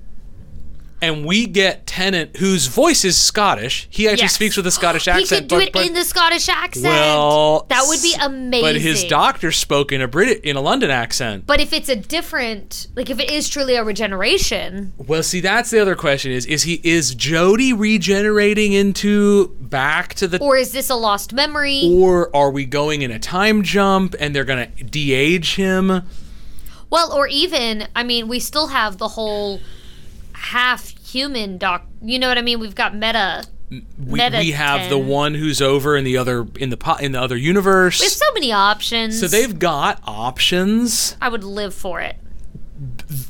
and 1.02 1.24
we 1.26 1.46
get 1.46 1.86
Tennant, 1.86 2.36
whose 2.38 2.66
voice 2.68 3.04
is 3.04 3.16
Scottish. 3.16 3.86
He 3.90 4.08
actually 4.08 4.22
Yes. 4.24 4.34
speaks 4.34 4.56
with 4.56 4.66
a 4.66 4.70
Scottish 4.70 5.06
accent. 5.06 5.28
he 5.28 5.36
could 5.36 5.48
do 5.48 5.56
but- 5.56 5.66
it 5.68 5.72
but- 5.72 5.86
in 5.86 5.92
the 5.94 6.04
Scottish 6.04 6.48
accent. 6.48 6.84
well, 6.86 7.66
that 7.68 7.84
would 7.86 8.00
be 8.02 8.14
amazing. 8.20 8.62
But 8.64 8.76
his 8.76 9.04
doctor 9.04 9.52
spoke 9.52 9.92
in 9.92 10.00
a 10.00 10.08
Brit 10.08 10.40
in 10.42 10.56
a 10.56 10.60
London 10.60 10.90
accent. 10.90 11.44
But 11.46 11.60
if 11.60 11.72
it's 11.72 11.88
a 11.88 11.96
different, 11.96 12.86
like 12.96 13.10
if 13.10 13.20
it 13.20 13.30
is 13.30 13.48
truly 13.48 13.74
a 13.76 13.84
regeneration, 13.84 14.92
Well, 14.98 15.22
see, 15.22 15.40
that's 15.40 15.70
the 15.70 15.80
other 15.80 15.94
question: 15.94 16.32
is 16.32 16.46
is 16.46 16.62
he 16.62 16.80
is 16.82 17.14
Jodie 17.14 17.72
regenerating 17.78 18.72
into 18.72 19.48
back 19.60 20.14
to 20.14 20.26
the, 20.28 20.38
or 20.38 20.56
is 20.56 20.72
this 20.72 20.88
a 20.90 20.94
lost 20.94 21.32
memory? 21.32 21.82
or 21.92 22.34
are 22.34 22.50
we 22.50 22.64
going 22.64 23.02
in 23.02 23.10
a 23.10 23.18
time 23.18 23.62
jump 23.62 24.14
and 24.18 24.34
they're 24.34 24.44
gonna 24.44 24.66
de-age 24.66 25.54
him? 25.56 26.02
Well, 26.88 27.12
or 27.12 27.26
even, 27.26 27.88
I 27.96 28.04
mean, 28.04 28.28
we 28.28 28.38
still 28.38 28.68
have 28.68 28.98
the 28.98 29.08
whole 29.08 29.60
half 30.46 30.88
human 31.06 31.58
doc. 31.58 31.86
You 32.02 32.18
know 32.18 32.28
what 32.28 32.38
I 32.38 32.42
mean? 32.42 32.60
We've 32.60 32.74
got 32.74 32.94
meta. 32.94 33.44
We, 33.68 33.82
Meta 33.98 34.38
we 34.38 34.52
have 34.52 34.88
the 34.88 34.98
one 34.98 35.34
who's 35.34 35.60
over 35.60 35.96
in 35.96 36.04
the 36.04 36.16
other 36.18 36.46
in 36.56 36.70
the 36.70 36.76
po- 36.76 36.96
in 36.98 37.10
the 37.12 37.20
other 37.20 37.36
universe. 37.36 37.98
We 37.98 38.06
have 38.06 38.12
so 38.12 38.32
many 38.34 38.52
options. 38.52 39.18
so 39.18 39.26
they've 39.26 39.58
got 39.58 40.00
options. 40.06 41.16
I 41.20 41.28
would 41.28 41.42
live 41.42 41.74
for 41.74 42.00
it. 42.00 42.16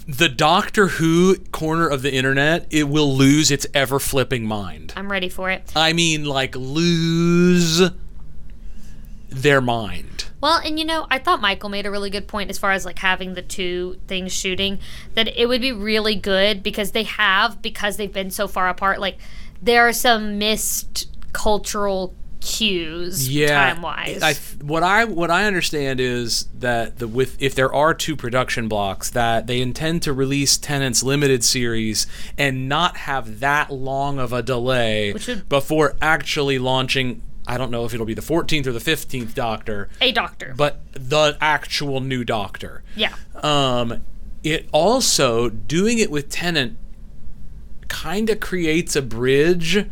The 0.07 0.29
Doctor 0.29 0.89
Who 0.89 1.37
corner 1.53 1.89
of 1.89 2.03
the 2.03 2.13
internet, 2.13 2.67
it 2.71 2.85
will 2.89 3.15
lose 3.17 3.51
its 3.51 3.67
ever 3.73 3.99
flipping 3.99 4.45
mind. 4.47 4.93
I'm 4.97 5.11
ready 5.11 5.29
for 5.29 5.51
it. 5.51 5.73
I 5.75 5.93
mean, 5.95 6.25
like 6.25 6.55
lose 6.57 7.91
their 9.31 9.61
mind. 9.61 10.16
Well, 10.41 10.61
and 10.65 10.79
you 10.79 10.85
know, 10.85 11.07
I 11.11 11.19
thought 11.19 11.41
Michael 11.41 11.69
made 11.69 11.87
a 11.87 11.91
really 11.91 12.11
good 12.11 12.29
point 12.29 12.51
as 12.51 12.59
far 12.59 12.73
as 12.73 12.85
like 12.85 12.99
having 12.99 13.35
the 13.35 13.43
two 13.43 13.99
things 14.07 14.33
shooting. 14.33 14.79
That 15.15 15.29
it 15.29 15.47
would 15.47 15.61
be 15.61 15.73
really 15.73 16.15
good 16.15 16.63
because 16.63 16.93
they 16.93 17.05
have 17.05 17.63
because 17.63 17.97
they've 17.97 18.13
been 18.13 18.31
so 18.31 18.47
far 18.47 18.69
apart. 18.69 19.01
Like 19.01 19.19
there 19.63 19.89
are 19.89 19.93
some 19.93 20.39
missed 20.39 21.09
cultural 21.33 22.15
cues 22.41 23.29
yeah 23.29 23.73
time 23.73 23.83
wise. 23.83 24.23
I, 24.23 24.35
what 24.63 24.85
i 24.85 25.05
what 25.05 25.33
i 25.33 25.47
understand 25.47 25.99
is 25.99 26.45
that 26.55 26.99
the 26.99 27.09
with 27.09 27.37
if 27.43 27.57
there 27.57 27.75
are 27.75 27.93
two 27.93 28.15
production 28.15 28.69
blocks 28.69 29.11
that 29.11 29.49
they 29.49 29.61
intend 29.61 30.03
to 30.03 30.13
release 30.13 30.57
Tennant's 30.57 31.03
limited 31.03 31.43
series 31.43 32.07
and 32.39 32.69
not 32.69 32.99
have 32.99 33.41
that 33.41 33.73
long 33.73 34.21
of 34.21 34.33
a 34.33 34.43
delay 34.43 35.13
would- 35.13 35.49
before 35.49 35.97
actually 36.01 36.59
launching 36.59 37.21
i 37.47 37.57
don't 37.57 37.71
know 37.71 37.85
if 37.85 37.93
it'll 37.95 38.07
be 38.07 38.15
the 38.15 38.21
14th 38.23 38.67
or 38.67 38.73
the 38.73 38.79
15th 38.81 39.35
doctor 39.35 39.89
a 40.01 40.13
doctor. 40.13 40.55
but 40.57 40.81
the 40.93 41.37
actual 41.41 42.01
new 42.01 42.25
doctor 42.25 42.83
yeah. 42.95 43.15
um, 43.43 44.03
it 44.43 44.69
also 44.73 45.49
doing 45.49 45.99
it 45.99 46.11
with 46.11 46.29
Tennant 46.31 46.79
kind 47.89 48.31
of 48.31 48.39
creates 48.41 48.95
a 48.97 49.03
bridge 49.03 49.87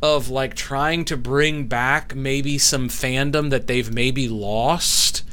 of 0.00 0.28
like 0.28 0.54
trying 0.54 1.04
to 1.06 1.16
bring 1.16 1.66
back 1.66 2.14
maybe 2.14 2.58
some 2.58 2.88
fandom 2.88 3.50
that 3.50 3.66
they've 3.66 3.92
maybe 3.92 4.28
lost 4.28 5.24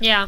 Yeah. 0.00 0.26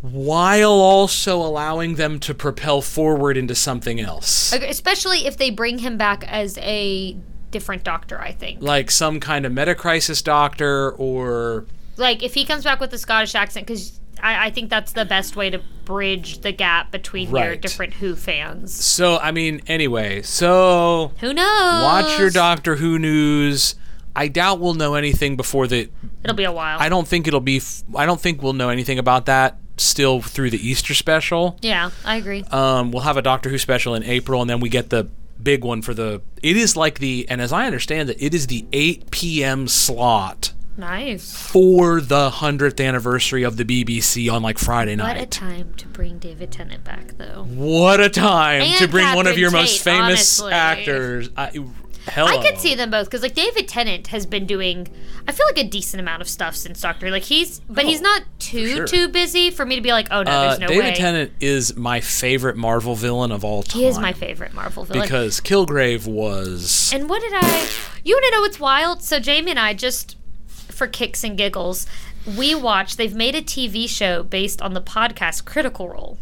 while 0.00 0.70
also 0.70 1.36
allowing 1.40 1.96
them 1.96 2.20
to 2.20 2.34
propel 2.34 2.80
forward 2.82 3.36
into 3.36 3.54
something 3.56 3.98
else. 4.00 4.52
Especially 4.52 5.26
if 5.26 5.36
they 5.36 5.50
bring 5.50 5.78
him 5.78 5.96
back 5.96 6.22
as 6.28 6.56
a 6.58 7.16
different 7.52 7.84
doctor, 7.84 8.20
I 8.20 8.32
think. 8.32 8.60
Like 8.60 8.90
some 8.90 9.20
kind 9.20 9.46
of 9.46 9.52
metacrisis 9.52 10.24
doctor 10.24 10.90
or 10.92 11.66
Like 11.96 12.22
if 12.24 12.34
he 12.34 12.44
comes 12.44 12.64
back 12.64 12.80
with 12.80 12.92
a 12.92 12.98
Scottish 12.98 13.34
accent, 13.36 13.66
because 13.68 14.00
I, 14.20 14.46
I 14.46 14.50
think 14.50 14.70
that's 14.70 14.92
the 14.92 15.04
best 15.04 15.36
way 15.36 15.50
to 15.50 15.60
bridge 15.84 16.38
the 16.40 16.52
gap 16.52 16.90
between 16.90 17.30
your 17.30 17.54
different 17.56 17.94
Who 17.94 18.16
fans. 18.16 18.72
so 18.74 19.18
I 19.18 19.30
mean 19.30 19.60
anyway, 19.68 20.22
so 20.22 21.12
Who 21.20 21.32
knows? 21.32 21.82
watch 21.84 22.18
your 22.18 22.30
Doctor 22.30 22.76
Who 22.76 22.98
news. 22.98 23.74
I 24.14 24.28
doubt 24.28 24.60
we'll 24.60 24.74
know 24.74 24.94
anything 24.94 25.36
before 25.36 25.66
the 25.66 25.88
It'll 26.22 26.36
be 26.36 26.44
a 26.44 26.52
while. 26.52 26.78
I 26.78 26.88
don't 26.90 27.08
think 27.08 27.26
it'll 27.26 27.40
be. 27.40 27.56
F- 27.56 27.82
I 27.96 28.04
don't 28.06 28.20
think 28.20 28.42
we'll 28.42 28.52
know 28.52 28.68
anything 28.68 28.98
about 28.98 29.24
that 29.26 29.56
still 29.78 30.20
through 30.20 30.50
the 30.50 30.58
Easter 30.68 30.92
special. 30.92 31.56
yeah, 31.62 31.90
I 32.04 32.16
agree. 32.16 32.44
Um, 32.52 32.92
we'll 32.92 33.02
have 33.04 33.16
a 33.16 33.22
Doctor 33.22 33.48
Who 33.48 33.56
special 33.56 33.94
in 33.94 34.02
April, 34.04 34.42
and 34.42 34.50
then 34.50 34.60
we 34.60 34.68
get 34.68 34.90
the 34.90 35.08
big 35.42 35.64
one 35.64 35.82
for 35.82 35.94
the. 35.94 36.22
It 36.42 36.56
is 36.56 36.76
like 36.76 36.98
the, 36.98 37.26
and 37.28 37.40
as 37.40 37.52
I 37.52 37.66
understand 37.66 38.10
it, 38.10 38.16
it 38.20 38.34
is 38.34 38.46
the 38.46 38.66
8 38.72 39.10
p.m. 39.10 39.68
slot 39.68 40.52
nice. 40.76 41.34
for 41.34 42.00
the 42.00 42.30
hundredth 42.30 42.80
anniversary 42.80 43.42
of 43.42 43.56
the 43.56 43.64
BBC 43.64 44.32
on 44.32 44.42
like 44.42 44.58
Friday 44.58 44.96
night. 44.96 45.16
What 45.16 45.22
a 45.22 45.26
time 45.26 45.74
to 45.74 45.88
bring 45.88 46.18
David 46.18 46.50
Tennant 46.50 46.84
back, 46.84 47.16
though. 47.18 47.44
What 47.44 48.00
a 48.00 48.08
time 48.08 48.62
And 48.62 48.78
to 48.78 48.88
bring 48.88 49.14
one 49.14 49.26
of 49.26 49.38
your 49.38 49.50
most 49.50 49.82
famous 49.82 50.40
honestly. 50.40 50.52
actors. 50.52 51.30
I, 51.36 51.50
hello. 52.08 52.26
I 52.28 52.42
could 52.42 52.58
see 52.60 52.74
them 52.74 52.90
both 52.90 53.06
because, 53.06 53.22
like, 53.22 53.34
David 53.34 53.68
Tennant 53.68 54.08
has 54.08 54.26
been 54.26 54.46
doing, 54.46 54.88
I 55.26 55.32
feel 55.32 55.46
like 55.46 55.58
a 55.58 55.68
decent 55.68 56.00
amount 56.00 56.22
of 56.22 56.28
stuff 56.28 56.54
since 56.56 56.80
Doctor. 56.80 57.10
Like, 57.10 57.22
he's, 57.24 57.60
but 57.68 57.84
he's 57.84 58.00
not 58.00 58.22
too 58.38 58.62
Oh, 58.72 58.76
sure. 58.76 58.86
too 58.86 59.08
busy 59.08 59.50
for 59.50 59.64
me 59.66 59.76
to 59.76 59.82
be 59.82 59.92
like, 59.92 60.08
oh 60.10 60.22
no, 60.22 60.30
Uh, 60.30 60.42
there's 60.48 60.60
no 60.60 60.66
David 60.68 60.84
way. 60.84 60.94
Tennant 60.94 61.32
is 61.40 61.76
my 61.76 62.00
favorite 62.00 62.56
Marvel 62.56 62.94
villain 62.94 63.32
of 63.32 63.44
all 63.44 63.62
time. 63.62 63.80
he 63.80 63.86
is 63.86 63.98
my 63.98 64.12
favorite 64.12 64.52
Marvel 64.54 64.84
villain. 64.84 65.02
because 65.02 65.40
Kilgrave 65.40 66.06
was. 66.06 66.92
And 66.92 67.08
what 67.08 67.22
did 67.22 67.32
I? 67.34 67.68
You 68.04 68.14
want 68.16 68.24
to 68.26 68.30
know 68.32 68.40
what's 68.42 68.60
wild? 68.60 69.02
So 69.02 69.18
Jamie 69.20 69.50
and 69.52 69.60
I 69.60 69.74
just, 69.74 70.16
for 70.48 70.86
kicks 70.86 71.22
and 71.24 71.36
giggles, 71.38 71.86
we 72.36 72.54
watched. 72.54 72.98
They've 72.98 73.14
made 73.14 73.34
a 73.34 73.42
TV 73.42 73.88
show 73.88 74.22
based 74.22 74.60
on 74.62 74.74
the 74.74 74.80
podcast 74.82 75.44
Critical 75.44 75.88
Role. 75.88 76.18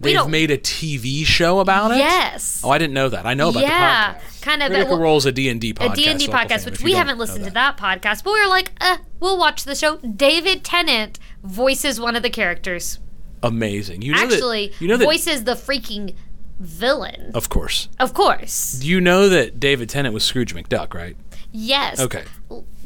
They've 0.00 0.28
made 0.28 0.50
a 0.50 0.58
TV 0.58 1.24
show 1.24 1.58
about 1.60 1.92
it. 1.92 1.98
Yes. 1.98 2.62
Oh, 2.64 2.70
I 2.70 2.78
didn't 2.78 2.94
know 2.94 3.08
that. 3.08 3.26
I 3.26 3.34
know 3.34 3.48
about 3.48 3.62
yeah, 3.62 4.12
the 4.12 4.18
podcast. 4.18 4.42
kind 4.42 4.62
of. 4.62 4.70
Critical 4.70 4.94
well, 4.94 5.02
Role's 5.02 5.26
a 5.26 5.32
D 5.32 5.48
and 5.48 5.60
D 5.60 5.70
a 5.70 5.74
podcast. 5.74 5.94
D&D 5.94 6.26
podcast, 6.28 6.64
which 6.66 6.80
we 6.80 6.92
haven't 6.92 7.18
listened 7.18 7.44
to 7.44 7.50
that 7.52 7.76
podcast, 7.76 8.22
but 8.24 8.32
we 8.32 8.40
were 8.40 8.48
like, 8.48 8.70
uh, 8.80 8.98
we'll 9.20 9.38
watch 9.38 9.64
the 9.64 9.74
show. 9.74 9.96
David 9.96 10.62
Tennant 10.64 11.18
voices 11.42 12.00
one 12.00 12.14
of 12.16 12.22
the 12.22 12.30
characters. 12.30 12.98
Amazing. 13.42 14.02
You 14.02 14.12
know 14.14 14.22
Actually, 14.22 14.68
that, 14.68 14.80
you 14.80 14.88
know 14.88 14.96
that, 14.96 15.04
voices 15.04 15.44
the 15.44 15.54
freaking 15.54 16.14
villain. 16.58 17.30
Of 17.34 17.48
course. 17.48 17.88
Of 17.98 18.14
course. 18.14 18.72
Do 18.80 18.86
you 18.88 19.00
know 19.00 19.28
that 19.28 19.60
David 19.60 19.88
Tennant 19.88 20.14
was 20.14 20.24
Scrooge 20.24 20.54
McDuck, 20.54 20.94
right? 20.94 21.16
Yes. 21.52 22.00
Okay. 22.00 22.24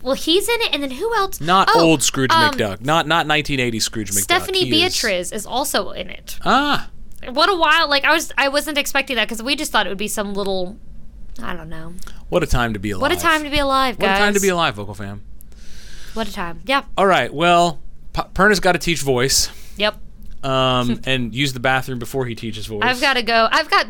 Well, 0.03 0.15
he's 0.15 0.49
in 0.49 0.61
it, 0.63 0.75
and 0.75 0.83
then 0.83 0.91
who 0.91 1.15
else? 1.15 1.41
Not 1.41 1.69
Oh, 1.75 1.81
old 1.81 2.03
Scrooge 2.03 2.33
um, 2.33 2.53
McDuck. 2.53 2.81
Not 2.81 3.07
not 3.07 3.27
1980 3.27 3.81
Scrooge 3.81 4.11
McDuck. 4.11 4.23
Stephanie 4.23 4.65
He 4.65 4.83
is- 4.85 4.95
Beatriz 4.95 5.33
is 5.33 5.47
also 5.47 5.91
in 5.91 6.11
it. 6.11 6.39
Ah, 6.45 6.91
What 7.31 7.49
a 7.49 7.55
while! 7.57 7.89
Like 7.89 8.05
I 8.05 8.13
was, 8.13 8.33
I 8.37 8.49
wasn't 8.49 8.79
expecting 8.79 9.17
that 9.17 9.27
because 9.29 9.43
we 9.43 9.55
just 9.57 9.71
thought 9.73 9.87
it 9.87 9.91
would 9.91 9.99
be 9.99 10.09
some 10.09 10.35
little, 10.35 10.79
I 11.43 11.55
don't 11.55 11.69
know. 11.69 11.95
what 12.29 12.43
a 12.43 12.47
time 12.47 12.73
to 12.75 12.79
be 12.79 12.91
alive. 12.91 13.03
What 13.03 13.13
a 13.13 13.21
time 13.21 13.45
to 13.45 13.51
be 13.51 13.59
alive, 13.59 13.99
guys! 13.99 14.09
What 14.09 14.17
a 14.17 14.19
time 14.19 14.35
to 14.35 14.41
be 14.41 14.49
alive, 14.49 14.75
vocal 14.75 14.95
fam. 14.95 15.23
What 16.15 16.29
a 16.29 16.33
time. 16.33 16.61
Yeah. 16.67 16.85
All 16.97 17.07
right. 17.07 17.33
Well, 17.33 17.81
P- 18.13 18.23
Perna's 18.35 18.61
got 18.61 18.73
to 18.73 18.79
teach 18.79 19.01
voice. 19.01 19.49
Yep. 19.77 19.97
Um, 20.45 21.01
and 21.05 21.33
use 21.33 21.53
the 21.53 21.61
bathroom 21.61 22.01
before 22.01 22.27
he 22.27 22.35
teaches 22.35 22.67
voice. 22.67 22.81
I've 22.83 23.01
got 23.01 23.15
to 23.15 23.23
go. 23.23 23.49
I've 23.53 23.71
got 23.71 23.87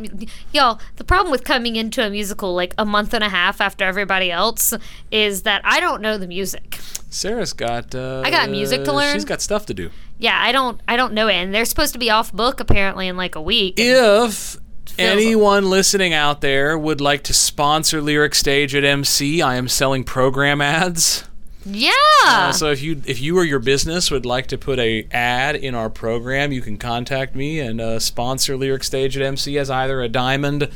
y'all. 0.53 0.79
The 0.97 1.05
problem 1.05 1.33
with 1.33 1.45
coming 1.45 1.77
into 1.77 2.07
a 2.07 2.11
musical 2.11 2.55
like 2.55 2.75
a 2.77 2.85
month 2.85 3.15
and 3.15 3.25
a 3.25 3.29
half 3.31 3.61
after 3.63 3.85
everybody 3.87 4.31
else 4.31 4.75
is 5.11 5.43
that 5.43 5.63
I 5.65 5.81
don't 5.81 6.03
know 6.03 6.19
the 6.19 6.27
music. 6.29 6.79
Sarah's 7.09 7.55
got. 7.55 7.95
Uh, 7.95 8.21
I 8.25 8.31
got 8.31 8.51
music 8.51 8.85
to 8.85 8.93
learn. 8.93 9.15
She's 9.15 9.25
got 9.25 9.41
stuff 9.41 9.65
to 9.67 9.75
do. 9.75 9.91
Yeah, 10.19 10.39
I 10.41 10.53
don't. 10.53 10.81
I 10.87 10.97
don't 10.97 11.15
know 11.15 11.29
it, 11.29 11.35
and 11.35 11.55
they're 11.55 11.65
supposed 11.65 11.93
to 11.95 11.99
be 11.99 12.11
off 12.11 12.33
book 12.33 12.61
apparently 12.61 13.09
in 13.09 13.17
like 13.17 13.35
a 13.35 13.43
week. 13.43 13.75
If 13.79 14.57
anyone 14.99 15.69
listening 15.71 16.13
out 16.13 16.41
there 16.41 16.79
would 16.79 17.01
like 17.01 17.23
to 17.25 17.35
sponsor 17.35 18.01
Lyric 18.01 18.35
Stage 18.35 18.75
at 18.75 18.85
MC, 18.85 19.43
I 19.43 19.57
am 19.57 19.69
selling 19.69 20.05
program 20.05 20.61
ads. 20.61 21.25
yeah. 21.65 21.91
Uh, 22.25 22.53
so 22.53 22.71
if 22.71 22.83
you 22.83 23.03
if 23.07 23.21
you 23.21 23.37
or 23.37 23.45
your 23.45 23.59
business 23.59 24.11
would 24.11 24.27
like 24.27 24.47
to 24.49 24.59
put 24.59 24.79
a 24.79 25.07
ad 25.11 25.57
in 25.57 25.75
our 25.75 25.91
program, 25.91 26.53
you 26.53 26.61
can 26.61 26.77
contact 26.77 27.35
me 27.35 27.59
and 27.61 27.81
uh, 27.81 27.99
sponsor 27.99 28.57
Lyric 28.57 28.85
Stage 28.85 29.17
at 29.17 29.23
MC 29.23 29.59
as 29.59 29.71
either 29.71 30.01
a 30.03 30.09
diamond, 30.09 30.69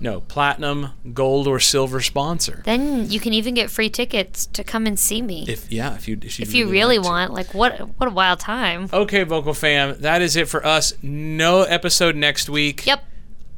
no 0.00 0.20
platinum, 0.22 0.90
gold, 1.12 1.46
or 1.46 1.60
silver 1.60 2.00
sponsor. 2.00 2.62
then 2.64 3.10
you 3.10 3.20
can 3.20 3.32
even 3.34 3.54
get 3.54 3.70
free 3.70 3.90
tickets 3.90 4.46
to 4.46 4.64
come 4.64 4.86
and 4.86 4.98
see 4.98 5.20
me 5.22 5.44
If 5.48 5.70
yeah, 5.70 5.94
if 5.94 6.08
you 6.08 6.18
if, 6.22 6.40
if 6.40 6.54
you 6.54 6.68
really 6.68 6.98
want. 6.98 7.32
Like 7.34 7.52
what? 7.54 7.78
What 7.98 8.08
a 8.08 8.12
wild 8.12 8.40
time. 8.40 8.88
Okay, 8.92 9.22
vocal 9.24 9.54
fam, 9.54 10.00
that 10.00 10.22
is 10.22 10.36
it 10.36 10.48
for 10.48 10.64
us. 10.66 10.94
No 11.02 11.62
episode 11.62 12.16
next 12.16 12.48
week. 12.48 12.86
Yep. 12.86 13.04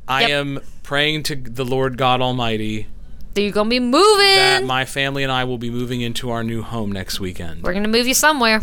I 0.09 0.23
yep. 0.23 0.31
am 0.31 0.61
praying 0.83 1.23
to 1.25 1.37
the 1.37 1.65
Lord 1.65 1.97
God 1.97 2.21
Almighty 2.21 2.89
You're 3.37 3.53
gonna 3.53 3.71
be 3.71 3.79
moving. 3.81 4.35
that 4.35 4.65
my 4.65 4.85
family 4.85 5.23
and 5.23 5.31
I 5.31 5.45
will 5.45 5.59
be 5.59 5.71
moving 5.71 6.01
into 6.01 6.31
our 6.31 6.43
new 6.43 6.63
home 6.63 6.91
next 6.91 7.21
weekend. 7.21 7.63
We're 7.63 7.73
gonna 7.73 7.87
move 7.89 8.07
you 8.09 8.15
somewhere, 8.15 8.63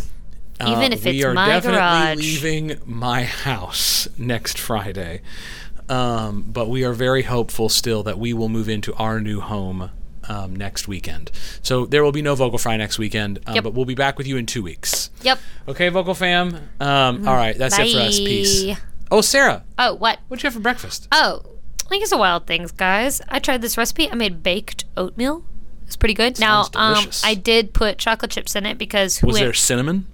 even 0.60 0.92
Uh, 0.92 0.96
if 0.96 1.04
we 1.06 1.12
it's 1.16 1.24
are 1.24 1.32
my 1.32 1.48
definitely 1.48 1.78
garage. 1.80 2.18
leaving 2.18 2.78
my 2.84 3.24
house 3.24 4.06
next 4.18 4.58
Friday, 4.58 5.22
um, 5.90 6.42
but 6.48 6.68
we 6.68 6.84
are 6.84 6.92
very 6.92 7.22
hopeful 7.22 7.68
still 7.68 8.02
that 8.04 8.18
we 8.18 8.32
will 8.32 8.48
move 8.48 8.68
into 8.68 8.94
our 8.94 9.20
new 9.20 9.40
home 9.40 9.90
um, 10.28 10.54
next 10.54 10.86
weekend. 10.86 11.30
So 11.62 11.84
there 11.86 12.04
will 12.04 12.12
be 12.12 12.22
no 12.22 12.34
Vocal 12.34 12.58
Fry 12.58 12.76
next 12.76 12.98
weekend, 12.98 13.40
um, 13.46 13.56
Yep. 13.56 13.64
but 13.64 13.74
we'll 13.74 13.84
be 13.86 13.94
back 13.96 14.16
with 14.16 14.26
you 14.26 14.36
in 14.36 14.46
two 14.46 14.62
weeks. 14.62 15.10
Yep. 15.22 15.38
Okay, 15.68 15.88
Vocal 15.88 16.14
Fam. 16.14 16.54
Um, 16.78 17.26
all 17.26 17.34
right, 17.34 17.56
that's 17.58 17.78
it 17.78 17.92
for 17.92 17.98
us. 17.98 18.18
Peace. 18.18 18.76
Oh, 19.10 19.20
Sarah, 19.22 19.64
Oh, 19.76 19.94
what? 19.94 20.20
what'd 20.28 20.42
you 20.42 20.46
have 20.46 20.54
for 20.54 20.60
breakfast? 20.60 21.08
Oh, 21.10 21.42
I 21.84 21.88
think 21.88 22.04
it's 22.04 22.12
a 22.12 22.18
wild 22.18 22.46
things, 22.46 22.70
guys. 22.70 23.20
I 23.28 23.40
tried 23.40 23.60
this 23.62 23.76
recipe. 23.76 24.08
I 24.08 24.14
made 24.14 24.44
baked 24.44 24.84
oatmeal. 24.96 25.44
It's 25.86 25.96
pretty 25.96 26.14
good. 26.14 26.38
now, 26.38 26.62
Sounds 26.62 27.24
um. 27.24 27.28
I 27.28 27.34
did 27.34 27.74
put 27.74 27.98
chocolate 27.98 28.30
chips 28.30 28.54
in 28.54 28.64
it 28.64 28.78
because 28.78 29.18
who 29.18 29.26
Was 29.26 29.38
there 29.40 29.52
cinnamon? 29.52 30.06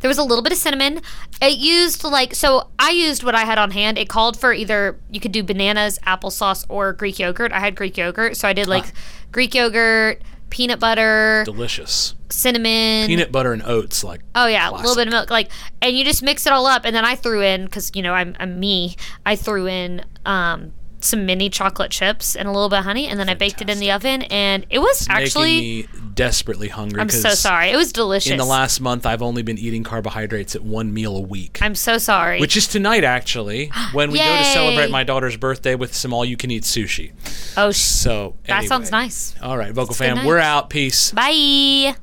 There 0.00 0.08
was 0.08 0.18
a 0.18 0.22
little 0.22 0.42
bit 0.42 0.52
of 0.52 0.58
cinnamon. 0.58 1.00
It 1.40 1.58
used 1.58 2.04
like 2.04 2.34
so 2.34 2.68
I 2.78 2.90
used 2.90 3.22
what 3.22 3.34
I 3.34 3.44
had 3.44 3.58
on 3.58 3.70
hand. 3.70 3.98
It 3.98 4.08
called 4.08 4.38
for 4.38 4.52
either 4.52 4.98
you 5.10 5.20
could 5.20 5.32
do 5.32 5.42
bananas, 5.42 5.98
applesauce, 6.06 6.64
or 6.68 6.92
Greek 6.92 7.18
yogurt. 7.18 7.52
I 7.52 7.60
had 7.60 7.74
Greek 7.74 7.96
yogurt, 7.96 8.36
so 8.36 8.48
I 8.48 8.52
did 8.52 8.68
like 8.68 8.92
Greek 9.32 9.54
yogurt, 9.54 10.22
peanut 10.50 10.78
butter, 10.80 11.42
Delicious. 11.44 12.14
cinnamon. 12.30 13.06
Peanut 13.06 13.32
butter 13.32 13.52
and 13.52 13.62
oats, 13.62 14.04
like 14.04 14.20
Oh 14.34 14.46
yeah, 14.46 14.70
a 14.70 14.72
little 14.72 14.94
bit 14.94 15.06
of 15.08 15.12
milk, 15.12 15.30
like, 15.30 15.50
and 15.82 15.96
you 15.96 16.04
just 16.04 16.22
mix 16.22 16.46
it 16.46 16.52
all 16.52 16.66
up, 16.66 16.84
and 16.84 16.94
then 16.94 17.04
I 17.04 17.14
threw 17.14 17.42
in 17.42 17.64
because 17.64 17.90
you 17.94 18.02
know 18.02 18.12
I'm, 18.12 18.36
I'm 18.38 18.58
me. 18.60 18.96
I 19.24 19.36
threw 19.36 19.66
in 19.66 20.04
um, 20.24 20.72
some 21.06 21.24
mini 21.26 21.48
chocolate 21.48 21.90
chips 21.90 22.36
and 22.36 22.48
a 22.48 22.52
little 22.52 22.68
bit 22.68 22.80
of 22.80 22.84
honey, 22.84 23.06
and 23.06 23.18
then 23.18 23.28
I 23.28 23.34
baked 23.34 23.60
it 23.62 23.70
in 23.70 23.78
the 23.78 23.90
oven, 23.92 24.22
and 24.22 24.66
it 24.70 24.78
was 24.80 25.06
actually. 25.08 25.56
making 25.56 26.00
me 26.00 26.06
desperately 26.14 26.68
hungry. 26.68 27.00
I'm 27.00 27.10
so 27.10 27.30
sorry. 27.30 27.70
It 27.70 27.76
was 27.76 27.92
delicious. 27.92 28.32
In 28.32 28.38
the 28.38 28.44
last 28.44 28.80
month, 28.80 29.04
I've 29.04 29.20
only 29.22 29.42
been 29.42 29.58
eating 29.58 29.84
carbohydrates 29.84 30.56
at 30.56 30.62
one 30.62 30.92
meal 30.92 31.16
a 31.16 31.20
week. 31.20 31.58
I'm 31.60 31.74
so 31.74 31.98
sorry. 31.98 32.40
which 32.40 32.56
is 32.56 32.66
tonight, 32.66 33.04
actually, 33.04 33.70
when 33.92 34.10
we 34.10 34.18
go 34.18 34.24
to 34.38 34.44
celebrate 34.52 34.90
my 34.90 35.04
daughter's 35.04 35.36
birthday 35.36 35.74
with 35.74 35.94
some 35.94 36.12
all-you-can-eat 36.12 36.62
sushi. 36.62 37.12
oh, 37.56 37.70
So 37.70 38.34
that 38.46 38.64
sounds 38.64 38.90
nice. 38.90 39.34
All 39.42 39.58
right, 39.58 39.72
Vocal 39.72 39.94
Fam, 39.94 40.24
we're 40.26 40.38
out. 40.38 40.70
Peace. 40.70 41.12
Bye. 41.12 41.94